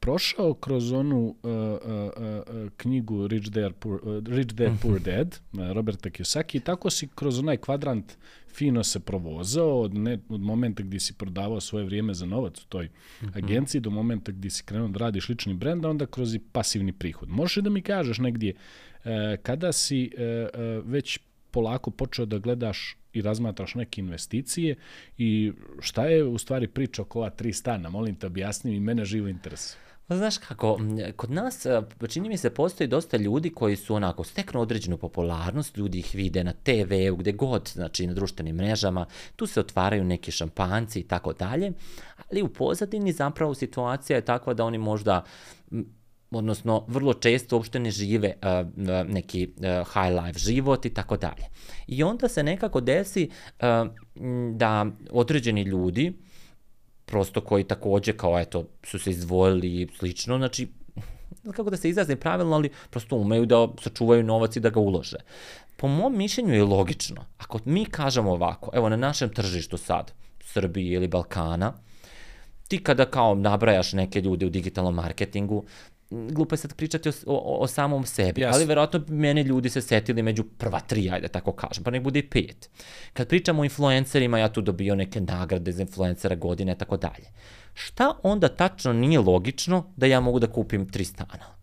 prošao 0.00 0.54
kroz 0.54 0.92
onu 0.92 1.18
uh, 1.18 1.34
uh, 1.42 1.52
uh, 1.52 2.70
knjigu 2.76 3.26
Rich 3.26 3.48
Dad 3.48 3.74
Poor, 3.74 4.00
uh, 4.02 4.26
Rich 4.26 4.54
Dad 4.54 4.72
Poor 4.82 5.00
Dad 5.00 5.40
Roberta 5.72 6.10
Kiyosaki 6.10 6.56
i 6.56 6.60
tako 6.60 6.90
si 6.90 7.08
kroz 7.14 7.38
onaj 7.38 7.56
kvadrant 7.56 8.16
fino 8.54 8.84
se 8.84 9.00
provozao 9.00 9.80
od, 9.80 9.94
ne, 9.94 10.18
od 10.28 10.40
momenta 10.40 10.82
gdje 10.82 11.00
si 11.00 11.14
prodavao 11.14 11.60
svoje 11.60 11.84
vrijeme 11.84 12.14
za 12.14 12.26
novac 12.26 12.60
u 12.60 12.66
toj 12.66 12.84
mm 12.84 13.26
-hmm. 13.26 13.38
agenciji 13.44 13.80
do 13.80 13.90
momenta 13.90 14.32
gdje 14.32 14.50
si 14.50 14.64
krenuo 14.64 14.88
da 14.88 14.98
radiš 14.98 15.28
lični 15.28 15.54
brend, 15.54 15.84
a 15.84 15.90
onda 15.90 16.06
kroz 16.06 16.34
i 16.34 16.38
pasivni 16.38 16.92
prihod. 16.92 17.28
Možeš 17.28 17.62
da 17.62 17.70
mi 17.70 17.82
kažeš 17.82 18.18
negdje 18.18 18.54
e, 19.04 19.36
kada 19.42 19.72
si 19.72 20.10
e, 20.16 20.22
e, 20.22 20.48
već 20.84 21.18
polako 21.50 21.90
počeo 21.90 22.26
da 22.26 22.38
gledaš 22.38 22.96
i 23.12 23.22
razmatraš 23.22 23.74
neke 23.74 24.00
investicije 24.00 24.76
i 25.18 25.52
šta 25.80 26.06
je 26.06 26.24
u 26.24 26.38
stvari 26.38 26.68
priča 26.68 27.02
oko 27.02 27.18
ova 27.18 27.30
tri 27.30 27.52
stana? 27.52 27.90
Molim 27.90 28.14
te 28.14 28.26
objasni 28.26 28.76
i 28.76 28.80
mene 28.80 29.04
živo 29.04 29.28
interesuje. 29.28 29.89
Znaš 30.16 30.38
kako, 30.38 30.78
kod 31.16 31.30
nas 31.30 31.66
čini 32.08 32.28
mi 32.28 32.36
se 32.36 32.50
postoji 32.50 32.88
dosta 32.88 33.16
ljudi 33.16 33.50
koji 33.50 33.76
su 33.76 33.94
onako 33.94 34.24
steknu 34.24 34.60
određenu 34.60 34.96
popularnost, 34.96 35.76
ljudi 35.76 35.98
ih 35.98 36.10
vide 36.14 36.44
na 36.44 36.52
TV-u, 36.52 37.16
gde 37.16 37.32
god, 37.32 37.70
znači 37.74 38.06
na 38.06 38.14
društvenim 38.14 38.56
mrežama, 38.56 39.06
tu 39.36 39.46
se 39.46 39.60
otvaraju 39.60 40.04
neki 40.04 40.30
šampanci 40.30 41.00
i 41.00 41.02
tako 41.02 41.32
dalje, 41.32 41.72
ali 42.30 42.42
u 42.42 42.48
pozadini 42.48 43.12
zapravo 43.12 43.54
situacija 43.54 44.16
je 44.16 44.24
takva 44.24 44.54
da 44.54 44.64
oni 44.64 44.78
možda 44.78 45.24
odnosno 46.30 46.84
vrlo 46.88 47.14
često 47.14 47.56
uopšte 47.56 47.78
ne 47.78 47.90
žive 47.90 48.34
uh, 48.42 49.06
neki 49.08 49.48
uh, 49.56 49.64
high 49.64 50.24
life 50.24 50.38
život 50.38 50.84
i 50.84 50.94
tako 50.94 51.16
dalje. 51.16 51.44
I 51.86 52.02
onda 52.02 52.28
se 52.28 52.42
nekako 52.42 52.80
desi 52.80 53.30
uh, 53.60 53.66
da 54.54 54.86
određeni 55.10 55.62
ljudi 55.62 56.12
prosto 57.10 57.40
koji 57.40 57.64
takođe 57.64 58.12
kao 58.12 58.38
eto 58.38 58.64
su 58.82 58.98
se 58.98 59.10
izdvojili 59.10 59.82
i 59.82 59.88
slično, 59.98 60.38
znači 60.38 60.68
kako 61.56 61.70
da 61.70 61.76
se 61.76 61.88
izrazim 61.88 62.18
pravilno, 62.18 62.56
ali 62.56 62.70
prosto 62.90 63.16
umeju 63.16 63.46
da 63.46 63.68
sačuvaju 63.82 64.22
novac 64.22 64.56
i 64.56 64.60
da 64.60 64.70
ga 64.70 64.80
ulože. 64.80 65.18
Po 65.76 65.88
mom 65.88 66.16
mišljenju 66.16 66.54
je 66.54 66.64
logično. 66.64 67.24
Ako 67.38 67.58
mi 67.64 67.84
kažemo 67.84 68.32
ovako, 68.32 68.70
evo 68.74 68.88
na 68.88 68.96
našem 68.96 69.34
tržištu 69.34 69.76
sad, 69.76 70.12
Srbiji 70.44 70.86
ili 70.86 71.08
Balkana, 71.08 71.72
ti 72.68 72.82
kada 72.82 73.06
kao 73.06 73.34
nabrajaš 73.34 73.92
neke 73.92 74.20
ljude 74.20 74.46
u 74.46 74.50
digitalnom 74.50 74.94
marketingu, 74.94 75.64
glupo 76.10 76.54
je 76.54 76.58
sad 76.58 76.74
pričati 76.74 77.08
o, 77.08 77.12
o, 77.26 77.56
o 77.62 77.66
samom 77.66 78.06
sebi, 78.06 78.40
yes. 78.40 78.50
ali 78.52 78.64
verovatno 78.64 79.04
mene 79.08 79.42
ljudi 79.42 79.70
se 79.70 79.80
setili 79.80 80.22
među 80.22 80.44
prva 80.44 80.80
tri, 80.80 81.10
ajde 81.10 81.28
tako 81.28 81.52
kažem, 81.52 81.84
pa 81.84 81.90
nek 81.90 82.02
bude 82.02 82.18
i 82.18 82.28
pet. 82.28 82.70
Kad 83.12 83.28
pričamo 83.28 83.62
o 83.62 83.64
influencerima, 83.64 84.38
ja 84.38 84.48
tu 84.52 84.60
dobio 84.60 84.94
neke 84.94 85.20
nagrade 85.20 85.72
za 85.72 85.82
influencera 85.82 86.34
godine, 86.34 86.74
tako 86.74 86.96
dalje. 86.96 87.30
Šta 87.74 88.12
onda 88.22 88.48
tačno 88.48 88.92
nije 88.92 89.18
logično 89.18 89.92
da 89.96 90.06
ja 90.06 90.20
mogu 90.20 90.38
da 90.38 90.52
kupim 90.52 90.88
tri 90.88 91.04
stana? 91.04 91.59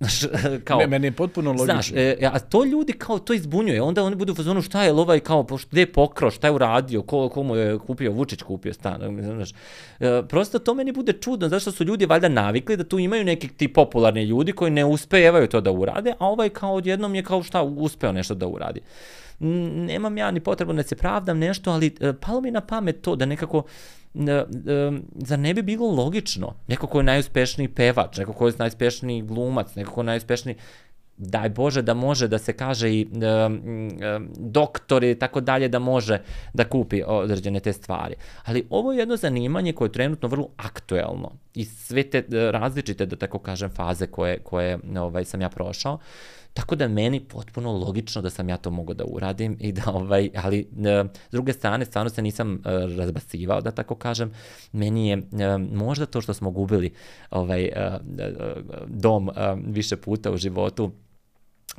Znaš, 0.00 0.20
kao, 0.64 0.78
ne, 0.78 0.86
meni 0.86 1.06
je 1.06 1.12
potpuno 1.12 1.50
logično. 1.50 1.72
Znaš, 1.72 1.92
e, 1.94 2.16
a 2.32 2.38
to 2.38 2.64
ljudi 2.64 2.92
kao 2.92 3.18
to 3.18 3.32
izbunjuje, 3.32 3.82
onda 3.82 4.04
oni 4.04 4.16
budu 4.16 4.32
u 4.32 4.36
fazonu 4.36 4.62
šta 4.62 4.82
je 4.82 4.92
ovaj 4.92 5.20
kao, 5.20 5.46
gde 5.70 5.80
je 5.80 5.92
pokrao, 5.92 6.30
šta 6.30 6.46
je 6.46 6.52
uradio, 6.52 7.02
ko, 7.02 7.28
ko 7.28 7.42
mu 7.42 7.56
je 7.56 7.78
kupio, 7.78 8.12
Vučić 8.12 8.42
kupio 8.42 8.74
stan, 8.74 9.20
znaš. 9.22 9.50
E, 10.00 10.22
prosto 10.28 10.58
to 10.58 10.74
meni 10.74 10.92
bude 10.92 11.12
čudno, 11.12 11.48
zašto 11.48 11.72
su 11.72 11.84
ljudi 11.84 12.06
valjda 12.06 12.28
navikli 12.28 12.76
da 12.76 12.84
tu 12.84 12.98
imaju 12.98 13.24
neki 13.24 13.48
ti 13.48 13.68
popularni 13.68 14.22
ljudi 14.22 14.52
koji 14.52 14.70
ne 14.70 14.84
uspevaju 14.84 15.48
to 15.48 15.60
da 15.60 15.72
urade, 15.72 16.12
a 16.18 16.26
ovaj 16.26 16.48
kao 16.48 16.74
odjednom 16.74 17.14
je 17.14 17.22
kao 17.22 17.42
šta 17.42 17.62
uspeo 17.62 18.12
nešto 18.12 18.34
da 18.34 18.46
uradi. 18.46 18.80
Nemam 19.38 20.18
ja 20.18 20.30
ni 20.30 20.40
potrebu 20.40 20.72
da 20.72 20.82
se 20.82 20.96
pravdam 20.96 21.38
nešto, 21.38 21.70
ali 21.70 21.94
e, 22.00 22.12
palo 22.12 22.40
mi 22.40 22.50
na 22.50 22.60
pamet 22.60 23.02
to 23.02 23.16
da 23.16 23.26
nekako 23.26 23.62
zar 25.14 25.38
ne 25.38 25.54
bi 25.54 25.62
bilo 25.62 25.86
logično, 25.86 26.54
neko 26.66 26.86
ko 26.86 26.98
je 26.98 27.04
najuspešniji 27.04 27.68
pevač, 27.68 28.18
neko 28.18 28.32
ko 28.32 28.46
je 28.46 28.52
najuspešniji 28.58 29.22
glumac, 29.22 29.74
neko 29.74 29.92
ko 29.92 30.00
je 30.00 30.04
najuspešniji, 30.04 30.56
daj 31.18 31.48
Bože 31.48 31.82
da 31.82 31.94
može 31.94 32.28
da 32.28 32.38
se 32.38 32.52
kaže 32.52 32.90
i 32.92 33.06
um, 33.12 33.54
um, 33.54 34.28
doktor 34.36 35.04
i 35.04 35.18
tako 35.18 35.40
dalje 35.40 35.68
da 35.68 35.78
može 35.78 36.20
da 36.54 36.64
kupi 36.64 37.02
određene 37.06 37.60
te 37.60 37.72
stvari. 37.72 38.14
Ali 38.44 38.66
ovo 38.70 38.92
je 38.92 38.98
jedno 38.98 39.16
zanimanje 39.16 39.72
koje 39.72 39.86
je 39.86 39.92
trenutno 39.92 40.28
vrlo 40.28 40.48
aktuelno 40.56 41.32
i 41.54 41.64
sve 41.64 42.02
te 42.02 42.24
različite, 42.30 43.06
da 43.06 43.16
tako 43.16 43.38
kažem, 43.38 43.70
faze 43.70 44.06
koje, 44.06 44.38
koje 44.38 44.78
ovaj, 44.98 45.24
sam 45.24 45.40
ja 45.40 45.48
prošao. 45.48 45.98
Tako 46.58 46.76
da 46.76 46.88
meni 46.88 47.20
potpuno 47.20 47.72
logično 47.72 48.22
da 48.22 48.30
sam 48.30 48.48
ja 48.48 48.56
to 48.56 48.70
mogao 48.70 48.94
da 48.94 49.04
uradim 49.04 49.56
i 49.60 49.72
da 49.72 49.82
ovaj, 49.86 50.30
ali 50.36 50.60
e, 50.60 51.04
s 51.28 51.32
druge 51.32 51.52
strane 51.52 51.84
stvarno 51.84 52.10
se 52.10 52.22
nisam 52.22 52.62
e, 52.64 53.62
da 53.62 53.70
tako 53.70 53.94
kažem. 53.94 54.32
Meni 54.72 55.08
je 55.08 55.16
e, 55.16 55.58
možda 55.58 56.06
to 56.06 56.20
što 56.20 56.34
smo 56.34 56.50
gubili 56.50 56.92
ovaj 57.30 57.70
dom 58.86 59.30
više 59.66 59.96
puta 59.96 60.32
u 60.32 60.36
životu 60.36 60.92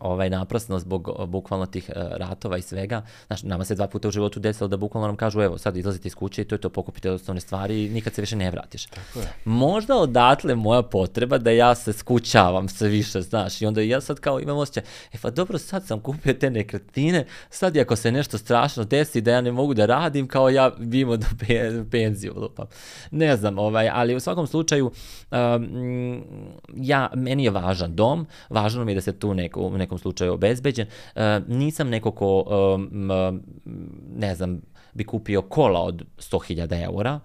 ovaj, 0.01 0.29
naprasno 0.29 0.79
zbog 0.79 1.09
bukvalno 1.27 1.65
tih 1.65 1.89
uh, 1.95 2.01
ratova 2.17 2.57
i 2.57 2.62
svega. 2.62 3.01
Znaš, 3.27 3.43
nama 3.43 3.65
se 3.65 3.75
dva 3.75 3.88
puta 3.88 4.07
u 4.07 4.12
životu 4.12 4.39
desilo 4.39 4.67
da 4.67 4.77
bukvalno 4.77 5.07
nam 5.07 5.15
kažu, 5.15 5.41
evo, 5.41 5.57
sad 5.57 5.77
izlazite 5.77 6.07
iz 6.07 6.15
kuće 6.15 6.41
i 6.41 6.45
to 6.45 6.55
je 6.55 6.62
to, 6.62 6.69
pokupite 6.69 7.12
osnovne 7.12 7.41
stvari 7.41 7.85
i 7.85 7.89
nikad 7.89 8.13
se 8.13 8.21
više 8.21 8.35
ne 8.35 8.51
vratiš. 8.51 8.85
Tako 8.85 9.19
je. 9.19 9.33
Možda 9.45 9.95
odatle 9.95 10.55
moja 10.55 10.81
potreba 10.81 11.38
da 11.38 11.51
ja 11.51 11.75
se 11.75 11.93
skućavam 11.93 12.69
sve 12.69 12.89
više, 12.89 13.21
znaš, 13.21 13.62
i 13.62 13.65
onda 13.65 13.81
ja 13.81 14.01
sad 14.01 14.19
kao 14.19 14.39
imam 14.39 14.57
osjećaj, 14.57 14.83
e 15.13 15.17
pa 15.21 15.29
dobro, 15.29 15.57
sad 15.57 15.85
sam 15.85 15.99
kupio 15.99 16.33
te 16.33 16.49
nekretnine, 16.49 17.25
sad 17.49 17.77
ako 17.77 17.95
se 17.95 18.12
nešto 18.12 18.38
strašno 18.38 18.83
desi 18.83 19.21
da 19.21 19.31
ja 19.31 19.41
ne 19.41 19.51
mogu 19.51 19.73
da 19.73 19.85
radim, 19.85 20.27
kao 20.27 20.49
ja 20.49 20.71
bimo 20.77 21.17
do 21.17 21.25
penziju, 21.91 22.33
lupam. 22.35 22.65
Ne 23.12 23.38
znam, 23.38 23.59
ovaj, 23.59 23.89
ali 23.93 24.15
u 24.15 24.19
svakom 24.19 24.47
slučaju, 24.47 24.91
um, 25.31 26.23
ja, 26.75 27.09
meni 27.15 27.43
je 27.43 27.49
važan 27.49 27.95
dom, 27.95 28.27
važno 28.49 28.85
mi 28.85 28.91
je 28.91 28.95
da 28.95 29.01
se 29.01 29.19
tu 29.19 29.33
neko, 29.33 29.69
neko 29.69 29.88
nekom 29.89 29.99
slučaju 29.99 30.34
obezbeđen. 30.34 30.88
E, 31.15 31.39
nisam 31.47 31.89
neko 31.89 32.12
ko, 32.12 32.45
e, 32.49 33.39
ne 34.15 34.36
znam, 34.36 34.62
bi 34.93 35.04
kupio 35.04 35.41
kola 35.41 35.82
od 35.82 36.04
100.000 36.17 36.84
eura, 36.84 37.19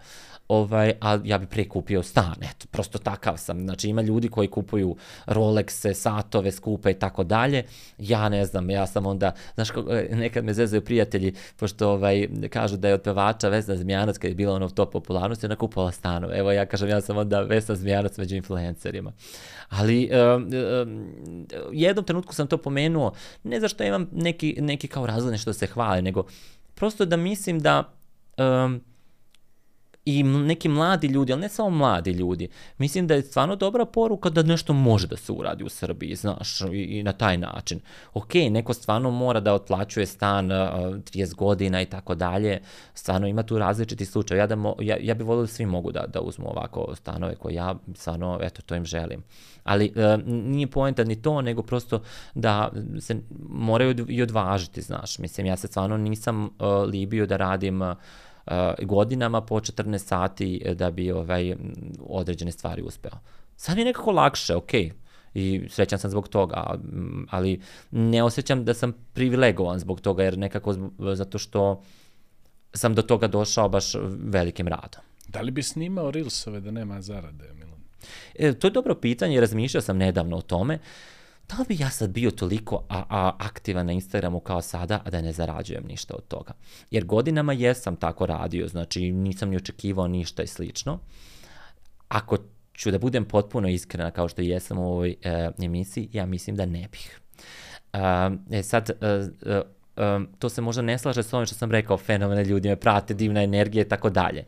ovaj, 0.49 0.93
a 1.01 1.19
ja 1.25 1.39
bi 1.39 1.47
pre 1.47 1.69
kupio 1.69 2.03
stan, 2.03 2.35
eto, 2.43 2.67
prosto 2.71 2.99
takav 2.99 3.37
sam. 3.37 3.61
Znači, 3.61 3.89
ima 3.89 4.03
ljudi 4.03 4.29
koji 4.29 4.49
kupuju 4.49 4.97
Rolexe, 5.27 5.95
satove, 5.95 6.53
skupe 6.53 6.91
i 6.91 6.95
tako 6.95 7.25
dalje. 7.25 7.65
Ja 7.99 8.29
ne 8.29 8.45
znam, 8.45 8.71
ja 8.71 8.87
sam 8.87 9.07
onda, 9.07 9.33
znaš, 9.55 9.69
e, 9.71 10.09
nekad 10.17 10.45
me 10.45 10.55
zezaju 10.55 10.85
prijatelji, 10.85 11.35
pošto 11.57 11.91
ovaj, 11.91 12.29
kažu 12.51 12.77
da 12.77 12.89
je 12.89 12.95
od 12.95 13.03
pevača 13.03 13.49
Vesna 13.49 13.77
Zmijanac, 13.77 14.19
kad 14.19 14.31
je 14.31 14.35
bila 14.35 14.55
ono 14.55 14.69
top 14.69 14.93
popularnosti, 14.93 15.47
ona 15.47 15.57
kupala 15.57 15.93
stanove. 15.93 16.39
Evo, 16.39 16.53
ja 16.53 16.67
kažem, 16.67 16.89
ja 16.89 17.01
sam 17.01 17.17
onda 17.17 17.41
Vesna 17.41 17.75
Zmijanac 17.75 18.19
među 18.19 18.37
influencerima. 18.37 19.13
Ali, 19.69 20.11
um, 20.37 20.51
um, 20.83 21.47
jednom 21.73 22.05
trenutku 22.05 22.35
sam 22.35 22.47
to 22.47 22.57
pomenuo, 22.57 23.13
ne 23.43 23.61
zašto 23.61 23.85
imam 23.85 24.09
neki, 24.13 24.57
neki 24.61 24.89
kao 24.89 25.07
razlog 25.07 25.33
nešto 25.33 25.51
da 25.51 25.55
se 25.55 25.67
hvale, 25.67 26.03
nego 26.03 26.25
prosto 26.75 27.05
da 27.05 27.17
mislim 27.17 27.61
da 27.61 27.93
um, 28.39 28.81
i 30.05 30.23
neki 30.23 30.69
mladi 30.69 31.07
ljudi, 31.07 31.33
ali 31.33 31.43
ne 31.43 31.49
samo 31.49 31.71
mladi 31.71 32.11
ljudi, 32.11 32.49
mislim 32.79 33.07
da 33.07 33.15
je 33.15 33.23
stvarno 33.23 33.57
dobra 33.57 33.85
poruka 33.85 34.31
da 34.31 34.43
nešto 34.43 34.73
može 34.73 35.07
da 35.07 35.17
se 35.17 35.33
uradi 35.33 35.65
u 35.65 35.69
Srbiji, 35.69 36.15
znaš, 36.15 36.61
i, 36.61 36.83
i 36.83 37.03
na 37.03 37.13
taj 37.13 37.39
način. 37.39 37.81
Ok, 38.15 38.35
neko 38.35 38.75
stvarno 38.75 39.11
mora 39.11 39.41
da 39.41 39.55
otplaćuje 39.55 40.07
stan 40.07 40.53
uh, 40.53 40.59
30 40.59 41.35
godina 41.35 41.83
i 41.83 41.87
tako 41.87 42.15
dalje, 42.15 42.61
stvarno 42.95 43.27
ima 43.27 43.43
tu 43.43 43.59
različiti 43.59 44.05
slučaj. 44.05 44.39
Ja, 44.39 44.47
da 44.47 44.57
mo, 44.57 44.77
ja, 44.81 44.97
ja 45.01 45.15
bih 45.15 45.27
volio 45.27 45.43
da 45.43 45.47
svi 45.47 45.67
mogu 45.67 45.93
da, 45.93 46.05
da 46.07 46.21
uzmu 46.21 46.49
ovako 46.49 46.95
stanove 46.95 47.35
koje 47.35 47.55
ja 47.55 47.75
stvarno, 47.95 48.39
eto, 48.43 48.63
to 48.63 48.75
im 48.75 48.85
želim. 48.85 49.23
Ali 49.65 49.93
uh, 49.97 50.27
nije 50.27 50.67
poenta 50.67 51.05
ni 51.05 51.23
to, 51.23 51.41
nego 51.41 51.63
prosto 51.63 52.03
da 52.35 52.73
se 53.01 53.17
moraju 53.49 54.07
i 54.09 54.23
odvažiti, 54.23 54.83
znaš. 54.83 55.19
Mislim, 55.19 55.47
ja 55.47 55.57
se 55.57 55.67
stvarno 55.67 55.97
nisam 55.97 56.45
uh, 56.45 56.51
libio 56.87 57.27
da 57.27 57.37
radim 57.37 57.83
uh, 57.83 57.97
godinama 58.83 59.41
po 59.41 59.61
14 59.61 59.99
sati 59.99 60.63
da 60.75 60.91
bi 60.91 61.13
ovaj, 61.13 61.57
određene 62.01 62.53
stvari 62.53 62.83
uspeo. 62.83 63.19
Sad 63.57 63.75
mi 63.77 63.81
je 63.81 63.85
nekako 63.85 64.13
lakše, 64.13 64.57
ok, 64.57 64.71
i 65.35 65.69
srećan 65.71 65.99
sam 65.99 66.11
zbog 66.11 66.29
toga, 66.29 66.79
ali 67.31 67.61
ne 67.91 68.23
osjećam 68.23 68.65
da 68.65 68.75
sam 68.75 68.93
privilegovan 69.13 69.79
zbog 69.79 70.01
toga, 70.01 70.25
jer 70.25 70.39
nekako 70.39 70.75
zato 71.15 71.39
što 71.39 71.83
sam 72.75 72.95
do 72.95 73.03
toga 73.03 73.27
došao 73.27 73.69
baš 73.69 73.95
velikim 74.19 74.69
radom. 74.69 75.03
Da 75.29 75.41
li 75.41 75.51
bi 75.51 75.63
snimao 75.63 76.11
Reelsove 76.11 76.61
da 76.61 76.71
nema 76.71 77.01
zarade, 77.01 77.53
Milan? 77.55 77.81
E, 78.35 78.53
to 78.53 78.67
je 78.67 78.71
dobro 78.71 78.95
pitanje, 78.95 79.41
razmišljao 79.41 79.81
sam 79.81 79.97
nedavno 79.97 80.37
o 80.37 80.43
tome. 80.43 80.75
Uh, 80.75 81.14
da 81.49 81.57
li 81.59 81.65
bi 81.69 81.83
ja 81.83 81.91
sad 81.91 82.11
bio 82.11 82.31
toliko 82.31 82.85
a, 82.89 83.05
a, 83.09 83.33
aktivan 83.39 83.87
na 83.87 83.93
Instagramu 83.93 84.41
kao 84.41 84.63
sada, 84.63 85.01
a 85.05 85.11
da 85.11 85.23
ne 85.23 85.33
zarađujem 85.33 85.85
ništa 85.87 86.15
od 86.15 86.29
toga? 86.29 86.53
Jer 86.91 87.05
godinama 87.05 87.53
jesam 87.53 87.97
tako 87.97 88.27
radio, 88.27 88.69
znači 88.69 89.13
nisam 89.13 89.49
ni 89.49 89.57
očekivao 89.57 90.09
ništa 90.09 90.43
i 90.43 90.47
slično. 90.47 90.99
Ako 92.09 92.37
ću 92.75 92.91
da 92.91 92.99
budem 92.99 93.25
potpuno 93.25 93.69
iskrena 93.69 94.11
kao 94.11 94.29
što 94.29 94.43
jesam 94.43 94.79
u 94.79 94.87
ovoj 94.87 95.17
e, 95.23 95.51
emisiji, 95.63 96.09
ja 96.13 96.27
mislim 96.27 96.57
da 96.57 96.67
ne 96.67 96.89
bih. 96.93 97.21
E, 98.51 98.63
sad, 98.63 98.91
e, 98.91 99.31
e, 99.97 100.21
to 100.39 100.49
se 100.49 100.61
možda 100.61 100.83
ne 100.83 100.99
slaže 100.99 101.23
s 101.23 101.33
ovim 101.33 101.47
što 101.47 101.55
sam 101.55 101.71
rekao, 101.71 101.97
fenomene 101.97 102.45
ljudi 102.45 102.69
me 102.69 102.77
prate, 102.77 103.15
divna 103.15 103.43
energija 103.43 103.85
i 103.85 103.89
tako 103.89 104.11
dalje 104.11 104.45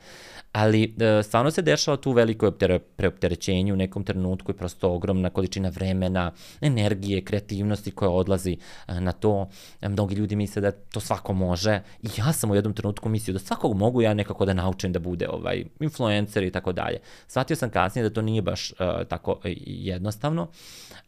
ali 0.57 0.95
e, 0.99 1.23
stvarno 1.23 1.51
se 1.51 1.63
dešava 1.63 1.97
tu 1.97 2.13
veliko 2.13 2.51
preopterećenje 2.97 3.73
u 3.73 3.77
nekom 3.77 4.05
trenutku 4.05 4.53
i 4.53 4.55
prosto 4.55 4.91
ogromna 4.91 5.31
količina 5.31 5.69
vremena, 5.69 6.33
energije, 6.61 7.25
kreativnosti 7.25 7.91
koja 7.91 8.11
odlazi 8.11 8.57
e, 8.89 9.01
na 9.01 9.13
to. 9.13 9.49
E, 9.81 9.89
mnogi 9.89 10.15
ljudi 10.15 10.37
misle 10.37 10.63
da 10.63 10.71
to 10.71 11.01
svako 11.01 11.33
može 11.33 11.81
i 12.03 12.09
ja 12.19 12.33
sam 12.33 12.51
u 12.51 12.55
jednom 12.55 12.75
trenutku 12.75 13.09
mislio 13.09 13.33
da 13.33 13.39
svakog 13.39 13.77
mogu 13.77 14.03
ja 14.03 14.15
nekako 14.15 14.45
da 14.45 14.55
naučim 14.55 14.93
da 14.93 14.99
bude 14.99 15.29
ovaj 15.29 15.65
influencer 15.81 16.43
i 16.43 16.51
tako 16.51 16.73
dalje. 16.73 16.99
Svatio 17.27 17.57
sam 17.57 17.71
kasnije 17.71 18.09
da 18.09 18.15
to 18.15 18.23
nije 18.23 18.43
baš 18.43 18.71
uh, 18.71 18.77
tako 19.09 19.41
jednostavno. 19.67 20.49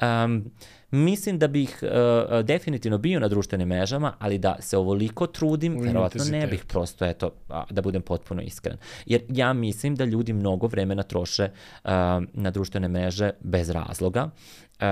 Um, 0.02 0.50
Mislim 0.90 1.38
da 1.38 1.48
bih 1.48 1.82
uh, 1.82 2.44
definitivno 2.44 2.98
bio 2.98 3.20
na 3.20 3.28
društvenim 3.28 3.68
mrežama, 3.68 4.12
ali 4.18 4.38
da 4.38 4.56
se 4.60 4.76
ovoliko 4.76 5.26
trudim, 5.26 5.80
verovatno 5.80 6.24
ne 6.24 6.46
bih 6.46 6.64
prosto, 6.64 7.04
eto, 7.04 7.30
da 7.70 7.82
budem 7.82 8.02
potpuno 8.02 8.42
iskren. 8.42 8.76
Jer 9.06 9.22
ja 9.28 9.52
mislim 9.52 9.94
da 9.94 10.04
ljudi 10.04 10.32
mnogo 10.32 10.66
vremena 10.66 11.02
troše 11.02 11.44
uh, 11.44 11.90
na 12.32 12.50
društvene 12.50 12.88
mreže 12.88 13.30
bez 13.40 13.70
razloga. 13.70 14.24
Uh, 14.24 14.84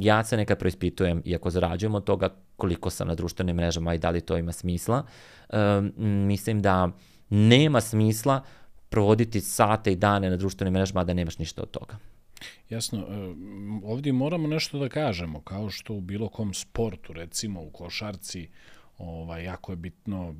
ja 0.00 0.24
se 0.24 0.36
nekad 0.36 0.58
proispitujem, 0.58 1.22
iako 1.24 1.50
zarađujem 1.50 1.94
od 1.94 2.04
toga, 2.04 2.28
koliko 2.56 2.90
sam 2.90 3.08
na 3.08 3.14
društvenim 3.14 3.56
mrežama 3.56 3.94
i 3.94 3.98
da 3.98 4.10
li 4.10 4.20
to 4.20 4.36
ima 4.36 4.52
smisla. 4.52 5.02
Uh, 5.48 5.56
mislim 6.04 6.62
da 6.62 6.90
nema 7.30 7.80
smisla 7.80 8.42
provoditi 8.88 9.40
sate 9.40 9.92
i 9.92 9.96
dane 9.96 10.30
na 10.30 10.36
društvenim 10.36 10.74
mrežama, 10.74 11.00
a 11.00 11.04
da 11.04 11.14
nemaš 11.14 11.38
ništa 11.38 11.62
od 11.62 11.70
toga. 11.70 11.96
Jasno, 12.70 12.98
e, 12.98 13.04
ovdje 13.84 14.12
moramo 14.12 14.48
nešto 14.48 14.78
da 14.78 14.88
kažemo, 14.88 15.40
kao 15.40 15.70
što 15.70 15.94
u 15.94 16.00
bilo 16.00 16.28
kom 16.28 16.54
sportu, 16.54 17.12
recimo 17.12 17.62
u 17.62 17.70
košarci, 17.70 18.48
ovaj, 18.98 19.44
jako 19.44 19.72
je 19.72 19.76
bitno 19.76 20.34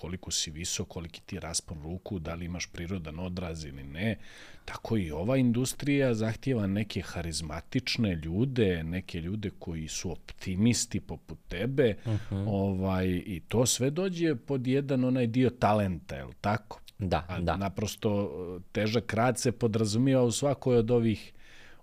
koliko 0.00 0.30
si 0.30 0.50
visok, 0.50 0.88
koliki 0.88 1.20
ti 1.26 1.36
je 1.36 1.40
raspon 1.40 1.82
ruku, 1.82 2.18
da 2.18 2.34
li 2.34 2.44
imaš 2.44 2.66
prirodan 2.66 3.18
odraz 3.18 3.64
ili 3.64 3.84
ne. 3.84 4.18
Tako 4.64 4.96
i 4.96 5.10
ova 5.10 5.36
industrija 5.36 6.14
zahtjeva 6.14 6.66
neke 6.66 7.02
harizmatične 7.02 8.14
ljude, 8.14 8.82
neke 8.84 9.20
ljude 9.20 9.50
koji 9.58 9.88
su 9.88 10.12
optimisti 10.12 11.00
poput 11.00 11.38
tebe. 11.48 11.96
Uh 12.04 12.12
-huh. 12.12 12.44
ovaj, 12.48 13.06
I 13.08 13.40
to 13.48 13.66
sve 13.66 13.90
dođe 13.90 14.34
pod 14.36 14.66
jedan 14.66 15.04
onaj 15.04 15.26
dio 15.26 15.50
talenta, 15.50 16.16
je 16.16 16.24
li 16.24 16.34
tako? 16.40 16.80
Da, 17.00 17.24
A 17.28 17.40
da. 17.40 17.56
Naprosto 17.56 18.30
težak 18.72 19.14
rad 19.14 19.38
se 19.38 19.52
podrazumijeva 19.52 20.22
u 20.22 20.30
svakoj 20.30 20.76
od 20.76 20.90
ovih 20.90 21.32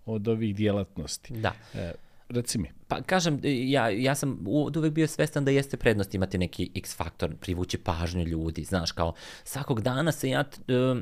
od 0.05 0.27
ovih 0.27 0.55
djelatnosti. 0.55 1.33
Da. 1.33 1.53
E, 1.73 1.91
reci 2.29 2.57
mi. 2.57 2.71
Pa 2.87 3.01
kažem, 3.01 3.39
ja, 3.43 3.89
ja 3.89 4.15
sam 4.15 4.39
od 4.47 4.77
uvek 4.77 4.93
bio 4.93 5.07
svestan 5.07 5.45
da 5.45 5.51
jeste 5.51 5.77
prednost 5.77 6.15
imati 6.15 6.37
neki 6.37 6.71
X 6.75 6.95
faktor, 6.95 7.35
privući 7.35 7.77
pažnju 7.77 8.23
ljudi, 8.23 8.63
znaš, 8.63 8.91
kao 8.91 9.13
svakog 9.43 9.81
dana 9.81 10.11
se 10.11 10.29
ja 10.29 10.43
uh, 10.57 10.97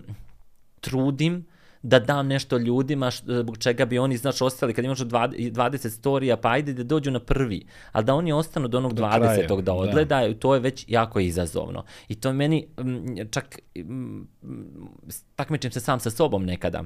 trudim 0.79 1.45
da 1.85 1.99
dam 1.99 2.27
nešto 2.27 2.57
ljudima 2.57 3.11
zbog 3.11 3.57
čega 3.57 3.85
bi 3.85 3.99
oni, 3.99 4.17
znaš, 4.17 4.41
ostali, 4.41 4.73
kad 4.73 4.85
imaš 4.85 4.99
20 4.99 5.89
storija, 5.89 6.37
pa 6.37 6.49
ajde 6.49 6.73
da 6.73 6.83
dođu 6.83 7.11
na 7.11 7.19
prvi, 7.19 7.65
ali 7.91 8.05
da 8.05 8.15
oni 8.15 8.31
ostanu 8.31 8.67
do 8.67 8.77
onog 8.77 8.93
do 8.93 9.03
20. 9.03 9.19
Kraja, 9.19 9.61
da 9.61 9.73
odgledaju, 9.73 10.33
da. 10.33 10.39
to 10.39 10.53
je 10.53 10.59
već 10.59 10.85
jako 10.87 11.19
izazovno. 11.19 11.83
I 12.07 12.15
to 12.15 12.33
meni 12.33 12.67
čak 13.31 13.59
takmičim 15.35 15.71
se 15.71 15.79
sam 15.79 15.99
sa 15.99 16.09
sobom 16.09 16.45
nekada 16.45 16.83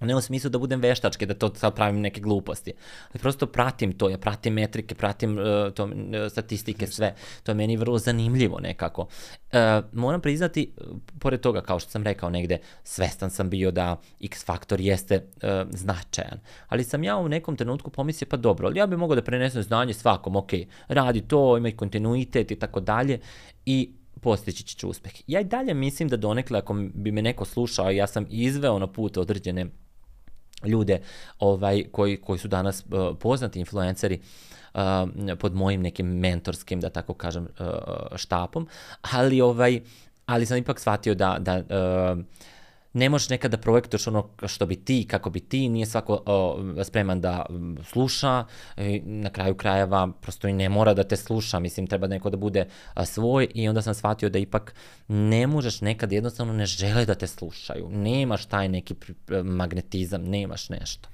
ne 0.00 0.16
u 0.16 0.20
smislu 0.20 0.50
da 0.50 0.58
budem 0.58 0.80
veštački, 0.80 1.26
da 1.26 1.34
to 1.34 1.54
sad 1.54 1.74
pravim 1.74 2.00
neke 2.00 2.20
gluposti. 2.20 2.72
Ali 3.12 3.20
prosto 3.20 3.46
pratim 3.46 3.92
to, 3.92 4.08
ja 4.08 4.18
pratim 4.18 4.54
metrike, 4.54 4.94
pratim 4.94 5.38
uh, 5.38 5.44
to, 5.74 5.84
uh, 5.84 5.90
statistike, 6.30 6.86
sve. 6.86 7.14
To 7.42 7.50
je 7.50 7.54
meni 7.54 7.76
vrlo 7.76 7.98
zanimljivo 7.98 8.60
nekako. 8.60 9.02
Uh, 9.02 9.84
moram 9.92 10.20
priznati, 10.20 10.72
pored 11.18 11.40
toga, 11.40 11.60
kao 11.60 11.78
što 11.78 11.90
sam 11.90 12.02
rekao 12.02 12.30
negde, 12.30 12.58
svestan 12.82 13.30
sam 13.30 13.50
bio 13.50 13.70
da 13.70 14.00
X 14.20 14.44
faktor 14.44 14.80
jeste 14.80 15.16
uh, 15.16 15.70
značajan. 15.70 16.40
Ali 16.68 16.84
sam 16.84 17.04
ja 17.04 17.16
u 17.16 17.28
nekom 17.28 17.56
trenutku 17.56 17.90
pomislio, 17.90 18.28
pa 18.30 18.36
dobro, 18.36 18.68
ali 18.68 18.78
ja 18.78 18.86
bih 18.86 18.98
mogao 18.98 19.14
da 19.14 19.22
prenesem 19.22 19.62
znanje 19.62 19.94
svakom, 19.94 20.36
ok, 20.36 20.50
radi 20.88 21.20
to, 21.20 21.56
ima 21.56 21.68
i 21.68 21.76
kontinuitet 21.76 22.50
i 22.50 22.56
tako 22.56 22.80
dalje. 22.80 23.20
I 23.66 23.90
postići 24.20 24.64
će 24.64 24.86
uspeh. 24.86 25.12
Ja 25.26 25.40
i 25.40 25.44
dalje 25.44 25.74
mislim 25.74 26.08
da 26.08 26.16
donekle, 26.16 26.58
ako 26.58 26.74
bi 26.94 27.12
me 27.12 27.22
neko 27.22 27.44
slušao, 27.44 27.90
ja 27.90 28.06
sam 28.06 28.26
izveo 28.30 28.78
na 28.78 28.86
put 28.86 29.16
određene 29.16 29.66
ljude 30.64 31.00
ovaj 31.38 31.84
koji 31.92 32.16
koji 32.16 32.38
su 32.38 32.48
danas 32.48 32.84
uh, 32.90 33.16
poznati 33.20 33.60
influenceri 33.60 34.20
uh, 34.74 34.80
pod 35.38 35.54
mojim 35.54 35.82
nekim 35.82 36.06
mentorskim 36.06 36.80
da 36.80 36.90
tako 36.90 37.14
kažem 37.14 37.48
uh, 37.60 37.66
štapom 38.16 38.68
ali 39.00 39.40
ovaj 39.40 39.80
ali 40.26 40.46
sam 40.46 40.56
ipak 40.56 40.80
shvatio 40.80 41.14
da 41.14 41.36
da 41.38 41.56
uh, 41.56 42.24
ne 42.92 43.08
možeš 43.08 43.28
nekada 43.28 43.56
da 43.56 43.62
projektuješ 43.62 44.06
ono 44.06 44.28
što 44.46 44.66
bi 44.66 44.76
ti, 44.76 45.06
kako 45.10 45.30
bi 45.30 45.40
ti, 45.40 45.68
nije 45.68 45.86
svako 45.86 46.22
o, 46.26 46.58
spreman 46.84 47.20
da 47.20 47.46
sluša, 47.84 48.44
i 48.76 49.00
na 49.04 49.30
kraju 49.30 49.54
krajeva 49.54 50.08
prosto 50.20 50.48
i 50.48 50.52
ne 50.52 50.68
mora 50.68 50.94
da 50.94 51.04
te 51.04 51.16
sluša, 51.16 51.58
mislim 51.60 51.86
treba 51.86 52.06
neko 52.06 52.30
da 52.30 52.36
bude 52.36 52.66
a, 52.94 53.04
svoj 53.04 53.48
i 53.54 53.68
onda 53.68 53.82
sam 53.82 53.94
shvatio 53.94 54.28
da 54.28 54.38
ipak 54.38 54.74
ne 55.08 55.46
možeš 55.46 55.80
nekad 55.80 56.12
jednostavno 56.12 56.52
ne 56.52 56.66
žele 56.66 57.04
da 57.04 57.14
te 57.14 57.26
slušaju, 57.26 57.88
nemaš 57.90 58.46
taj 58.46 58.68
neki 58.68 58.94
magnetizam, 59.44 60.22
nemaš 60.24 60.68
nešto. 60.68 61.08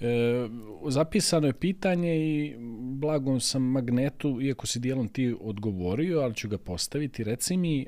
E, 0.00 0.48
zapisano 0.88 1.46
je 1.46 1.52
pitanje 1.52 2.16
i 2.16 2.56
blagom 2.94 3.40
sam 3.40 3.62
magnetu, 3.62 4.40
iako 4.40 4.66
si 4.66 4.78
dijelom 4.78 5.08
ti 5.08 5.36
odgovorio, 5.40 6.20
ali 6.20 6.34
ću 6.34 6.48
ga 6.48 6.58
postaviti. 6.58 7.24
Reci 7.24 7.56
mi, 7.56 7.80
e, 7.82 7.86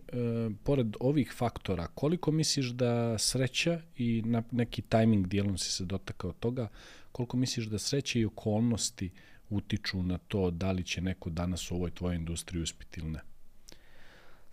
pored 0.65 0.97
ovih 1.01 1.33
faktora, 1.37 1.87
koliko 1.87 2.33
misliš 2.33 2.67
da 2.67 3.19
sreća 3.19 3.81
i 3.97 4.23
na 4.27 4.43
neki 4.51 4.83
tajming 4.83 5.27
dijelom 5.27 5.59
si 5.59 5.73
se 5.73 5.85
dotakao 5.85 6.33
toga, 6.33 6.69
koliko 7.13 7.37
misliš 7.37 7.67
da 7.67 7.79
sreća 7.79 8.19
i 8.19 8.25
okolnosti 8.25 9.11
utiču 9.51 10.03
na 10.03 10.19
to 10.19 10.51
da 10.51 10.73
li 10.73 10.85
će 10.85 11.01
neko 11.01 11.31
danas 11.31 11.71
u 11.71 11.75
ovoj 11.75 11.91
tvojoj 11.91 12.17
industriji 12.17 12.63
uspiti 12.63 13.01
ili 13.01 13.11
ne? 13.11 13.21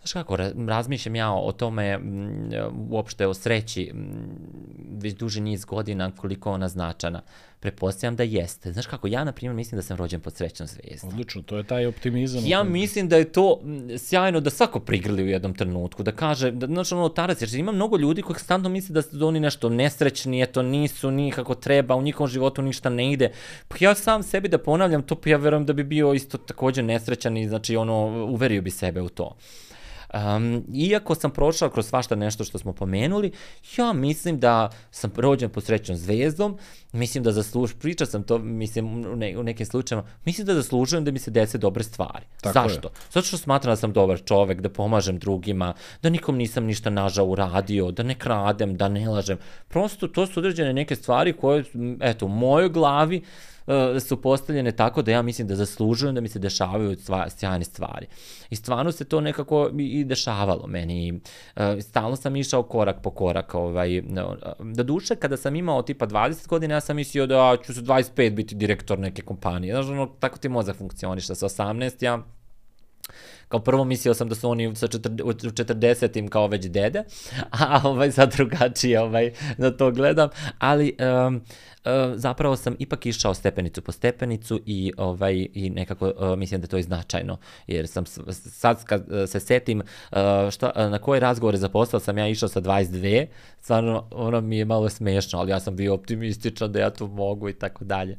Znaš 0.02 0.12
kako, 0.12 0.36
razmišljam 0.68 1.16
ja 1.16 1.32
o 1.32 1.52
tome 1.52 1.98
uopšte 2.90 3.26
o 3.26 3.34
sreći 3.34 3.92
već 4.92 5.14
duži 5.14 5.40
niz 5.40 5.64
godina 5.64 6.10
koliko 6.16 6.52
ona 6.52 6.68
značana. 6.68 7.22
Prepostavljam 7.60 8.16
da 8.16 8.22
jeste. 8.22 8.72
Znaš 8.72 8.86
kako, 8.86 9.06
ja 9.06 9.24
na 9.24 9.32
primjer 9.32 9.54
mislim 9.54 9.76
da 9.76 9.82
sam 9.82 9.96
rođen 9.96 10.20
pod 10.20 10.34
srećnom 10.34 10.68
zvijezdom. 10.68 11.10
Odlično, 11.10 11.42
to 11.42 11.56
je 11.56 11.64
taj 11.64 11.86
optimizam. 11.86 12.42
Ja 12.46 12.62
mislim 12.62 13.08
da 13.08 13.16
je 13.16 13.32
to 13.32 13.60
sjajno 13.98 14.40
da 14.40 14.50
svako 14.50 14.80
prigrli 14.80 15.22
u 15.22 15.28
jednom 15.28 15.54
trenutku, 15.54 16.02
da 16.02 16.12
kaže, 16.12 16.50
da, 16.50 16.66
znači 16.66 16.94
ono 16.94 17.08
tarac, 17.08 17.42
jer 17.42 17.54
ima 17.54 17.72
mnogo 17.72 17.96
ljudi 17.96 18.22
koji 18.22 18.38
stvarno 18.38 18.68
misle 18.68 18.92
da 18.92 19.02
su 19.02 19.26
oni 19.26 19.40
nešto 19.40 19.68
nesrećni, 19.68 20.42
eto 20.42 20.62
nisu, 20.62 21.10
ni 21.10 21.30
kako 21.30 21.54
treba, 21.54 21.94
u 21.94 22.02
njihovom 22.02 22.28
životu 22.28 22.62
ništa 22.62 22.90
ne 22.90 23.12
ide. 23.12 23.30
Pa 23.68 23.76
ja 23.80 23.94
sam 23.94 24.22
sebi 24.22 24.48
da 24.48 24.58
ponavljam 24.58 25.02
to, 25.02 25.14
pa 25.14 25.30
ja 25.30 25.36
verujem 25.36 25.66
da 25.66 25.72
bi 25.72 25.84
bio 25.84 26.14
isto 26.14 26.38
takođe 26.38 26.82
nesrećan 26.82 27.36
i 27.36 27.48
znači 27.48 27.76
ono, 27.76 28.26
uverio 28.26 28.62
bi 28.62 28.70
sebe 28.70 29.02
u 29.02 29.08
to. 29.08 29.36
Um, 30.14 30.64
iako 30.74 31.14
sam 31.14 31.30
prošao 31.30 31.70
kroz 31.70 31.86
svašta 31.86 32.14
nešto 32.14 32.44
što 32.44 32.58
smo 32.58 32.72
pomenuli, 32.72 33.32
ja 33.76 33.92
mislim 33.92 34.40
da 34.40 34.70
sam 34.90 35.12
rođen 35.16 35.50
pod 35.50 35.64
srećnom 35.64 35.96
zvezdom, 35.98 36.58
mislim 36.92 37.24
da 37.24 37.32
zaslužujem, 37.32 37.78
pričao 37.78 38.06
sam 38.06 38.22
to, 38.22 38.38
mislim, 38.38 38.86
u, 38.86 39.16
ne, 39.16 39.38
u 39.38 39.42
nekim 39.42 39.66
slučajima, 39.66 40.04
mislim 40.24 40.46
da 40.46 40.54
zaslužujem 40.54 41.04
da 41.04 41.10
mi 41.10 41.18
se 41.18 41.30
dese 41.30 41.58
dobre 41.58 41.84
stvari. 41.84 42.24
Tako 42.40 42.52
Zašto? 42.52 42.88
Je. 42.88 42.92
Zato 43.10 43.26
što 43.26 43.36
smatram 43.36 43.72
da 43.72 43.76
sam 43.76 43.92
dobar 43.92 44.20
čovek, 44.24 44.60
da 44.60 44.68
pomažem 44.68 45.18
drugima, 45.18 45.74
da 46.02 46.10
nikom 46.10 46.36
nisam 46.36 46.64
ništa 46.64 46.90
nažao 46.90 47.26
uradio, 47.26 47.90
da 47.90 48.02
ne 48.02 48.14
kradem, 48.14 48.76
da 48.76 48.88
ne 48.88 49.08
lažem. 49.08 49.38
Prosto 49.68 50.08
to 50.08 50.26
su 50.26 50.40
određene 50.40 50.72
neke 50.72 50.96
stvari 50.96 51.32
koje, 51.32 51.64
eto, 52.00 52.26
u 52.26 52.28
mojoj 52.28 52.68
glavi 52.68 53.22
E, 53.70 54.00
su 54.00 54.22
postavljene 54.22 54.72
tako 54.72 55.02
da 55.02 55.10
ja 55.10 55.22
mislim 55.22 55.48
da 55.48 55.56
zaslužujem 55.56 56.14
da 56.14 56.20
mi 56.20 56.28
se 56.28 56.38
dešavaju 56.38 56.96
stva, 56.96 57.30
sjajne 57.30 57.64
stvari. 57.64 58.06
I 58.50 58.56
stvarno 58.56 58.92
se 58.92 59.04
to 59.04 59.20
nekako 59.20 59.70
i 59.78 60.04
dešavalo 60.04 60.66
meni. 60.66 61.20
E, 61.56 61.80
stalno 61.80 62.16
sam 62.16 62.36
išao 62.36 62.62
korak 62.62 63.02
po 63.02 63.10
korak. 63.10 63.54
Ovaj, 63.54 64.02
da 64.58 64.82
duše, 64.82 65.16
kada 65.16 65.36
sam 65.36 65.56
imao 65.56 65.82
tipa 65.82 66.06
20 66.06 66.48
godina, 66.48 66.74
ja 66.74 66.80
sam 66.80 66.96
mislio 66.96 67.26
da 67.26 67.56
ću 67.66 67.74
sa 67.74 67.80
25 67.80 68.30
biti 68.30 68.54
direktor 68.54 68.98
neke 68.98 69.22
kompanije. 69.22 69.74
Znaš, 69.74 69.86
ono, 69.86 70.06
tako 70.06 70.38
ti 70.38 70.48
mozak 70.48 70.76
funkcioniša. 70.76 71.34
Sa 71.34 71.48
18 71.48 72.04
ja 72.04 72.22
kao 73.50 73.60
prvo 73.60 73.84
mislio 73.84 74.14
sam 74.14 74.28
da 74.28 74.34
su 74.34 74.50
oni 74.50 74.76
sa 74.76 74.86
40-im 74.86 76.28
kao 76.28 76.46
već 76.46 76.66
dede, 76.66 77.04
a 77.60 77.80
ovaj 77.84 78.12
sad 78.12 78.36
drugačije 78.36 79.00
ovaj, 79.00 79.32
na 79.58 79.70
to 79.70 79.90
gledam, 79.90 80.28
ali 80.58 80.96
um, 81.26 81.40
zapravo 82.14 82.56
sam 82.56 82.76
ipak 82.78 83.06
išao 83.06 83.34
stepenicu 83.34 83.82
po 83.82 83.92
stepenicu 83.92 84.60
i 84.66 84.92
ovaj 84.96 85.46
i 85.54 85.70
nekako 85.70 86.06
uh, 86.06 86.38
mislim 86.38 86.60
da 86.60 86.66
to 86.66 86.76
je 86.76 86.82
značajno 86.82 87.38
jer 87.66 87.88
sam 87.88 88.04
sad 88.36 88.84
kad 88.84 89.12
e, 89.12 89.26
se 89.26 89.40
setim 89.40 89.82
šta 90.50 90.88
na 90.90 90.98
koji 90.98 91.20
razgovore 91.20 91.58
za 91.58 91.68
posao 91.68 92.00
sam 92.00 92.18
ja 92.18 92.28
išao 92.28 92.48
sa 92.48 92.60
22 92.60 93.26
stvarno 93.60 94.08
ono 94.10 94.40
mi 94.40 94.58
je 94.58 94.64
malo 94.64 94.88
smešno 94.88 95.38
ali 95.38 95.50
ja 95.50 95.60
sam 95.60 95.76
bio 95.76 95.94
optimističan 95.94 96.72
da 96.72 96.80
ja 96.80 96.90
to 96.90 97.06
mogu 97.06 97.48
i 97.48 97.52
tako 97.52 97.84
dalje. 97.84 98.18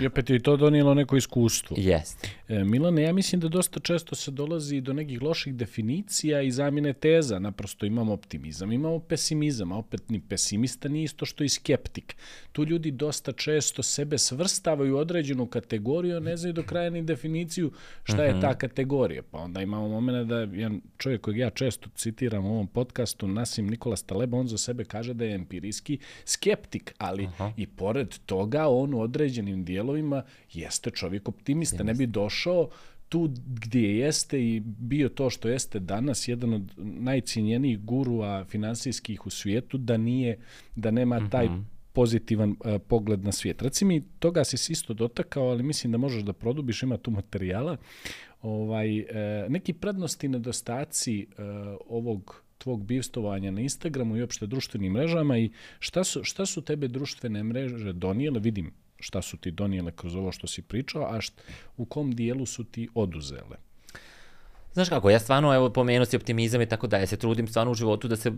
I 0.00 0.06
opet 0.06 0.30
je 0.30 0.42
to 0.42 0.56
donijelo 0.56 0.94
neko 0.94 1.16
iskustvo. 1.16 1.76
Jeste 1.80 2.28
Milane 2.48 3.02
ja 3.02 3.12
mislim 3.12 3.40
da 3.40 3.48
dosta 3.48 3.80
često 3.80 4.14
se 4.14 4.30
dolazi 4.30 4.80
do 4.80 4.92
nekih 4.92 5.22
loših 5.22 5.54
definicija 5.54 6.42
i 6.42 6.50
zamjene 6.50 6.92
teza. 6.92 7.38
Naprosto 7.38 7.86
imamo 7.86 8.12
optimizam 8.12 8.72
imamo 8.72 8.98
pesimizam 8.98 9.72
a 9.72 9.76
opet 9.76 10.10
ni 10.10 10.20
pesimista 10.20 10.88
nije 10.88 11.04
isto 11.04 11.26
što 11.26 11.44
i 11.44 11.48
skeptik. 11.48 12.16
Tu 12.52 12.64
ljudi 12.64 12.90
dosta 13.02 13.32
često 13.32 13.82
sebe 13.82 14.18
svrstavaju 14.18 14.94
u 14.94 14.98
određenu 14.98 15.46
kategoriju, 15.46 16.20
ne 16.20 16.36
znaju 16.36 16.52
do 16.52 16.62
kraja 16.62 16.90
ni 16.90 17.02
definiciju 17.02 17.72
šta 18.04 18.24
je 18.24 18.40
ta 18.40 18.50
mhm. 18.50 18.58
kategorija. 18.58 19.22
Pa 19.30 19.38
onda 19.38 19.62
imamo 19.62 19.88
momene 19.88 20.24
da 20.24 20.38
jedan 20.38 20.80
čovjek 20.98 21.20
kojeg 21.20 21.38
ja 21.38 21.50
često 21.50 21.90
citiram 21.94 22.46
u 22.46 22.52
ovom 22.52 22.66
podcastu, 22.66 23.28
Nasim 23.28 23.66
Nikola 23.66 23.96
Staleba, 23.96 24.38
on 24.38 24.48
za 24.48 24.58
sebe 24.58 24.84
kaže 24.84 25.14
da 25.14 25.24
je 25.24 25.34
empirijski 25.34 25.98
skeptik, 26.24 26.94
ali 26.98 27.26
Aha. 27.26 27.52
i 27.56 27.66
pored 27.66 28.18
toga 28.26 28.68
on 28.68 28.94
u 28.94 29.00
određenim 29.00 29.64
dijelovima 29.64 30.22
jeste 30.52 30.90
čovjek 30.90 31.28
optimista. 31.28 31.74
Jeste. 31.74 31.84
Ne 31.84 31.94
bi 31.94 32.06
došao 32.06 32.68
tu 33.08 33.30
gdje 33.46 33.98
jeste 33.98 34.40
i 34.40 34.60
bio 34.64 35.08
to 35.08 35.30
što 35.30 35.48
jeste 35.48 35.78
danas 35.78 36.28
jedan 36.28 36.54
od 36.54 36.72
najcijenjenijih 36.76 37.84
gurua 37.84 38.44
finansijskih 38.44 39.26
u 39.26 39.30
svijetu 39.30 39.78
da 39.78 39.96
nije 39.96 40.38
da 40.76 40.90
nema 40.90 41.28
taj 41.30 41.48
mm 41.48 41.52
-hmm 41.52 41.71
pozitivan 41.92 42.50
uh, 42.50 42.80
pogled 42.88 43.24
na 43.24 43.32
svijet. 43.32 43.62
Reci 43.62 43.84
mi, 43.84 44.02
toga 44.18 44.44
si 44.44 44.72
isto 44.72 44.94
dotakao, 44.94 45.44
ali 45.44 45.62
mislim 45.62 45.92
da 45.92 45.98
možeš 45.98 46.22
da 46.22 46.32
produbiš, 46.32 46.82
ima 46.82 46.96
tu 46.96 47.10
materijala. 47.10 47.76
Ovaj, 48.42 49.00
uh, 49.00 49.06
neki 49.48 49.72
prednosti 49.72 50.26
i 50.26 50.30
nedostaci 50.30 51.26
uh, 51.26 51.44
ovog 51.88 52.42
tvog 52.58 52.84
bivstovanja 52.84 53.50
na 53.50 53.60
Instagramu 53.60 54.16
i 54.16 54.22
opšte 54.22 54.46
društvenim 54.46 54.92
mrežama 54.92 55.38
i 55.38 55.50
šta 55.78 56.04
su, 56.04 56.24
šta 56.24 56.46
su 56.46 56.62
tebe 56.62 56.88
društvene 56.88 57.42
mreže 57.42 57.92
donijele, 57.92 58.40
vidim 58.40 58.72
šta 58.98 59.22
su 59.22 59.36
ti 59.36 59.50
donijele 59.50 59.92
kroz 59.96 60.16
ovo 60.16 60.32
što 60.32 60.46
si 60.46 60.62
pričao, 60.62 61.14
a 61.14 61.20
št, 61.20 61.42
u 61.76 61.84
kom 61.84 62.12
dijelu 62.14 62.46
su 62.46 62.64
ti 62.64 62.88
oduzele? 62.94 63.56
Znaš 64.72 64.88
kako, 64.88 65.10
ja 65.10 65.18
stvarno, 65.18 65.54
evo, 65.54 65.70
pomenuo 65.70 66.04
si 66.04 66.16
optimizam 66.16 66.60
i 66.60 66.66
tako 66.66 66.86
da, 66.86 66.96
ja 66.96 67.06
se 67.06 67.16
trudim 67.16 67.48
stvarno 67.48 67.72
u 67.72 67.74
životu 67.74 68.08
da 68.08 68.16
se 68.16 68.32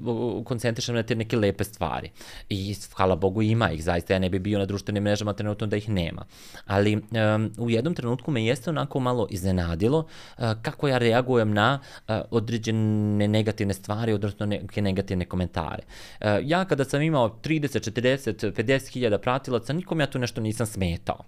koncentrišem 0.45 0.95
na 0.95 1.03
te 1.03 1.15
neke 1.15 1.37
lepe 1.37 1.65
stvari. 1.65 2.11
I, 2.49 2.77
hvala 2.95 3.17
Bogu, 3.17 3.43
ima 3.43 3.71
ih, 3.71 3.85
zaista, 3.85 4.13
ja 4.13 4.19
ne 4.19 4.31
bi 4.31 4.39
bio 4.39 4.59
na 4.59 4.67
društvenim 4.67 5.03
mrežama 5.03 5.33
trenutno 5.33 5.67
da 5.67 5.77
ih 5.77 5.89
nema. 5.89 6.25
Ali 6.67 6.97
um, 6.97 7.53
u 7.59 7.71
jednom 7.71 7.95
trenutku 7.95 8.31
me 8.31 8.45
jeste 8.45 8.71
onako 8.71 9.01
malo 9.01 9.27
iznenadilo 9.31 9.99
uh, 9.99 10.45
kako 10.63 10.89
ja 10.89 10.99
reagujem 10.99 11.53
na 11.53 11.81
uh, 12.09 12.15
određene 12.31 13.29
negativne 13.29 13.75
stvari, 13.75 14.13
odnosno 14.13 14.47
neke 14.47 14.83
negativne 14.83 15.25
komentare. 15.25 15.83
Uh, 16.21 16.27
ja 16.43 16.65
kada 16.65 16.85
sam 16.85 17.03
imao 17.03 17.29
30, 17.43 17.91
40, 17.91 18.53
50 18.53 18.93
hiljada 18.93 19.19
pratilaca, 19.19 19.73
nikom 19.73 20.01
ja 20.01 20.07
tu 20.07 20.19
nešto 20.19 20.41
nisam 20.41 20.67
smetao 20.67 21.25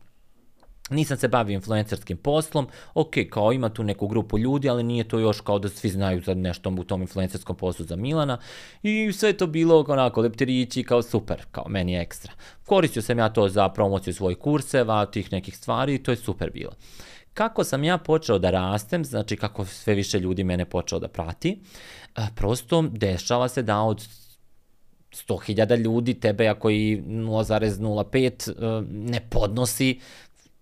nisam 0.91 1.17
se 1.17 1.29
bavio 1.29 1.55
influencerskim 1.55 2.17
poslom, 2.17 2.69
ok, 2.95 3.15
kao 3.31 3.53
ima 3.53 3.69
tu 3.69 3.85
neku 3.85 4.09
grupu 4.09 4.39
ljudi, 4.39 4.69
ali 4.69 4.83
nije 4.83 5.09
to 5.09 5.19
još 5.19 5.41
kao 5.41 5.59
da 5.59 5.69
svi 5.69 5.89
znaju 5.89 6.23
za 6.23 6.35
nešto 6.35 6.71
u 6.71 6.85
tom 6.85 7.01
influencerskom 7.01 7.57
poslu 7.57 7.87
za 7.87 7.97
Milana 7.97 8.39
i 8.83 9.13
sve 9.13 9.33
to 9.33 9.47
bilo 9.47 9.85
onako 9.89 10.21
leptirići 10.21 10.83
kao 10.83 11.03
super, 11.03 11.45
kao 11.51 11.65
meni 11.69 11.97
ekstra. 11.97 12.33
Koristio 12.65 13.03
sam 13.03 13.19
ja 13.19 13.29
to 13.29 13.49
za 13.49 13.69
promociju 13.69 14.15
svojih 14.15 14.39
kurseva, 14.39 15.07
tih 15.07 15.33
nekih 15.33 15.57
stvari 15.57 15.95
i 15.95 16.03
to 16.03 16.11
je 16.11 16.17
super 16.17 16.51
bilo. 16.51 16.73
Kako 17.35 17.65
sam 17.65 17.85
ja 17.85 17.99
počeo 17.99 18.39
da 18.39 18.51
rastem, 18.51 19.05
znači 19.05 19.37
kako 19.37 19.65
sve 19.65 19.95
više 19.95 20.19
ljudi 20.19 20.45
mene 20.45 20.65
počeo 20.65 20.99
da 20.99 21.09
prati, 21.09 21.59
prosto 22.35 22.83
dešava 22.83 23.49
se 23.49 23.63
da 23.63 23.81
od 23.81 24.09
100.000 25.11 25.77
ljudi 25.77 26.15
tebe 26.15 26.49
ako 26.49 26.71
i 26.71 27.03
0,05 27.07 28.85
ne 28.91 29.21
podnosi, 29.31 30.01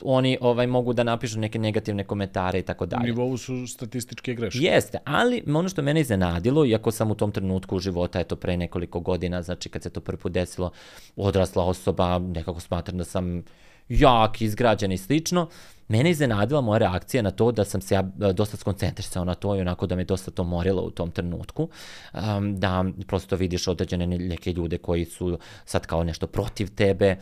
oni 0.03 0.38
ovaj 0.40 0.66
mogu 0.66 0.92
da 0.92 1.03
napišu 1.03 1.38
neke 1.38 1.59
negativne 1.59 2.05
komentare 2.05 2.59
i 2.59 2.62
tako 2.62 2.86
dalje. 2.86 3.03
U 3.03 3.07
nivou 3.07 3.36
su 3.36 3.66
statističke 3.66 4.34
greške. 4.34 4.59
Jeste, 4.59 4.99
ali 5.05 5.42
ono 5.47 5.68
što 5.68 5.82
mene 5.82 6.01
iznenadilo, 6.01 6.66
iako 6.66 6.90
sam 6.90 7.11
u 7.11 7.14
tom 7.14 7.32
trenutku 7.32 7.78
života, 7.78 8.20
eto 8.20 8.36
pre 8.36 8.57
nekoliko 8.57 9.01
godina, 9.01 9.42
znači 9.42 9.68
kad 9.68 9.82
se 9.82 9.90
to 9.90 10.01
prvi 10.01 10.18
put 10.18 10.32
desilo, 10.32 10.70
odrasla 11.16 11.64
osoba, 11.64 12.18
nekako 12.18 12.61
smatram 12.61 12.99
da 12.99 13.05
sam 13.05 13.42
jak, 13.88 14.42
izgrađen 14.42 14.92
i 14.92 14.99
slično, 14.99 15.49
mene 15.89 16.11
iznenadila 16.11 16.61
moja 16.61 16.78
reakcija 16.78 17.22
na 17.22 17.30
to 17.30 17.53
da 17.53 17.64
sam 17.64 17.80
se 17.80 17.95
ja 17.95 18.01
e, 18.01 18.32
dosta 18.32 18.57
skoncentrisao 18.57 19.24
na 19.24 19.35
to 19.35 19.57
i 19.57 19.61
onako 19.61 19.87
da 19.87 19.97
me 19.97 20.05
dosta 20.05 20.30
to 20.30 20.45
morilo 20.45 20.82
u 20.82 20.91
tom 20.91 21.11
trenutku, 21.11 21.68
um, 22.14 22.57
da 22.61 22.85
prosto 23.07 23.37
vidiš 23.37 23.68
određene 23.68 24.07
neke 24.07 24.53
ljude 24.53 24.78
koji 24.78 25.05
su 25.05 25.39
sad 25.64 25.87
kao 25.87 26.05
nešto 26.05 26.26
protiv 26.26 26.74
tebe, 26.74 27.07
e, 27.07 27.16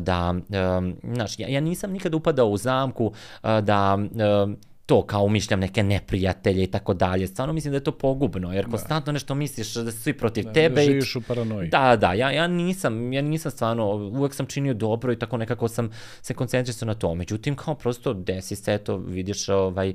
da, 0.00 0.30
um, 0.30 0.96
znaš, 1.14 1.38
ja, 1.38 1.48
ja 1.48 1.60
nisam 1.60 1.92
nikada 1.92 2.16
upadao 2.16 2.48
u 2.48 2.56
zamku 2.56 3.12
da 3.42 3.98
um, 4.44 4.56
to 4.86 5.06
kao 5.06 5.22
umišljam 5.24 5.60
neke 5.60 5.82
neprijatelje 5.82 6.64
i 6.64 6.66
tako 6.66 6.94
dalje. 6.94 7.26
Stvarno 7.26 7.52
mislim 7.52 7.72
da 7.72 7.76
je 7.76 7.84
to 7.84 7.98
pogubno, 7.98 8.52
jer 8.52 8.64
da. 8.64 8.70
konstantno 8.70 9.12
nešto 9.12 9.34
misliš 9.34 9.74
da 9.74 9.92
su 9.92 10.00
svi 10.00 10.12
protiv 10.12 10.44
da, 10.44 10.52
tebe. 10.52 10.74
Da 10.74 10.82
živiš 10.82 11.16
u 11.16 11.20
paranoji. 11.20 11.68
Da, 11.68 11.96
da, 11.96 12.12
ja, 12.12 12.30
ja 12.30 12.46
nisam, 12.46 13.12
ja 13.12 13.22
nisam 13.22 13.50
stvarno, 13.50 13.86
uvek 13.94 14.34
sam 14.34 14.46
činio 14.46 14.74
dobro 14.74 15.12
i 15.12 15.18
tako 15.18 15.36
nekako 15.36 15.68
sam 15.68 15.90
se 16.22 16.34
koncentrisao 16.34 16.86
na 16.86 16.94
to. 16.94 17.14
Međutim, 17.14 17.56
kao 17.56 17.74
prosto 17.74 18.14
desi 18.14 18.56
se, 18.56 18.78
to 18.78 18.96
vidiš 18.96 19.48
ovaj, 19.48 19.94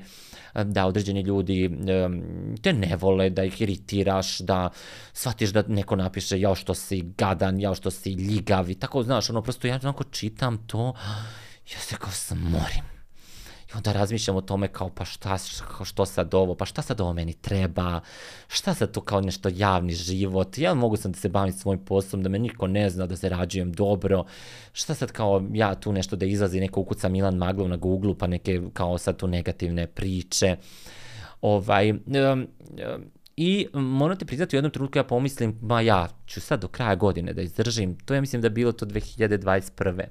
da 0.64 0.86
određeni 0.86 1.22
ljudi 1.22 1.70
te 2.62 2.74
ne 2.74 2.96
vole, 2.96 3.30
da 3.30 3.44
ih 3.44 3.62
iritiraš, 3.62 4.40
da 4.40 4.70
shvatiš 5.14 5.50
da 5.50 5.64
neko 5.68 5.96
napiše 5.96 6.40
jao 6.40 6.56
što 6.56 6.74
si 6.74 7.14
gadan, 7.18 7.60
jao 7.60 7.76
što 7.76 7.92
si 7.92 8.10
ljigav 8.10 8.70
i 8.70 8.76
tako, 8.76 9.04
znaš, 9.04 9.30
ono, 9.30 9.42
prosto 9.42 9.68
ja 9.68 9.80
onako 9.84 10.04
čitam 10.04 10.58
to, 10.68 10.94
ja 11.74 11.80
se 11.80 11.96
kao 11.96 12.12
smorim 12.12 12.99
I 13.70 13.78
onda 13.78 13.92
razmišljam 13.92 14.38
o 14.38 14.42
tome 14.42 14.68
kao 14.68 14.90
pa 14.90 15.06
šta, 15.06 15.38
što 15.84 16.06
sad 16.06 16.34
ovo, 16.34 16.56
pa 16.56 16.66
šta 16.66 16.82
sad 16.82 17.02
ovo 17.02 17.14
meni 17.14 17.34
treba, 17.34 18.00
šta 18.48 18.74
sad 18.74 18.92
to 18.92 19.02
kao 19.02 19.22
nešto 19.22 19.50
javni 19.54 19.94
život, 19.94 20.58
ja 20.58 20.74
mogu 20.74 20.98
sam 20.98 21.12
da 21.12 21.18
se 21.18 21.30
bavim 21.30 21.54
svojim 21.54 21.86
poslom, 21.86 22.24
da 22.24 22.30
me 22.30 22.40
niko 22.40 22.68
ne 22.68 22.90
zna, 22.90 23.06
da 23.06 23.16
se 23.16 23.30
rađujem 23.30 23.74
dobro, 23.74 24.24
šta 24.74 24.96
sad 24.96 25.12
kao 25.12 25.44
ja 25.54 25.76
tu 25.76 25.94
nešto 25.94 26.16
da 26.16 26.26
izlazi, 26.26 26.60
neko 26.60 26.82
ukuca 26.82 27.10
Milan 27.10 27.36
Maglov 27.36 27.70
na 27.70 27.78
Google, 27.78 28.18
pa 28.18 28.28
neke 28.28 28.62
kao 28.74 28.98
sad 28.98 29.18
tu 29.18 29.28
negativne 29.28 29.88
priče. 29.88 30.56
Ovaj, 31.42 31.92
um, 31.92 32.00
um, 32.08 32.48
I 33.38 33.68
moram 33.74 34.18
ti 34.18 34.26
priznati, 34.26 34.56
u 34.56 34.58
jednom 34.58 34.72
trenutku 34.72 34.98
ja 34.98 35.04
pomislim, 35.04 35.60
ma 35.62 35.82
ja 35.82 36.08
ću 36.26 36.42
sad 36.42 36.62
do 36.62 36.68
kraja 36.68 36.96
godine 36.96 37.34
da 37.34 37.42
izdržim, 37.42 37.98
to 38.06 38.14
ja 38.14 38.22
mislim 38.22 38.42
da 38.42 38.50
bilo 38.50 38.72
to 38.72 38.86
2021 38.86 40.04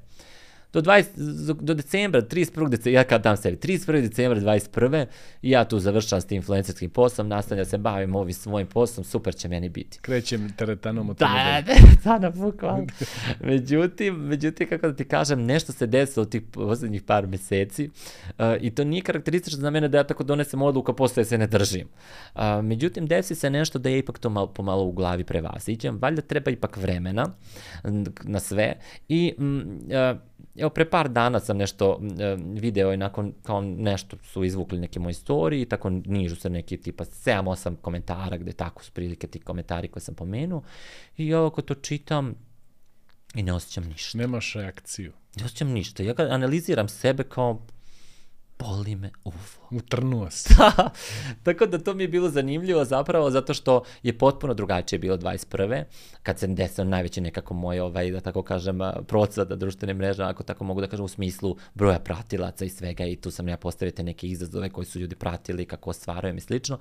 do, 0.73 0.83
20, 0.83 1.53
do 1.53 1.75
decembra, 1.75 2.23
31. 2.23 2.69
decembra, 2.69 3.01
ja 3.01 3.05
kad 3.05 3.23
dam 3.23 3.37
sebi, 3.37 3.57
31. 3.57 4.01
decembra 4.01 4.41
21. 4.41 5.07
i 5.43 5.51
ja 5.51 5.65
tu 5.65 5.79
završam 5.79 6.21
s 6.21 6.25
tim 6.25 6.37
influencerskim 6.37 6.91
poslom, 6.91 7.29
nastavljam 7.29 7.67
se 7.67 7.79
bavim 7.79 8.17
ovim 8.17 8.35
svojim 8.35 8.67
poslom, 8.67 9.05
super 9.05 9.35
će 9.35 9.49
meni 9.49 9.69
biti. 9.69 9.99
Krećem 10.01 10.53
teretanom 10.57 11.11
od 11.11 11.17
Da, 11.17 11.63
teretana, 11.67 12.31
bukvalno. 12.31 12.87
međutim, 13.41 14.15
međutim, 14.15 14.69
kako 14.69 14.89
da 14.89 14.97
ti 14.97 15.05
kažem, 15.05 15.45
nešto 15.45 15.73
se 15.73 15.87
desilo 15.87 16.23
u 16.23 16.27
tih 16.27 16.43
poslednjih 16.53 17.03
par 17.03 17.27
meseci 17.27 17.91
uh, 18.29 18.35
i 18.61 18.71
to 18.71 18.85
nije 18.85 19.03
karakteristično 19.03 19.61
za 19.61 19.71
mene 19.71 19.89
da 19.89 19.99
ja 19.99 20.05
tako 20.05 20.25
donesem 20.25 20.63
odluku, 20.63 20.93
a 20.93 20.95
posle 20.95 21.25
se 21.25 21.39
ne 21.39 21.47
držim. 21.47 21.89
Uh, 22.35 22.43
međutim, 22.63 23.07
desi 23.07 23.35
se 23.35 23.51
nešto 23.51 23.79
da 23.79 23.89
je 23.89 23.99
ipak 23.99 24.19
to 24.19 24.31
malo, 24.31 24.47
pomalo 24.47 24.85
u 24.85 24.93
glavi 24.93 25.25
prevaziđem, 25.25 25.99
valjda 26.03 26.23
treba 26.23 26.51
ipak 26.51 26.77
vremena 26.77 27.27
na 28.25 28.41
sve 28.41 28.75
i 29.09 29.35
mm, 29.39 29.59
uh, 29.59 30.19
evo 30.59 30.71
pre 30.71 30.91
par 30.91 31.09
dana 31.09 31.41
sam 31.41 31.57
nešto 31.57 32.01
e, 32.21 32.37
video 32.39 32.93
i 32.93 32.97
nakon 32.97 33.33
kao 33.43 33.61
nešto 33.61 34.17
su 34.23 34.45
izvukli 34.45 34.79
neke 34.79 35.01
moje 35.01 35.15
storije 35.15 35.63
i 35.63 35.69
tako 35.69 35.91
nižu 35.91 36.37
se 36.37 36.51
neki 36.51 36.77
tipa 36.77 37.05
7-8 37.05 37.77
komentara 37.77 38.37
gde 38.37 38.53
tako 38.53 38.85
su 38.85 38.93
prilike 38.93 39.27
ti 39.27 39.41
komentari 39.41 39.89
koje 39.89 40.03
sam 40.03 40.15
pomenuo 40.15 40.63
i 41.17 41.29
ja 41.29 41.47
ako 41.47 41.63
to 41.63 41.75
čitam 41.75 42.35
i 43.35 43.43
ne 43.43 43.53
osjećam 43.53 43.85
ništa. 43.85 44.19
Nemaš 44.19 44.55
reakciju. 44.55 45.13
Ne 45.37 45.45
osjećam 45.45 45.69
ništa. 45.69 46.03
Ja 46.03 46.15
analiziram 46.19 46.89
sebe 46.89 47.23
kao 47.23 47.63
boli 48.59 48.97
me 48.97 49.11
ufo. 49.25 49.61
Utrnuo 49.71 50.31
se. 50.31 50.55
Da, 50.59 50.91
tako 51.43 51.67
da 51.67 51.79
to 51.79 51.95
mi 51.95 52.05
je 52.05 52.09
bilo 52.09 52.29
zanimljivo 52.29 52.85
zapravo 52.85 53.31
zato 53.31 53.55
što 53.55 53.83
je 54.03 54.19
potpuno 54.19 54.55
drugačije 54.55 54.99
bilo 54.99 55.17
21. 55.17 55.85
kad 56.23 56.39
se 56.39 56.47
desio 56.47 56.85
najveći 56.85 57.21
nekako 57.21 57.55
moj, 57.55 57.81
ovaj, 57.81 58.11
da 58.11 58.21
tako 58.21 58.43
kažem, 58.43 58.79
procvat 59.07 59.49
društvene 59.49 59.95
mreže, 59.95 60.23
ako 60.23 60.43
tako 60.43 60.65
mogu 60.65 60.81
da 60.81 60.87
kažem, 60.87 61.05
u 61.05 61.09
smislu 61.09 61.57
broja 61.75 61.99
pratilaca 61.99 62.65
i 62.65 62.69
svega 62.69 63.05
i 63.05 63.17
tu 63.17 63.31
sam 63.31 63.49
ja 63.49 63.57
postavite 63.57 64.03
neke 64.03 64.27
izazove 64.27 64.69
koji 64.69 64.85
su 64.85 65.01
ljudi 65.01 65.17
pratili, 65.17 65.65
kako 65.65 65.91
ostvarujem 65.91 66.37
i 66.37 66.41
slično. 66.41 66.79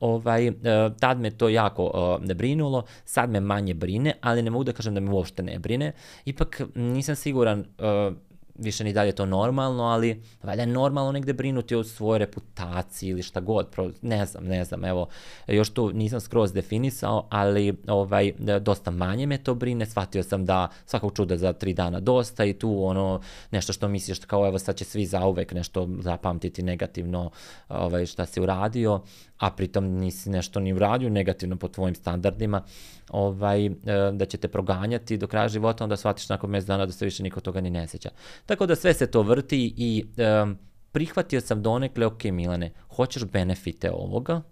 Ovaj, 0.00 0.46
e, 0.48 0.52
tad 1.00 1.20
me 1.20 1.30
to 1.30 1.48
jako 1.48 2.18
ne 2.22 2.34
brinulo, 2.34 2.84
sad 3.04 3.30
me 3.30 3.40
manje 3.40 3.74
brine, 3.74 4.14
ali 4.20 4.42
ne 4.42 4.50
mogu 4.50 4.64
da 4.64 4.72
kažem 4.72 4.94
da 4.94 5.00
me 5.00 5.10
uopšte 5.10 5.42
ne 5.42 5.58
brine. 5.58 5.92
Ipak 6.24 6.60
nisam 6.74 7.16
siguran 7.16 7.60
e, 7.60 8.10
više 8.54 8.84
ni 8.84 8.92
dalje 8.92 9.12
to 9.12 9.26
normalno, 9.26 9.82
ali 9.82 10.22
valjda 10.42 10.62
je 10.62 10.66
normalno 10.66 11.12
negde 11.12 11.32
brinuti 11.32 11.74
o 11.74 11.84
svojoj 11.84 12.18
reputaciji 12.18 13.08
ili 13.08 13.22
šta 13.22 13.40
god, 13.40 13.68
pro, 13.68 13.90
ne 14.02 14.26
znam, 14.26 14.44
ne 14.44 14.64
znam, 14.64 14.84
evo, 14.84 15.08
još 15.46 15.70
tu 15.70 15.92
nisam 15.92 16.20
skroz 16.20 16.52
definisao, 16.52 17.26
ali 17.30 17.76
ovaj, 17.86 18.32
dosta 18.60 18.90
manje 18.90 19.26
me 19.26 19.38
to 19.38 19.54
brine, 19.54 19.86
shvatio 19.86 20.22
sam 20.22 20.44
da 20.44 20.68
svakog 20.86 21.12
čuda 21.16 21.36
za 21.36 21.52
tri 21.52 21.74
dana 21.74 22.00
dosta 22.00 22.44
i 22.44 22.52
tu 22.52 22.84
ono, 22.84 23.20
nešto 23.50 23.72
što 23.72 23.88
misliš 23.88 24.18
kao 24.18 24.46
evo 24.46 24.58
sad 24.58 24.76
će 24.76 24.84
svi 24.84 25.06
zauvek 25.06 25.52
nešto 25.52 25.88
zapamtiti 26.00 26.62
negativno 26.62 27.30
ovaj, 27.68 28.06
šta 28.06 28.26
si 28.26 28.40
uradio, 28.40 29.00
a 29.44 29.50
pritom 29.50 29.84
nisi 29.84 30.30
nešto 30.30 30.60
ni 30.60 30.72
uradio 30.72 31.10
negativno 31.10 31.56
po 31.56 31.68
tvojim 31.68 31.94
standardima, 31.94 32.62
ovaj, 33.10 33.66
e, 33.66 33.72
da 34.12 34.24
će 34.24 34.36
te 34.36 34.48
proganjati 34.48 35.16
do 35.16 35.26
kraja 35.26 35.48
života, 35.48 35.84
onda 35.84 35.96
shvatiš 35.96 36.28
nakon 36.28 36.50
mjesec 36.50 36.68
dana 36.68 36.86
da 36.86 36.92
se 36.92 37.04
više 37.04 37.22
niko 37.22 37.40
toga 37.40 37.60
ni 37.60 37.70
ne 37.70 37.88
seća. 37.88 38.10
Tako 38.46 38.66
da 38.66 38.76
sve 38.76 38.94
se 38.94 39.06
to 39.10 39.22
vrti 39.22 39.74
i 39.76 40.04
um, 40.42 40.58
prihvatio 40.92 41.40
sam 41.40 41.62
donekle, 41.62 42.06
ok 42.06 42.24
Milane, 42.24 42.72
hoćeš 42.96 43.24
benefite 43.24 43.90
ovoga, 43.90 44.42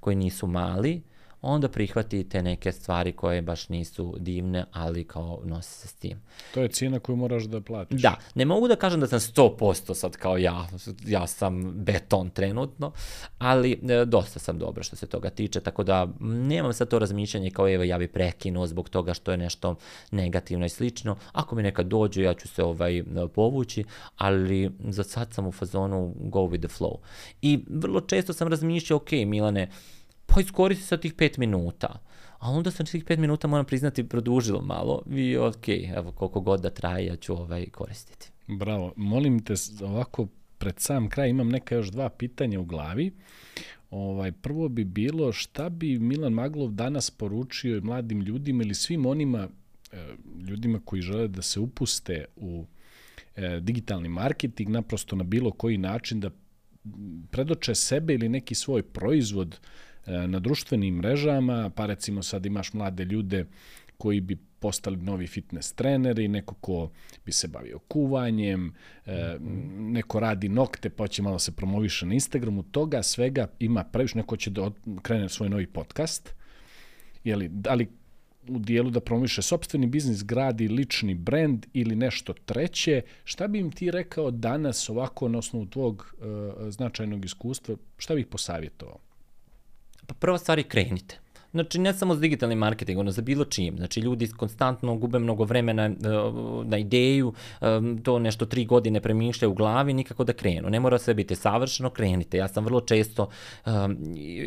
koji 0.00 0.16
nisu 0.16 0.46
mali, 0.46 1.02
onda 1.42 1.68
prihvatite 1.68 2.42
neke 2.42 2.72
stvari 2.72 3.12
koje 3.12 3.42
baš 3.42 3.68
nisu 3.68 4.14
divne, 4.18 4.64
ali 4.72 5.04
kao 5.04 5.40
nosi 5.44 5.80
se 5.80 5.88
s 5.88 5.94
tim. 5.94 6.18
To 6.54 6.60
je 6.60 6.68
cijena 6.68 6.98
koju 6.98 7.16
moraš 7.16 7.44
da 7.44 7.60
platiš. 7.60 8.02
Da, 8.02 8.16
ne 8.34 8.44
mogu 8.44 8.68
da 8.68 8.76
kažem 8.76 9.00
da 9.00 9.06
sam 9.06 9.18
100% 9.18 9.94
sad 9.94 10.16
kao 10.16 10.38
ja, 10.38 10.68
ja 11.06 11.26
sam 11.26 11.72
beton 11.74 12.30
trenutno, 12.30 12.92
ali 13.38 13.72
e, 13.72 14.04
dosta 14.04 14.38
sam 14.38 14.58
dobro 14.58 14.82
što 14.82 14.96
se 14.96 15.06
toga 15.06 15.30
tiče, 15.30 15.60
tako 15.60 15.84
da 15.84 16.08
nemam 16.20 16.72
sad 16.72 16.88
to 16.88 16.98
razmišljanje 16.98 17.50
kao 17.50 17.68
evo 17.68 17.84
ja 17.84 17.98
bi 17.98 18.08
prekinuo 18.08 18.66
zbog 18.66 18.88
toga 18.88 19.14
što 19.14 19.30
je 19.30 19.36
nešto 19.36 19.74
negativno 20.10 20.66
i 20.66 20.68
slično. 20.68 21.16
Ako 21.32 21.56
mi 21.56 21.62
nekad 21.62 21.86
dođe, 21.86 22.22
ja 22.22 22.34
ću 22.34 22.48
se 22.48 22.64
ovaj 22.64 23.02
povući, 23.34 23.84
ali 24.16 24.70
za 24.88 25.04
sad 25.04 25.32
sam 25.32 25.46
u 25.46 25.52
fazonu 25.52 26.14
go 26.18 26.40
with 26.40 26.68
the 26.68 26.78
flow. 26.78 26.96
I 27.42 27.64
vrlo 27.68 28.00
često 28.00 28.32
sam 28.32 28.48
razmišljao, 28.48 28.96
ok, 28.96 29.12
Milane, 29.12 29.68
pa 30.26 30.40
iskoristi 30.40 30.84
sa 30.84 30.96
tih 30.96 31.14
pet 31.14 31.38
minuta. 31.38 31.98
A 32.38 32.50
onda 32.50 32.70
sam 32.70 32.86
tih 32.86 33.04
pet 33.04 33.18
minuta, 33.18 33.48
moram 33.48 33.64
priznati, 33.64 34.08
produžilo 34.08 34.62
malo 34.62 35.02
i 35.10 35.36
ok, 35.36 35.68
evo 35.96 36.12
koliko 36.12 36.40
god 36.40 36.60
da 36.60 36.70
traje, 36.70 37.06
ja 37.06 37.16
ću 37.16 37.32
ovaj 37.32 37.66
koristiti. 37.66 38.30
Bravo. 38.46 38.92
Molim 38.96 39.44
te 39.44 39.54
ovako 39.82 40.26
pred 40.58 40.80
sam 40.80 41.08
kraj 41.08 41.30
imam 41.30 41.48
neka 41.48 41.74
još 41.74 41.88
dva 41.88 42.08
pitanja 42.08 42.60
u 42.60 42.64
glavi. 42.64 43.12
Ovaj, 43.90 44.32
prvo 44.32 44.68
bi 44.68 44.84
bilo 44.84 45.32
šta 45.32 45.68
bi 45.68 45.98
Milan 45.98 46.32
Maglov 46.32 46.70
danas 46.70 47.10
poručio 47.10 47.80
mladim 47.84 48.20
ljudima 48.20 48.62
ili 48.62 48.74
svim 48.74 49.06
onima 49.06 49.48
e, 49.92 49.96
ljudima 50.48 50.80
koji 50.84 51.02
žele 51.02 51.28
da 51.28 51.42
se 51.42 51.60
upuste 51.60 52.24
u 52.36 52.64
e, 53.36 53.60
digitalni 53.60 54.08
marketing, 54.08 54.68
naprosto 54.68 55.16
na 55.16 55.24
bilo 55.24 55.50
koji 55.50 55.78
način 55.78 56.20
da 56.20 56.30
predoče 57.30 57.74
sebe 57.74 58.14
ili 58.14 58.28
neki 58.28 58.54
svoj 58.54 58.82
proizvod 58.82 59.58
E, 59.58 59.60
na 60.06 60.38
društvenim 60.38 60.94
mrežama, 60.94 61.70
pa 61.70 61.86
recimo 61.86 62.22
sad 62.22 62.46
imaš 62.46 62.72
mlade 62.72 63.04
ljude 63.04 63.46
koji 63.98 64.20
bi 64.20 64.36
postali 64.58 64.96
novi 64.96 65.26
fitness 65.26 65.72
treneri, 65.72 66.28
neko 66.28 66.54
ko 66.54 66.90
bi 67.24 67.32
se 67.32 67.48
bavio 67.48 67.78
kuvanjem, 67.78 68.72
e, 69.06 69.36
neko 69.78 70.20
radi 70.20 70.48
nokte 70.48 70.90
pa 70.90 71.08
će 71.08 71.22
malo 71.22 71.38
se 71.38 71.52
promoviše 71.52 72.06
na 72.06 72.14
Instagramu, 72.14 72.62
toga 72.62 73.02
svega 73.02 73.46
ima 73.58 73.84
previše, 73.84 74.18
neko 74.18 74.36
će 74.36 74.50
da 74.50 74.70
krene 75.02 75.28
svoj 75.28 75.48
novi 75.48 75.66
podcast, 75.66 76.34
jeli, 77.24 77.50
ali 77.68 77.88
u 78.48 78.58
dijelu 78.58 78.90
da 78.90 79.00
promoviše 79.00 79.42
sobstveni 79.42 79.86
biznis, 79.86 80.24
gradi 80.24 80.68
lični 80.68 81.14
brand 81.14 81.66
ili 81.72 81.96
nešto 81.96 82.32
treće, 82.32 83.02
šta 83.24 83.48
bi 83.48 83.58
im 83.58 83.70
ti 83.70 83.90
rekao 83.90 84.30
danas 84.30 84.88
ovako 84.88 85.28
na 85.28 85.38
osnovu 85.38 85.66
tvog 85.66 86.14
uh, 86.18 86.26
značajnog 86.70 87.24
iskustva, 87.24 87.76
šta 87.98 88.14
bih 88.14 88.26
posavjetovao? 88.26 89.05
Pa 90.06 90.14
prva 90.14 90.38
stvar 90.38 90.58
je 90.58 90.64
krenite. 90.64 91.18
Znači, 91.56 91.78
ne 91.78 91.92
samo 91.94 92.14
za 92.14 92.20
digitalni 92.20 92.54
marketing, 92.54 92.98
ono 92.98 93.10
za 93.10 93.22
bilo 93.22 93.44
čim. 93.44 93.76
Znači, 93.76 94.00
ljudi 94.00 94.28
konstantno 94.28 94.96
gube 94.96 95.18
mnogo 95.18 95.44
vremena 95.44 95.90
uh, 95.90 96.66
na 96.66 96.78
ideju, 96.78 97.32
um, 97.60 97.98
to 98.02 98.18
nešto 98.18 98.46
tri 98.46 98.64
godine 98.64 99.00
premišljaju 99.00 99.50
u 99.50 99.54
glavi, 99.54 99.92
nikako 99.92 100.24
da 100.24 100.32
krenu. 100.32 100.70
Ne 100.70 100.80
mora 100.80 100.98
sve 100.98 101.14
biti 101.14 101.34
savršeno, 101.34 101.90
krenite. 101.90 102.36
Ja 102.36 102.48
sam 102.48 102.64
vrlo 102.64 102.80
često, 102.80 103.28
um, 103.66 103.96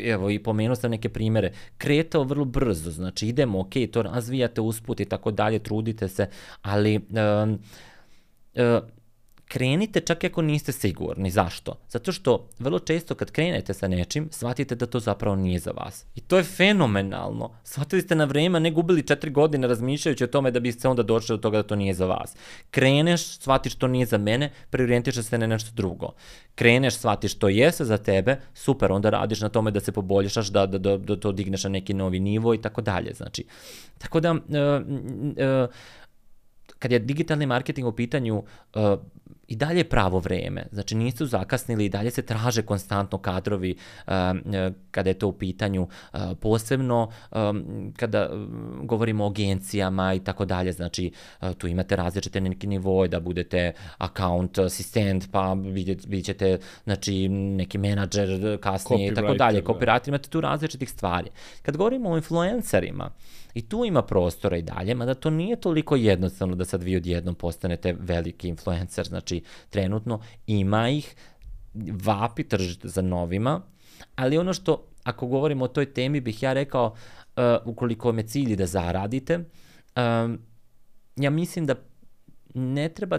evo, 0.04 0.30
i 0.30 0.38
pomenuo 0.38 0.76
sam 0.76 0.90
neke 0.90 1.08
primere, 1.08 1.52
kretao 1.78 2.24
vrlo 2.24 2.44
brzo. 2.44 2.90
Znači, 2.90 3.28
idemo, 3.28 3.60
ok, 3.60 3.72
to 3.92 4.02
razvijate 4.02 4.60
usput 4.60 5.00
i 5.00 5.04
tako 5.04 5.30
dalje, 5.30 5.58
trudite 5.58 6.08
se, 6.08 6.28
ali 6.62 6.96
um, 6.96 7.58
krenite 9.50 10.00
čak 10.00 10.24
ako 10.24 10.42
niste 10.42 10.72
sigurni. 10.72 11.30
Zašto? 11.30 11.74
Zato 11.88 12.12
što 12.12 12.48
vrlo 12.58 12.78
često 12.78 13.14
kad 13.14 13.30
krenete 13.30 13.74
sa 13.74 13.88
nečim, 13.88 14.28
shvatite 14.30 14.74
da 14.74 14.86
to 14.86 15.00
zapravo 15.00 15.36
nije 15.36 15.58
za 15.58 15.70
vas. 15.70 16.06
I 16.14 16.20
to 16.20 16.36
je 16.36 16.44
fenomenalno. 16.44 17.50
Shvatili 17.64 18.02
ste 18.02 18.14
na 18.14 18.24
vreme, 18.24 18.60
ne 18.60 18.70
gubili 18.70 19.02
četiri 19.02 19.30
godine 19.30 19.66
razmišljajući 19.66 20.24
o 20.24 20.26
tome 20.26 20.50
da 20.50 20.60
biste 20.60 20.88
onda 20.88 21.02
došli 21.02 21.36
do 21.36 21.42
toga 21.42 21.56
da 21.56 21.62
to 21.62 21.76
nije 21.76 21.94
za 21.94 22.06
vas. 22.06 22.36
Kreneš, 22.70 23.26
shvatiš 23.38 23.74
to 23.74 23.88
nije 23.88 24.06
za 24.06 24.18
mene, 24.18 24.52
preorijentiš 24.70 25.22
se 25.22 25.38
na 25.38 25.46
nešto 25.46 25.70
drugo. 25.74 26.12
Kreneš, 26.54 26.94
shvatiš 26.94 27.34
to 27.34 27.48
jeste 27.48 27.84
za 27.84 27.98
tebe, 27.98 28.36
super, 28.54 28.92
onda 28.92 29.10
radiš 29.10 29.40
na 29.40 29.48
tome 29.48 29.70
da 29.70 29.80
se 29.80 29.92
poboljšaš, 29.92 30.48
da, 30.48 30.66
da, 30.66 30.78
da, 30.78 30.96
da 30.96 31.16
to 31.16 31.32
digneš 31.32 31.64
na 31.64 31.70
neki 31.70 31.94
novi 31.94 32.20
nivo 32.20 32.54
i 32.54 32.62
tako 32.62 32.80
dalje. 32.80 33.14
Znači, 33.14 33.44
tako 33.98 34.20
da, 34.20 34.32
uh, 34.32 34.38
uh, 34.38 35.74
kad 36.78 36.92
je 36.92 36.98
digitalni 36.98 37.46
marketing 37.46 37.86
u 37.86 37.92
pitanju, 37.92 38.42
uh, 38.74 38.82
i 39.50 39.56
dalje 39.56 39.84
pravo 39.84 40.18
vreme. 40.18 40.66
Znači 40.72 40.94
nisu 40.94 41.26
zakasnili 41.26 41.84
i 41.84 41.88
dalje 41.88 42.10
se 42.10 42.22
traže 42.22 42.62
konstantno 42.62 43.18
kadrovi 43.18 43.76
um, 44.06 44.42
kada 44.90 45.10
je 45.10 45.14
to 45.14 45.28
u 45.28 45.32
pitanju 45.32 45.82
uh, 45.82 46.20
posebno 46.40 47.10
um, 47.30 47.92
kada 47.96 48.30
govorimo 48.82 49.24
o 49.24 49.30
agencijama 49.30 50.14
i 50.14 50.20
tako 50.20 50.44
dalje. 50.44 50.72
Znači 50.72 51.12
uh, 51.40 51.52
tu 51.52 51.66
imate 51.66 51.96
različite 51.96 52.40
neki 52.40 52.66
nivoje 52.66 53.08
da 53.08 53.20
budete 53.20 53.72
account 53.98 54.58
asistent 54.58 55.30
pa 55.32 55.52
vidjet, 55.52 56.06
vidjet 56.06 56.26
ćete 56.26 56.58
znači 56.84 57.28
neki 57.28 57.78
menadžer 57.78 58.58
kasnije 58.60 59.08
i 59.12 59.14
tako 59.14 59.34
dalje. 59.34 59.62
Copywriter, 59.62 60.08
imate 60.08 60.28
tu 60.28 60.40
različitih 60.40 60.90
stvari. 60.90 61.30
Kad 61.62 61.76
govorimo 61.76 62.10
o 62.10 62.16
influencerima, 62.16 63.10
I 63.54 63.68
tu 63.68 63.84
ima 63.84 64.02
prostora 64.02 64.56
i 64.56 64.62
dalje, 64.62 64.94
mada 64.94 65.14
to 65.14 65.30
nije 65.30 65.60
toliko 65.60 65.96
jednostavno 65.96 66.54
da 66.54 66.64
sad 66.64 66.82
vi 66.82 66.96
odjednom 66.96 67.34
postanete 67.34 67.96
veliki 67.98 68.48
influencer, 68.48 69.06
znači 69.06 69.42
trenutno 69.70 70.20
ima 70.46 70.88
ih, 70.88 71.16
vapi 72.04 72.44
tržište 72.44 72.88
za 72.88 73.02
novima, 73.02 73.60
ali 74.14 74.38
ono 74.38 74.52
što, 74.52 74.86
ako 75.02 75.26
govorimo 75.26 75.64
o 75.64 75.68
toj 75.68 75.92
temi, 75.92 76.20
bih 76.20 76.42
ja 76.42 76.52
rekao, 76.52 76.86
uh, 76.86 77.42
ukoliko 77.64 78.08
vam 78.08 78.18
je 78.18 78.56
da 78.56 78.66
zaradite, 78.66 79.36
um, 79.36 80.38
ja 81.16 81.30
mislim 81.30 81.66
da 81.66 81.74
ne 82.54 82.88
treba 82.88 83.18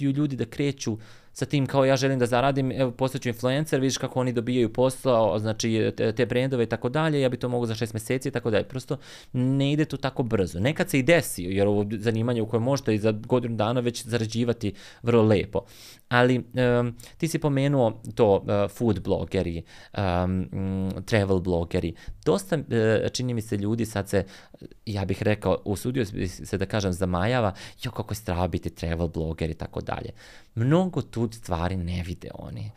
ljudi 0.00 0.36
da 0.36 0.44
kreću 0.44 0.98
sa 1.40 1.46
tim 1.46 1.66
kao 1.66 1.84
ja 1.84 1.96
želim 1.96 2.18
da 2.18 2.26
zaradim, 2.26 2.72
evo 2.72 2.90
postaću 2.90 3.28
influencer, 3.28 3.80
vidiš 3.80 3.98
kako 3.98 4.20
oni 4.20 4.32
dobijaju 4.32 4.72
posao, 4.72 5.38
znači 5.38 5.92
te, 5.96 6.26
brendove 6.26 6.64
i 6.64 6.66
tako 6.66 6.88
dalje, 6.88 7.20
ja 7.20 7.28
bi 7.28 7.36
to 7.36 7.48
mogu 7.48 7.66
za 7.66 7.74
šest 7.74 7.94
meseci 7.94 8.28
i 8.28 8.32
tako 8.32 8.50
dalje. 8.50 8.68
Prosto 8.68 8.98
ne 9.32 9.72
ide 9.72 9.84
to 9.84 9.96
tako 9.96 10.22
brzo. 10.22 10.60
Nekad 10.60 10.90
se 10.90 10.98
i 10.98 11.02
desi, 11.02 11.42
jer 11.42 11.66
ovo 11.66 11.86
zanimanje 11.98 12.42
u 12.42 12.48
kojem 12.48 12.62
možete 12.62 12.94
i 12.94 12.98
za 12.98 13.12
godinu 13.12 13.56
dana 13.56 13.80
već 13.80 14.04
zarađivati 14.04 14.72
vrlo 15.02 15.22
lepo. 15.22 15.64
Ali 16.08 16.38
um, 16.38 16.96
ti 17.18 17.28
si 17.28 17.38
pomenuo 17.38 18.02
to 18.14 18.34
uh, 18.36 18.70
food 18.70 19.00
blogeri, 19.00 19.62
um, 19.98 20.90
travel 21.06 21.40
blogeri. 21.40 21.94
Dosta, 22.24 22.56
uh, 22.56 23.10
čini 23.12 23.34
mi 23.34 23.40
se, 23.40 23.56
ljudi 23.56 23.86
sad 23.86 24.08
se, 24.08 24.24
ja 24.86 25.04
bih 25.04 25.22
rekao, 25.22 25.62
usudio 25.64 26.04
se 26.26 26.58
da 26.58 26.66
kažem 26.66 26.92
zamajava, 26.92 27.54
jo 27.82 27.90
kako 27.90 28.12
je 28.12 28.16
strava 28.16 28.48
biti 28.48 28.70
travel 28.70 29.08
bloger 29.08 29.50
i 29.50 29.54
tako 29.54 29.80
dalje. 29.80 30.10
Mnogo 30.54 31.02
tu 31.02 31.28
stvari 31.32 31.76
ne 31.76 32.02
vide 32.02 32.30
oni. 32.34 32.70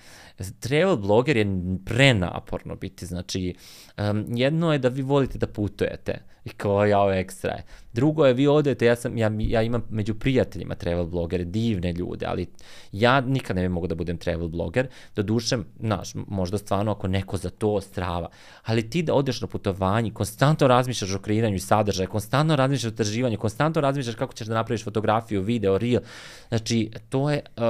Travel 0.59 0.97
bloger 0.97 1.37
je 1.37 1.45
prenaporno 1.85 2.75
biti, 2.75 3.05
znači 3.05 3.55
um, 3.97 4.25
jedno 4.29 4.73
je 4.73 4.79
da 4.79 4.89
vi 4.89 5.01
volite 5.01 5.37
da 5.37 5.47
putujete 5.47 6.32
i 6.45 6.49
kao 6.49 6.85
ja 6.85 6.99
ovo 6.99 7.11
ekstra 7.11 7.51
je. 7.51 7.63
Drugo 7.93 8.25
je 8.25 8.33
vi 8.33 8.47
odete, 8.47 8.85
ja, 8.85 8.95
sam, 8.95 9.17
ja, 9.17 9.31
ja 9.39 9.61
imam 9.61 9.83
među 9.89 10.13
prijateljima 10.13 10.75
travel 10.75 11.05
blogere, 11.05 11.43
divne 11.43 11.93
ljude, 11.93 12.25
ali 12.25 12.47
ja 12.91 13.21
nikad 13.21 13.55
ne 13.55 13.61
bi 13.61 13.69
mogu 13.69 13.87
da 13.87 13.95
budem 13.95 14.17
travel 14.17 14.47
bloger, 14.47 14.87
do 15.15 15.23
duše, 15.23 15.57
znaš, 15.79 16.11
možda 16.27 16.57
stvarno 16.57 16.91
ako 16.91 17.07
neko 17.07 17.37
za 17.37 17.49
to 17.49 17.81
strava, 17.81 18.29
ali 18.63 18.89
ti 18.89 19.03
da 19.03 19.13
odeš 19.13 19.41
na 19.41 19.47
putovanje, 19.47 20.11
konstantno 20.11 20.67
razmišljaš 20.67 21.15
o 21.15 21.19
kreiranju 21.19 21.59
sadržaja, 21.59 22.07
konstantno 22.07 22.55
razmišljaš 22.55 22.93
o 22.93 22.95
trživanju, 22.95 23.37
konstantno 23.37 23.81
razmišljaš 23.81 24.15
kako 24.15 24.33
ćeš 24.33 24.47
da 24.47 24.53
napraviš 24.53 24.83
fotografiju, 24.83 25.41
video, 25.41 25.77
reel, 25.77 26.01
znači 26.49 26.91
to 27.09 27.31
je 27.31 27.41
uh, 27.57 27.63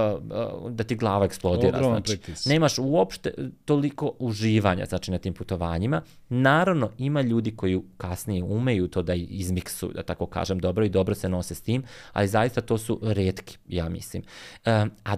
uh, 0.64 0.72
da 0.72 0.84
ti 0.84 0.96
glava 0.96 1.26
eksplodira, 1.26 1.78
Ogroman 1.78 2.04
znači 2.06 2.18
pritis. 2.18 2.46
nemaš 2.46 2.78
uopšte 2.78 3.34
toliko 3.66 4.14
uživanja 4.20 4.86
znači 4.86 5.12
na 5.12 5.18
tim 5.18 5.34
putovanjima. 5.34 6.02
Naravno 6.30 6.90
ima 6.98 7.22
ljudi 7.22 7.56
koji 7.56 7.82
kasnije 7.98 8.44
umeju 8.64 8.88
to 8.88 9.04
da 9.04 9.14
izmiksu, 9.14 9.92
da 9.96 10.04
tako 10.04 10.26
kažem, 10.26 10.60
dobro 10.60 10.86
i 10.86 10.90
dobro 10.90 11.16
se 11.16 11.30
nose 11.30 11.56
s 11.56 11.62
tim, 11.62 11.84
ali 12.14 12.28
zaista 12.28 12.62
to 12.62 12.78
su 12.78 13.00
redki, 13.04 13.58
ja 13.68 13.90
mislim. 13.90 14.24
Um, 14.66 14.92
a 15.04 15.18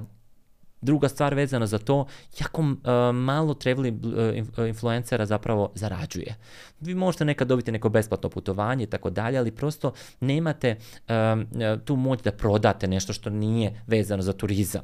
Druga 0.85 1.09
stvar 1.09 1.33
vezana 1.33 1.65
za 1.67 1.79
to, 1.79 2.05
jako 2.39 2.61
uh, 2.61 3.15
malo 3.15 3.53
travel 3.53 3.85
uh, 3.85 4.67
influencera 4.67 5.25
zapravo 5.25 5.71
zarađuje. 5.75 6.35
Vi 6.79 6.95
možete 6.95 7.25
nekad 7.25 7.47
dobiti 7.47 7.71
neko 7.71 7.89
besplatno 7.89 8.29
putovanje 8.29 8.83
i 8.83 8.87
tako 8.87 9.09
dalje, 9.09 9.37
ali 9.37 9.51
prosto 9.51 9.93
nemate 10.19 10.75
um, 11.09 11.47
tu 11.85 11.95
moć 11.95 12.21
da 12.21 12.31
prodate 12.31 12.87
nešto 12.87 13.13
što 13.13 13.29
nije 13.29 13.81
vezano 13.87 14.21
za 14.21 14.33
turizam. 14.33 14.81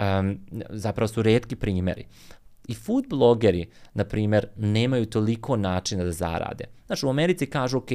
Um, 0.00 0.38
zapravo 0.70 1.08
su 1.08 1.22
redki 1.22 1.56
primjeri. 1.56 2.06
I 2.68 2.74
food 2.74 3.04
blogeri, 3.08 3.66
na 3.94 4.04
primer, 4.04 4.46
nemaju 4.56 5.06
toliko 5.06 5.56
načina 5.56 6.04
da 6.04 6.12
zarade. 6.12 6.64
Znači, 6.86 7.06
u 7.06 7.10
Americi 7.10 7.46
kažu, 7.46 7.78
ok, 7.78 7.88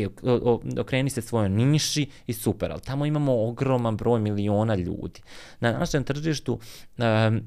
okreni 0.80 1.10
se 1.10 1.22
svojoj 1.22 1.50
niši 1.50 2.10
i 2.28 2.34
super, 2.34 2.72
ali 2.72 2.82
tamo 2.82 3.06
imamo 3.06 3.48
ogroman 3.48 3.98
broj 3.98 4.20
miliona 4.20 4.76
ljudi. 4.76 5.22
Na 5.60 5.72
našem 5.72 6.04
tržištu 6.04 6.60
um, 6.98 7.42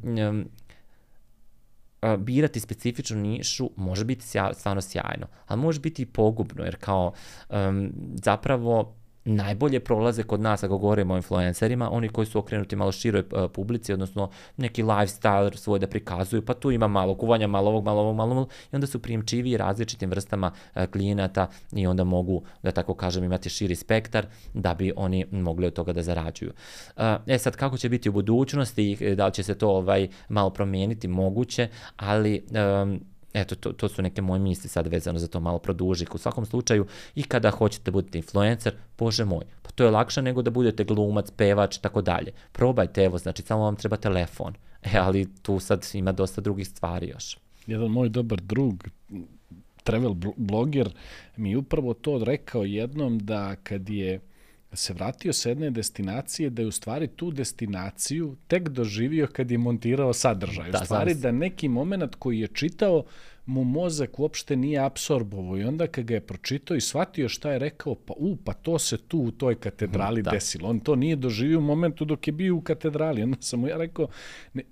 um, 2.03 2.25
birati 2.25 2.61
specifičnu 2.61 3.17
nišu 3.17 3.71
može 3.77 4.05
biti 4.05 4.27
sja, 4.27 4.55
stvarno 4.55 4.83
sjajno, 4.83 5.27
ali 5.47 5.61
može 5.61 5.81
biti 5.81 6.03
i 6.03 6.07
pogubno, 6.07 6.65
jer 6.65 6.77
kao 6.77 7.13
um, 7.51 7.93
zapravo 8.25 8.95
najbolje 9.25 9.81
prolaze 9.81 10.23
kod 10.23 10.41
nas, 10.41 10.63
ako 10.63 10.79
govorimo 10.79 11.15
o 11.15 11.17
influencerima, 11.17 11.91
oni 11.91 12.09
koji 12.09 12.27
su 12.27 12.39
okrenuti 12.39 12.77
malo 12.77 12.93
široj 12.93 13.21
uh, 13.21 13.51
publici, 13.53 13.93
odnosno 13.93 14.31
neki 14.57 14.83
lifestyle 14.83 15.57
svoj 15.57 15.79
da 15.79 15.87
prikazuju, 15.87 16.45
pa 16.45 16.55
tu 16.55 16.71
ima 16.71 16.89
malo 16.89 17.15
kuvanja, 17.15 17.47
malo 17.47 17.71
ovog, 17.71 17.85
malo 17.85 18.01
ovog, 18.01 18.17
malo 18.17 18.33
ovog, 18.33 18.51
i 18.73 18.77
onda 18.77 18.87
su 18.87 19.03
prijemčivi 19.03 19.57
različitim 19.57 20.11
vrstama 20.11 20.53
uh, 20.75 20.85
klijenata 20.87 21.47
i 21.73 21.87
onda 21.87 22.05
mogu, 22.05 22.43
da 22.63 22.71
tako 22.71 22.95
kažem, 22.95 23.25
imati 23.25 23.49
širi 23.49 23.77
spektar 23.77 24.27
da 24.55 24.75
bi 24.75 24.93
oni 24.97 25.27
mogli 25.31 25.67
od 25.67 25.73
toga 25.73 25.93
da 25.93 26.03
zarađuju. 26.03 26.53
Uh, 26.97 27.03
e 27.27 27.39
sad, 27.39 27.57
kako 27.57 27.79
će 27.79 27.89
biti 27.89 28.09
u 28.09 28.13
budućnosti, 28.13 29.15
da 29.17 29.27
li 29.27 29.33
će 29.33 29.43
se 29.43 29.55
to 29.55 29.69
ovaj 29.69 30.09
malo 30.29 30.51
promijeniti, 30.51 31.09
moguće, 31.09 31.69
ali 31.97 32.45
um, 32.83 33.01
Eto, 33.35 33.55
to, 33.55 33.73
to 33.73 33.89
su 33.89 34.03
neke 34.03 34.23
moje 34.23 34.41
misli 34.41 34.69
sad 34.69 34.87
vezano 34.87 35.19
za 35.19 35.29
to 35.29 35.41
malo 35.41 35.59
produži. 35.59 36.07
U 36.15 36.19
svakom 36.19 36.47
slučaju, 36.47 36.87
i 37.15 37.23
kada 37.23 37.51
hoćete 37.51 37.85
da 37.85 37.91
budete 37.91 38.19
influencer, 38.19 38.75
bože 38.99 39.25
moj, 39.25 39.45
pa 39.63 39.71
to 39.71 39.85
je 39.85 39.91
lakše 39.91 40.23
nego 40.23 40.43
da 40.43 40.51
budete 40.51 40.85
glumac, 40.85 41.31
pevač, 41.31 41.79
tako 41.79 42.03
dalje. 42.03 42.33
Probajte, 42.53 43.05
evo, 43.05 43.19
znači 43.19 43.43
samo 43.43 43.63
vam 43.63 43.77
treba 43.77 43.97
telefon. 43.97 44.55
E, 44.83 44.99
ali 44.99 45.35
tu 45.43 45.61
sad 45.61 45.87
ima 45.95 46.13
dosta 46.13 46.41
drugih 46.41 46.69
stvari 46.69 47.09
još. 47.09 47.39
Jedan 47.67 47.91
moj 47.91 48.09
dobar 48.09 48.41
drug, 48.41 48.85
travel 49.83 50.15
bloger, 50.37 50.95
mi 51.37 51.57
upravo 51.57 51.95
to 51.95 52.25
rekao 52.25 52.65
jednom 52.65 53.19
da 53.19 53.57
kad 53.57 53.89
je 53.89 54.21
se 54.77 54.93
vratio 54.93 55.33
sa 55.33 55.49
jedne 55.49 55.71
destinacije, 55.71 56.51
da 56.51 56.63
je 56.63 56.69
u 56.69 56.73
stvari 56.73 57.07
tu 57.07 57.31
destinaciju 57.31 58.37
tek 58.49 58.69
doživio 58.69 59.27
kad 59.33 59.51
je 59.51 59.59
montirao 59.59 60.13
sadržaj. 60.13 60.71
Da, 60.71 60.81
u 60.83 60.85
stvari 60.85 61.15
da 61.15 61.33
neki 61.33 61.69
moment 61.69 62.15
koji 62.15 62.41
je 62.41 62.49
čitao 62.49 63.05
mu 63.47 63.65
mozak 63.65 64.19
uopšte 64.19 64.57
nije 64.57 64.79
apsorbovao 64.79 65.59
i 65.59 65.65
onda 65.65 65.87
kad 65.87 66.05
ga 66.05 66.15
je 66.15 66.21
pročitao 66.21 66.77
i 66.77 66.81
shvatio 66.81 67.29
šta 67.29 67.53
je 67.53 67.59
rekao, 67.59 67.95
pa 67.95 68.15
u, 68.17 68.37
pa 68.37 68.53
to 68.53 68.79
se 68.79 68.99
tu 68.99 69.19
u 69.19 69.31
toj 69.31 69.55
katedrali 69.55 70.23
da. 70.23 70.31
desilo. 70.31 70.69
On 70.69 70.81
to 70.81 70.97
nije 70.97 71.17
doživio 71.17 71.59
u 71.59 71.63
momentu 71.63 72.05
dok 72.05 72.27
je 72.27 72.33
bio 72.33 72.57
u 72.57 72.61
katedrali. 72.61 73.23
Onda 73.23 73.37
sam 73.41 73.61
mu 73.61 73.69
ja 73.69 73.77
rekao, 73.77 74.09
ne, 74.55 74.63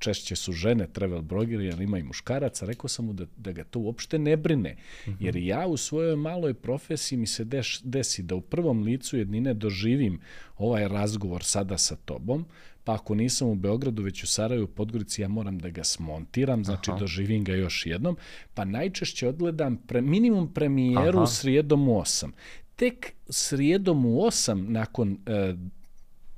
češće 0.00 0.36
su 0.36 0.52
žene 0.52 0.86
travel 0.86 1.22
blogeri, 1.22 1.72
ali 1.72 1.84
ima 1.84 1.98
i 1.98 2.02
muškaraca, 2.02 2.66
rekao 2.66 2.88
sam 2.88 3.04
mu 3.04 3.12
da, 3.12 3.26
da 3.36 3.52
ga 3.52 3.64
to 3.64 3.78
uopšte 3.78 4.18
ne 4.18 4.36
brine. 4.36 4.72
Mm 5.06 5.10
-hmm. 5.10 5.16
Jer 5.20 5.36
ja 5.36 5.66
u 5.66 5.76
svojoj 5.76 6.16
maloj 6.16 6.54
profesiji 6.54 7.18
mi 7.18 7.26
se 7.26 7.44
deš, 7.44 7.80
desi 7.82 8.22
da 8.22 8.34
u 8.34 8.40
prvom 8.40 8.82
licu 8.82 9.16
jednine 9.16 9.54
doživim 9.54 10.20
ovaj 10.58 10.88
razgovor 10.88 11.44
sada 11.44 11.78
sa 11.78 11.96
tobom, 11.96 12.46
pa 12.84 12.94
ako 12.94 13.14
nisam 13.14 13.48
u 13.48 13.54
Beogradu, 13.54 14.02
već 14.02 14.22
u 14.22 14.26
Sarajevu, 14.26 14.66
Podgorici, 14.66 15.22
ja 15.22 15.28
moram 15.28 15.58
da 15.58 15.70
ga 15.70 15.84
smontiram, 15.84 16.64
znači 16.64 16.90
Aha. 16.90 17.00
doživim 17.00 17.44
ga 17.44 17.54
još 17.54 17.86
jednom, 17.86 18.16
pa 18.54 18.64
najčešće 18.64 19.28
odgledam 19.28 19.76
pre, 19.76 20.00
minimum 20.00 20.54
premijeru 20.54 21.18
Aha. 21.18 21.26
srijedom 21.26 21.88
u 21.88 21.92
8. 21.92 22.30
Tek 22.76 23.12
srijedom 23.28 24.06
u 24.06 24.18
8, 24.18 24.68
nakon 24.68 25.18
e, 25.26 25.54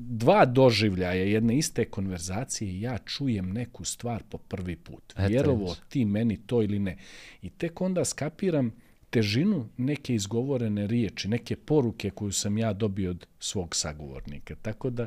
dva 0.08 0.44
doživljaja 0.44 1.24
jedne 1.24 1.56
iste 1.58 1.84
konverzacije 1.84 2.80
ja 2.80 2.98
čujem 2.98 3.52
neku 3.52 3.84
stvar 3.84 4.22
po 4.28 4.38
prvi 4.38 4.76
put. 4.76 5.12
Eto, 5.12 5.28
Vjerovo 5.28 5.76
ti 5.88 6.04
meni 6.04 6.36
to 6.36 6.62
ili 6.62 6.78
ne. 6.78 6.96
I 7.42 7.50
tek 7.50 7.80
onda 7.80 8.04
skapiram 8.04 8.72
težinu 9.10 9.68
neke 9.76 10.14
izgovorene 10.14 10.86
riječi, 10.86 11.28
neke 11.28 11.56
poruke 11.56 12.10
koju 12.10 12.32
sam 12.32 12.58
ja 12.58 12.72
dobio 12.72 13.10
od 13.10 13.26
svog 13.38 13.76
sagovornika. 13.76 14.54
Tako 14.62 14.90
da 14.90 15.06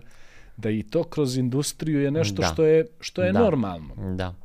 da 0.58 0.70
i 0.70 0.84
to 0.84 1.04
kroz 1.04 1.38
industriju 1.38 2.02
je 2.02 2.12
nešto 2.12 2.42
da. 2.42 2.48
što 2.48 2.66
je 2.66 2.86
što 3.00 3.24
je 3.24 3.32
da. 3.32 3.40
normalno. 3.40 4.16
Da. 4.16 4.36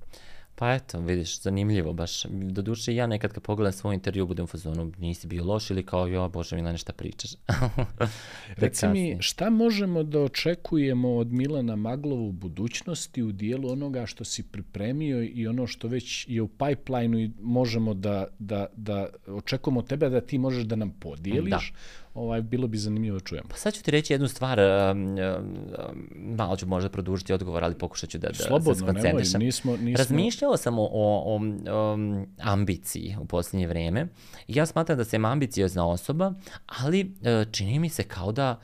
Pa 0.60 0.74
eto, 0.74 1.00
vidiš, 1.00 1.40
zanimljivo 1.40 1.92
baš. 1.92 2.24
Do 2.24 2.62
duše 2.62 2.94
ja 2.94 3.06
nekad 3.06 3.32
kad 3.32 3.42
pogledam 3.42 3.72
svoj 3.72 3.94
intervju 3.94 4.26
budem 4.26 4.44
u 4.44 4.46
fazonu, 4.46 4.92
nisi 4.98 5.26
bio 5.26 5.44
loš 5.44 5.70
ili 5.70 5.82
kao, 5.82 6.06
jo, 6.06 6.28
bože 6.28 6.56
Milane, 6.56 6.78
šta 6.78 6.92
pričaš? 6.92 7.30
Reci 8.56 8.88
mi, 8.88 9.16
šta 9.20 9.50
možemo 9.50 10.02
da 10.02 10.20
očekujemo 10.20 11.16
od 11.16 11.32
Milana 11.32 11.76
Maglova 11.76 12.22
u 12.22 12.32
budućnosti 12.32 13.22
u 13.22 13.32
dijelu 13.32 13.70
onoga 13.70 14.06
što 14.06 14.24
si 14.24 14.42
pripremio 14.42 15.22
i 15.22 15.46
ono 15.46 15.66
što 15.66 15.88
već 15.88 16.26
je 16.28 16.42
u 16.42 16.48
pipeline 16.48 17.24
i 17.24 17.30
možemo 17.40 17.94
da, 17.94 18.26
da, 18.38 18.66
da 18.76 19.08
očekujemo 19.26 19.82
tebe 19.82 20.08
da 20.08 20.20
ti 20.20 20.38
možeš 20.38 20.64
da 20.64 20.76
nam 20.76 20.90
podijeliš? 20.90 21.72
Da 21.72 22.09
ovaj, 22.14 22.42
bilo 22.42 22.68
bi 22.68 22.78
zanimljivo 22.78 23.18
da 23.18 23.24
čujemo. 23.24 23.48
Pa 23.48 23.56
sad 23.56 23.74
ću 23.74 23.82
ti 23.82 23.90
reći 23.90 24.12
jednu 24.12 24.28
stvar, 24.28 24.60
um, 24.60 25.02
um, 25.02 25.18
malo 26.14 26.56
ću 26.56 26.66
možda 26.66 26.88
produžiti 26.88 27.32
odgovor, 27.32 27.64
ali 27.64 27.74
pokušat 27.78 28.10
ću 28.10 28.18
da, 28.18 28.28
da 28.28 28.34
Slobodno, 28.34 28.74
se 28.74 28.80
skoncentrišem. 28.80 29.32
nemoj, 29.32 29.46
nismo, 29.46 29.76
nismo... 29.76 29.98
Razmišljao 29.98 30.56
sam 30.56 30.78
o, 30.78 30.88
o, 30.92 31.40
o 31.70 31.94
um, 31.94 32.26
ambiciji 32.38 33.16
u 33.20 33.24
posljednje 33.24 33.66
vrijeme. 33.66 34.06
Ja 34.48 34.66
smatram 34.66 34.98
da 34.98 35.04
sam 35.04 35.24
ambiciozna 35.24 35.88
osoba, 35.88 36.34
ali 36.66 37.04
uh, 37.04 37.52
čini 37.52 37.78
mi 37.78 37.88
se 37.88 38.02
kao 38.02 38.32
da 38.32 38.60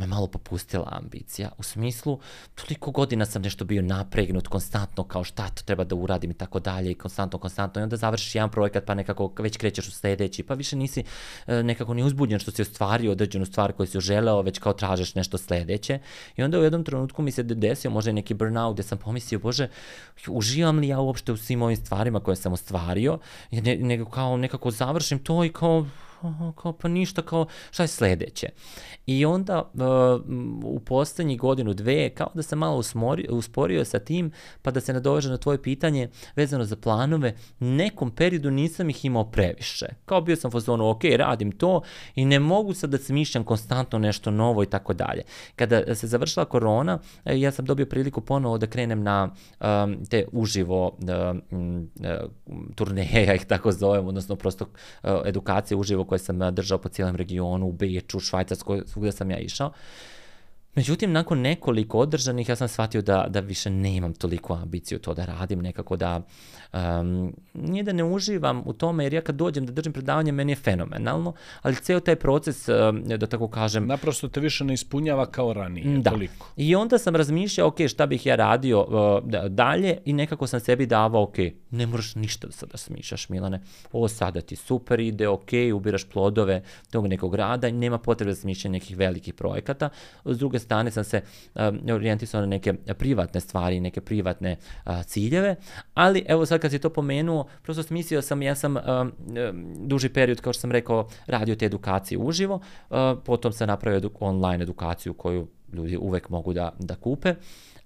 me 0.00 0.06
malo 0.06 0.26
popustila 0.26 0.88
ambicija. 0.90 1.50
U 1.58 1.62
smislu, 1.62 2.18
toliko 2.54 2.90
godina 2.90 3.26
sam 3.26 3.42
nešto 3.42 3.64
bio 3.64 3.82
napregnut, 3.82 4.48
konstantno, 4.48 5.04
kao 5.04 5.24
šta 5.24 5.48
to 5.48 5.62
treba 5.62 5.84
da 5.84 5.94
uradim 5.94 6.30
i 6.30 6.34
tako 6.34 6.60
dalje, 6.60 6.90
i 6.90 6.94
konstantno, 6.94 7.38
konstantno, 7.38 7.80
i 7.80 7.82
onda 7.82 7.96
završiš 7.96 8.34
jedan 8.34 8.50
projekat, 8.50 8.84
pa 8.84 8.94
nekako 8.94 9.32
već 9.38 9.56
krećeš 9.56 9.88
u 9.88 9.90
sledeći, 9.90 10.42
pa 10.42 10.54
više 10.54 10.76
nisi 10.76 11.04
e, 11.46 11.62
nekako 11.62 11.94
ni 11.94 12.02
uzbudjen 12.02 12.40
što 12.40 12.50
si 12.50 12.62
ostvario 12.62 13.12
određenu 13.12 13.46
stvar 13.46 13.72
koju 13.72 13.86
si 13.86 14.00
želeo, 14.00 14.42
već 14.42 14.58
kao 14.58 14.72
tražeš 14.72 15.14
nešto 15.14 15.38
sledeće. 15.38 15.98
I 16.36 16.42
onda 16.42 16.58
u 16.58 16.62
jednom 16.62 16.84
trenutku 16.84 17.22
mi 17.22 17.32
se 17.32 17.42
desio 17.42 17.90
možda 17.90 18.12
neki 18.12 18.34
burnout 18.34 18.76
gde 18.76 18.82
sam 18.82 18.98
pomislio, 18.98 19.38
bože, 19.38 19.68
uživam 20.28 20.78
li 20.78 20.88
ja 20.88 21.00
uopšte 21.00 21.32
u 21.32 21.36
svim 21.36 21.62
ovim 21.62 21.76
stvarima 21.76 22.20
koje 22.20 22.36
sam 22.36 22.52
ostvario, 22.52 23.18
i 23.50 23.60
ne, 23.60 23.76
nego 23.76 24.04
kao 24.04 24.36
nekako 24.36 24.70
završim 24.70 25.18
to 25.18 25.44
i 25.44 25.52
kao 25.52 25.86
kao 26.56 26.72
pa 26.72 26.88
ništa, 26.88 27.22
kao 27.22 27.46
šta 27.70 27.82
je 27.82 27.88
sledeće. 27.88 28.48
I 29.06 29.24
onda 29.24 29.70
uh, 29.74 29.80
u 30.64 30.80
poslednjih 30.80 31.38
godinu, 31.38 31.74
dve, 31.74 32.10
kao 32.10 32.30
da 32.34 32.42
sam 32.42 32.58
malo 32.58 32.76
usmorio, 32.76 33.34
usporio 33.34 33.84
sa 33.84 33.98
tim, 33.98 34.32
pa 34.62 34.70
da 34.70 34.80
se 34.80 34.92
nadoveže 34.92 35.30
na 35.30 35.36
tvoje 35.36 35.62
pitanje 35.62 36.08
vezano 36.36 36.64
za 36.64 36.76
planove, 36.76 37.34
nekom 37.58 38.10
periodu 38.10 38.50
nisam 38.50 38.90
ih 38.90 39.04
imao 39.04 39.24
previše. 39.30 39.86
Kao 40.04 40.20
bio 40.20 40.36
sam 40.36 40.50
fazonu, 40.50 40.90
ok, 40.90 41.04
radim 41.16 41.52
to 41.52 41.82
i 42.14 42.24
ne 42.24 42.38
mogu 42.38 42.74
sad 42.74 42.90
da 42.90 42.98
smišljam 42.98 43.44
konstantno 43.44 43.98
nešto 43.98 44.30
novo 44.30 44.62
i 44.62 44.66
tako 44.66 44.94
dalje. 44.94 45.22
Kada 45.56 45.94
se 45.94 46.06
završila 46.06 46.44
korona, 46.44 46.98
e, 47.24 47.40
ja 47.40 47.52
sam 47.52 47.64
dobio 47.64 47.86
priliku 47.86 48.20
ponovo 48.20 48.58
da 48.58 48.66
krenem 48.66 49.02
na 49.02 49.28
um, 49.60 50.04
te 50.04 50.24
uživo 50.32 50.96
um, 51.50 51.88
turneje, 52.74 53.24
ja 53.28 53.34
ih 53.34 53.44
tako 53.44 53.72
zovem, 53.72 54.06
odnosno 54.06 54.36
prosto 54.36 54.64
uh, 54.64 55.10
edukacije 55.24 55.76
uživo 55.76 56.04
koje 56.10 56.18
sam 56.18 56.54
držao 56.54 56.78
po 56.78 56.88
cijelom 56.88 57.16
regionu, 57.16 57.66
u 57.66 57.72
Beču, 57.72 58.20
Švajcarskoj, 58.20 58.82
svugde 58.86 59.12
sam 59.12 59.30
ja 59.30 59.38
išao. 59.38 59.72
Međutim, 60.74 61.12
nakon 61.12 61.40
nekoliko 61.40 61.98
održanih, 61.98 62.48
ja 62.48 62.56
sam 62.56 62.68
shvatio 62.68 63.02
da, 63.02 63.26
da 63.28 63.40
više 63.40 63.70
nemam 63.70 64.14
toliko 64.14 64.54
ambiciju 64.54 64.98
to 64.98 65.14
da 65.14 65.24
radim, 65.24 65.62
nekako 65.62 65.96
da, 65.96 66.20
um, 66.72 67.32
nije 67.54 67.82
da 67.82 67.92
ne 67.92 68.04
uživam 68.04 68.62
u 68.66 68.72
tome, 68.72 69.04
jer 69.04 69.14
ja 69.14 69.20
kad 69.20 69.34
dođem 69.34 69.66
da 69.66 69.72
držim 69.72 69.92
predavanje, 69.92 70.32
meni 70.32 70.52
je 70.52 70.56
fenomenalno, 70.56 71.32
ali 71.62 71.76
ceo 71.76 72.00
taj 72.00 72.16
proces, 72.16 72.68
da 73.16 73.26
tako 73.26 73.48
kažem... 73.48 73.86
Naprosto 73.86 74.28
te 74.28 74.40
više 74.40 74.64
ne 74.64 74.74
ispunjava 74.74 75.26
kao 75.26 75.52
ranije, 75.52 75.98
da. 75.98 76.10
toliko. 76.10 76.52
I 76.56 76.74
onda 76.74 76.98
sam 76.98 77.16
razmišljao, 77.16 77.68
ok, 77.68 77.76
šta 77.88 78.06
bih 78.06 78.26
ja 78.26 78.36
radio 78.36 78.80
uh, 78.80 79.48
dalje 79.48 79.98
i 80.04 80.12
nekako 80.12 80.46
sam 80.46 80.60
sebi 80.60 80.86
davao, 80.86 81.22
ok, 81.22 81.36
ne 81.70 81.86
moraš 81.86 82.14
ništa 82.14 82.46
da 82.46 82.52
sada 82.52 82.76
smišljaš, 82.76 83.28
Milane, 83.28 83.60
ovo 83.92 84.08
sada 84.08 84.40
ti 84.40 84.56
super 84.56 85.00
ide, 85.00 85.28
ok, 85.28 85.50
ubiraš 85.74 86.04
plodove 86.04 86.62
tog 86.90 87.06
nekog 87.06 87.34
rada 87.34 87.68
i 87.68 87.72
nema 87.72 87.98
potrebe 87.98 88.32
za 88.32 88.40
smišljanje 88.40 88.72
nekih 88.72 88.96
velikih 88.96 89.34
projekata. 89.34 89.88
S 90.24 90.38
druge 90.38 90.58
strane 90.58 90.90
sam 90.90 91.04
se 91.04 91.22
um, 91.54 91.80
orijentisao 91.94 92.40
na 92.40 92.46
neke 92.46 92.72
privatne 92.74 93.40
stvari, 93.40 93.80
neke 93.80 94.00
privatne 94.00 94.56
uh, 94.86 95.02
ciljeve, 95.04 95.56
ali 95.94 96.24
evo 96.28 96.46
sad 96.46 96.59
kad 96.60 96.70
si 96.70 96.78
to 96.78 96.90
pomenuo, 96.90 97.46
prosto 97.62 97.82
smislio 97.82 98.22
sam, 98.22 98.42
ja 98.42 98.54
sam 98.54 98.76
um, 98.76 99.12
duži 99.76 100.08
period, 100.08 100.40
kao 100.40 100.52
što 100.52 100.60
sam 100.60 100.72
rekao, 100.72 101.08
radio 101.26 101.54
te 101.54 101.66
edukacije 101.66 102.18
uživo, 102.18 102.54
uh, 102.90 102.96
potom 103.24 103.52
sam 103.52 103.68
napravio 103.68 103.98
edu 103.98 104.10
online 104.20 104.62
edukaciju 104.62 105.14
koju 105.14 105.46
ljudi 105.72 105.96
uvek 105.96 106.28
mogu 106.28 106.52
da, 106.52 106.72
da 106.78 106.94
kupe 106.94 107.34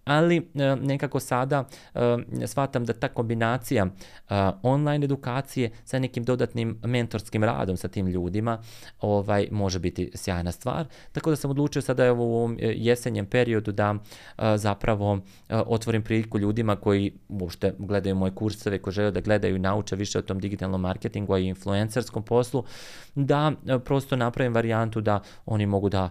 ali 0.04 0.36
e, 0.36 0.76
nekako 0.76 1.20
sada 1.20 1.64
e, 1.94 1.98
shvatam 2.46 2.84
da 2.84 2.92
ta 2.92 3.08
kombinacija 3.08 3.86
e, 3.86 3.90
online 4.62 5.04
edukacije 5.04 5.70
sa 5.84 5.98
nekim 5.98 6.24
dodatnim 6.24 6.78
mentorskim 6.84 7.44
radom 7.44 7.76
sa 7.76 7.88
tim 7.88 8.06
ljudima 8.06 8.58
ovaj 9.00 9.48
može 9.50 9.78
biti 9.78 10.10
sjajna 10.14 10.52
stvar. 10.52 10.86
Tako 11.12 11.30
da 11.30 11.36
sam 11.36 11.50
odlučio 11.50 11.82
sada 11.82 12.12
u 12.12 12.22
ovom 12.22 12.56
jesenjem 12.60 13.26
periodu 13.26 13.72
da 13.72 13.94
zapravo 14.56 15.18
otvorim 15.48 16.02
priliku 16.02 16.38
ljudima 16.38 16.76
koji 16.76 17.12
uopšte 17.28 17.74
gledaju 17.78 18.14
moje 18.14 18.34
kurseve, 18.34 18.78
koji 18.78 18.94
žele 18.94 19.10
da 19.10 19.20
gledaju 19.20 19.56
i 19.56 19.58
nauče 19.58 19.96
više 19.96 20.18
o 20.18 20.22
tom 20.22 20.38
digitalnom 20.38 20.80
marketingu 20.80 21.36
i 21.36 21.46
influencerskom 21.46 22.22
poslu, 22.22 22.64
da 23.14 23.52
prosto 23.84 24.16
napravim 24.16 24.54
varijantu 24.54 25.00
da 25.00 25.20
oni 25.46 25.66
mogu 25.66 25.88
da 25.88 26.10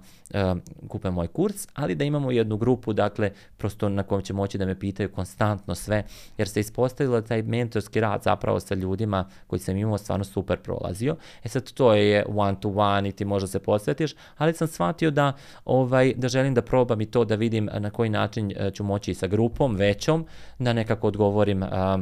kupe 0.88 1.12
moj 1.12 1.28
kurs, 1.28 1.68
ali 1.74 1.96
da 1.96 2.04
imamo 2.04 2.32
jednu 2.32 2.58
grupu, 2.58 2.94
dakle, 2.94 3.32
prosto 3.58 3.83
mesto 3.84 3.96
na 3.96 4.04
kojem 4.04 4.24
će 4.24 4.34
moći 4.34 4.58
da 4.58 4.66
me 4.66 4.80
pitaju 4.80 5.10
konstantno 5.12 5.76
sve, 5.76 6.04
jer 6.38 6.48
se 6.48 6.60
ispostavilo 6.60 7.22
da 7.22 7.28
taj 7.28 7.42
mentorski 7.42 8.00
rad 8.00 8.24
zapravo 8.24 8.60
sa 8.60 8.76
ljudima 8.76 9.26
koji 9.48 9.60
sam 9.60 9.78
imao 9.78 9.98
stvarno 9.98 10.24
super 10.24 10.58
prolazio. 10.60 11.16
E 11.44 11.50
sad 11.50 11.72
to 11.72 11.94
je 11.94 12.26
one 12.28 12.60
to 12.60 12.70
one 12.70 13.10
i 13.10 13.12
ti 13.12 13.26
možda 13.26 13.48
se 13.48 13.60
posvetiš, 13.60 14.16
ali 14.38 14.54
sam 14.54 14.68
shvatio 14.68 15.12
da, 15.12 15.34
ovaj, 15.66 16.14
da 16.16 16.28
želim 16.28 16.54
da 16.54 16.62
probam 16.62 17.02
i 17.02 17.06
to 17.06 17.26
da 17.26 17.36
vidim 17.36 17.70
na 17.80 17.90
koji 17.90 18.10
način 18.10 18.52
e, 18.52 18.72
ću 18.72 18.84
moći 18.84 19.14
sa 19.14 19.28
grupom 19.28 19.76
većom, 19.76 20.26
da 20.60 20.74
nekako 20.74 21.08
odgovorim 21.08 21.64
a, 21.64 22.00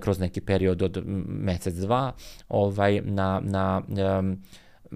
kroz 0.00 0.18
neki 0.18 0.40
period 0.40 0.82
od 0.82 1.02
mesec, 1.26 1.74
dva, 1.74 2.12
ovaj, 2.48 3.00
na, 3.00 3.40
na 3.44 3.82
um, 3.88 4.38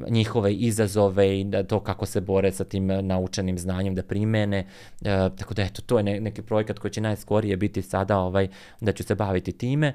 njihove 0.09 0.55
izazove 0.55 1.41
i 1.41 1.45
da 1.45 1.63
to 1.63 1.81
kako 1.81 2.07
se 2.07 2.21
bore 2.21 2.53
sa 2.53 2.65
tim 2.65 2.91
eh, 2.91 3.03
naučenim 3.03 3.59
znanjem 3.59 3.95
da 3.95 4.03
primene. 4.03 4.59
E, 4.59 5.31
tako 5.39 5.55
da 5.55 5.63
eto, 5.63 5.83
to 5.83 5.99
je 5.99 6.03
ne, 6.03 6.21
neki 6.21 6.43
projekat 6.43 6.79
koji 6.79 6.91
će 6.91 7.01
najskorije 7.01 7.57
biti 7.57 7.83
sada 7.83 8.19
ovaj, 8.19 8.49
da 8.81 8.93
ću 8.93 9.05
se 9.05 9.15
baviti 9.15 9.53
time. 9.53 9.95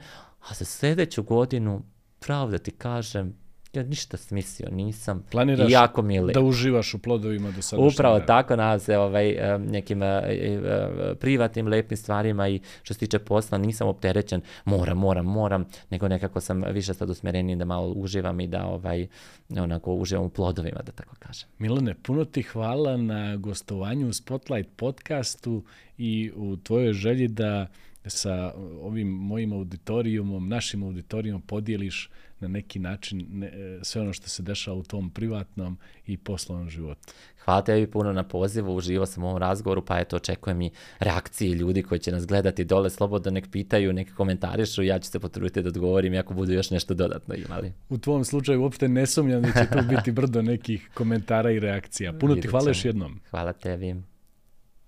A 0.50 0.54
za 0.54 0.66
sledeću 0.66 1.24
godinu, 1.24 1.84
pravo 2.20 2.52
da 2.52 2.58
ti 2.58 2.72
kažem, 2.72 3.43
ja 3.74 3.84
ništa 3.84 4.18
smislio 4.18 4.70
nisam. 4.72 5.24
Planiraš 5.32 5.72
jako 5.72 6.02
mi 6.02 6.16
je 6.16 6.22
da 6.22 6.42
uživaš 6.42 6.94
u 6.94 7.00
plodovima 7.00 7.52
do 7.52 7.62
sada? 7.62 7.82
Upravo 7.82 8.14
rada. 8.14 8.26
tako, 8.26 8.56
nadam 8.56 8.80
se 8.80 8.98
ovaj, 8.98 9.58
nekim 9.60 10.04
eh, 10.04 10.08
eh, 10.08 11.16
privatnim 11.20 11.68
lepim 11.68 11.98
stvarima 11.98 12.48
i 12.48 12.60
što 12.84 12.94
se 12.94 13.00
tiče 13.00 13.20
posla 13.20 13.58
nisam 13.58 13.88
opterećen, 13.88 14.42
moram, 14.66 14.98
moram, 14.98 15.26
moram, 15.26 15.66
nego 15.90 16.08
nekako 16.08 16.42
sam 16.42 16.64
više 16.64 16.94
sad 16.94 17.10
usmjereniji 17.10 17.56
da 17.56 17.66
malo 17.66 17.88
uživam 17.88 18.40
i 18.40 18.48
da 18.48 18.66
ovaj, 18.66 19.08
onako 19.58 19.94
uživam 19.94 20.26
u 20.26 20.30
plodovima, 20.30 20.82
da 20.86 20.92
tako 20.92 21.16
kažem. 21.20 21.50
Milane, 21.60 21.96
puno 22.04 22.26
ti 22.26 22.42
hvala 22.42 22.98
na 22.98 23.36
gostovanju 23.36 24.08
u 24.08 24.14
Spotlight 24.14 24.70
podcastu 24.76 25.64
i 25.98 26.32
u 26.36 26.58
tvojoj 26.58 26.94
želji 26.94 27.28
da 27.28 27.68
sa 28.06 28.54
ovim 28.82 29.08
mojim 29.08 29.54
auditorijumom, 29.54 30.50
našim 30.50 30.84
auditorijumom 30.84 31.42
podijeliš 31.42 32.10
na 32.40 32.48
neki 32.48 32.80
način 32.80 33.26
ne, 33.30 33.80
sve 33.82 34.02
ono 34.02 34.14
što 34.14 34.30
se 34.30 34.44
dešava 34.44 34.78
u 34.78 34.84
tom 34.84 35.10
privatnom 35.10 35.78
i 36.06 36.18
poslovnom 36.18 36.70
životu. 36.70 37.14
Hvala 37.46 37.62
tebi 37.62 37.92
puno 37.92 38.14
na 38.14 38.24
pozivu, 38.24 38.76
uživo 38.76 39.06
sam 39.06 39.24
u 39.24 39.28
ovom 39.28 39.38
razgovoru, 39.38 39.86
pa 39.86 40.00
eto, 40.00 40.16
očekujem 40.16 40.62
i 40.62 40.72
reakcije 41.00 41.56
ljudi 41.56 41.84
koji 41.84 42.00
će 42.00 42.12
nas 42.12 42.26
gledati 42.26 42.66
dole, 42.66 42.90
slobodno 42.90 43.32
nek 43.32 43.52
pitaju, 43.52 43.94
nek 43.94 44.14
komentarišu, 44.14 44.84
ja 44.84 45.00
ću 45.00 45.10
se 45.10 45.20
potruditi 45.20 45.62
da 45.62 45.70
odgovorim 45.70 46.20
ako 46.20 46.34
budu 46.34 46.54
još 46.54 46.72
nešto 46.72 46.94
dodatno 46.94 47.36
imali. 47.36 47.74
U 47.90 47.98
tvom 47.98 48.26
slučaju 48.26 48.62
uopšte 48.62 48.88
ne 48.88 49.06
sumnjam 49.06 49.42
da 49.42 49.52
će 49.52 49.72
tu 49.72 49.80
biti 49.96 50.12
brdo 50.12 50.42
nekih 50.42 50.90
komentara 50.94 51.52
i 51.52 51.60
reakcija. 51.60 52.14
Puno 52.14 52.36
ti 52.36 52.48
hvala 52.48 52.70
još 52.70 52.86
jednom. 52.86 53.20
Hvala 53.30 53.54
tebi. 53.54 53.96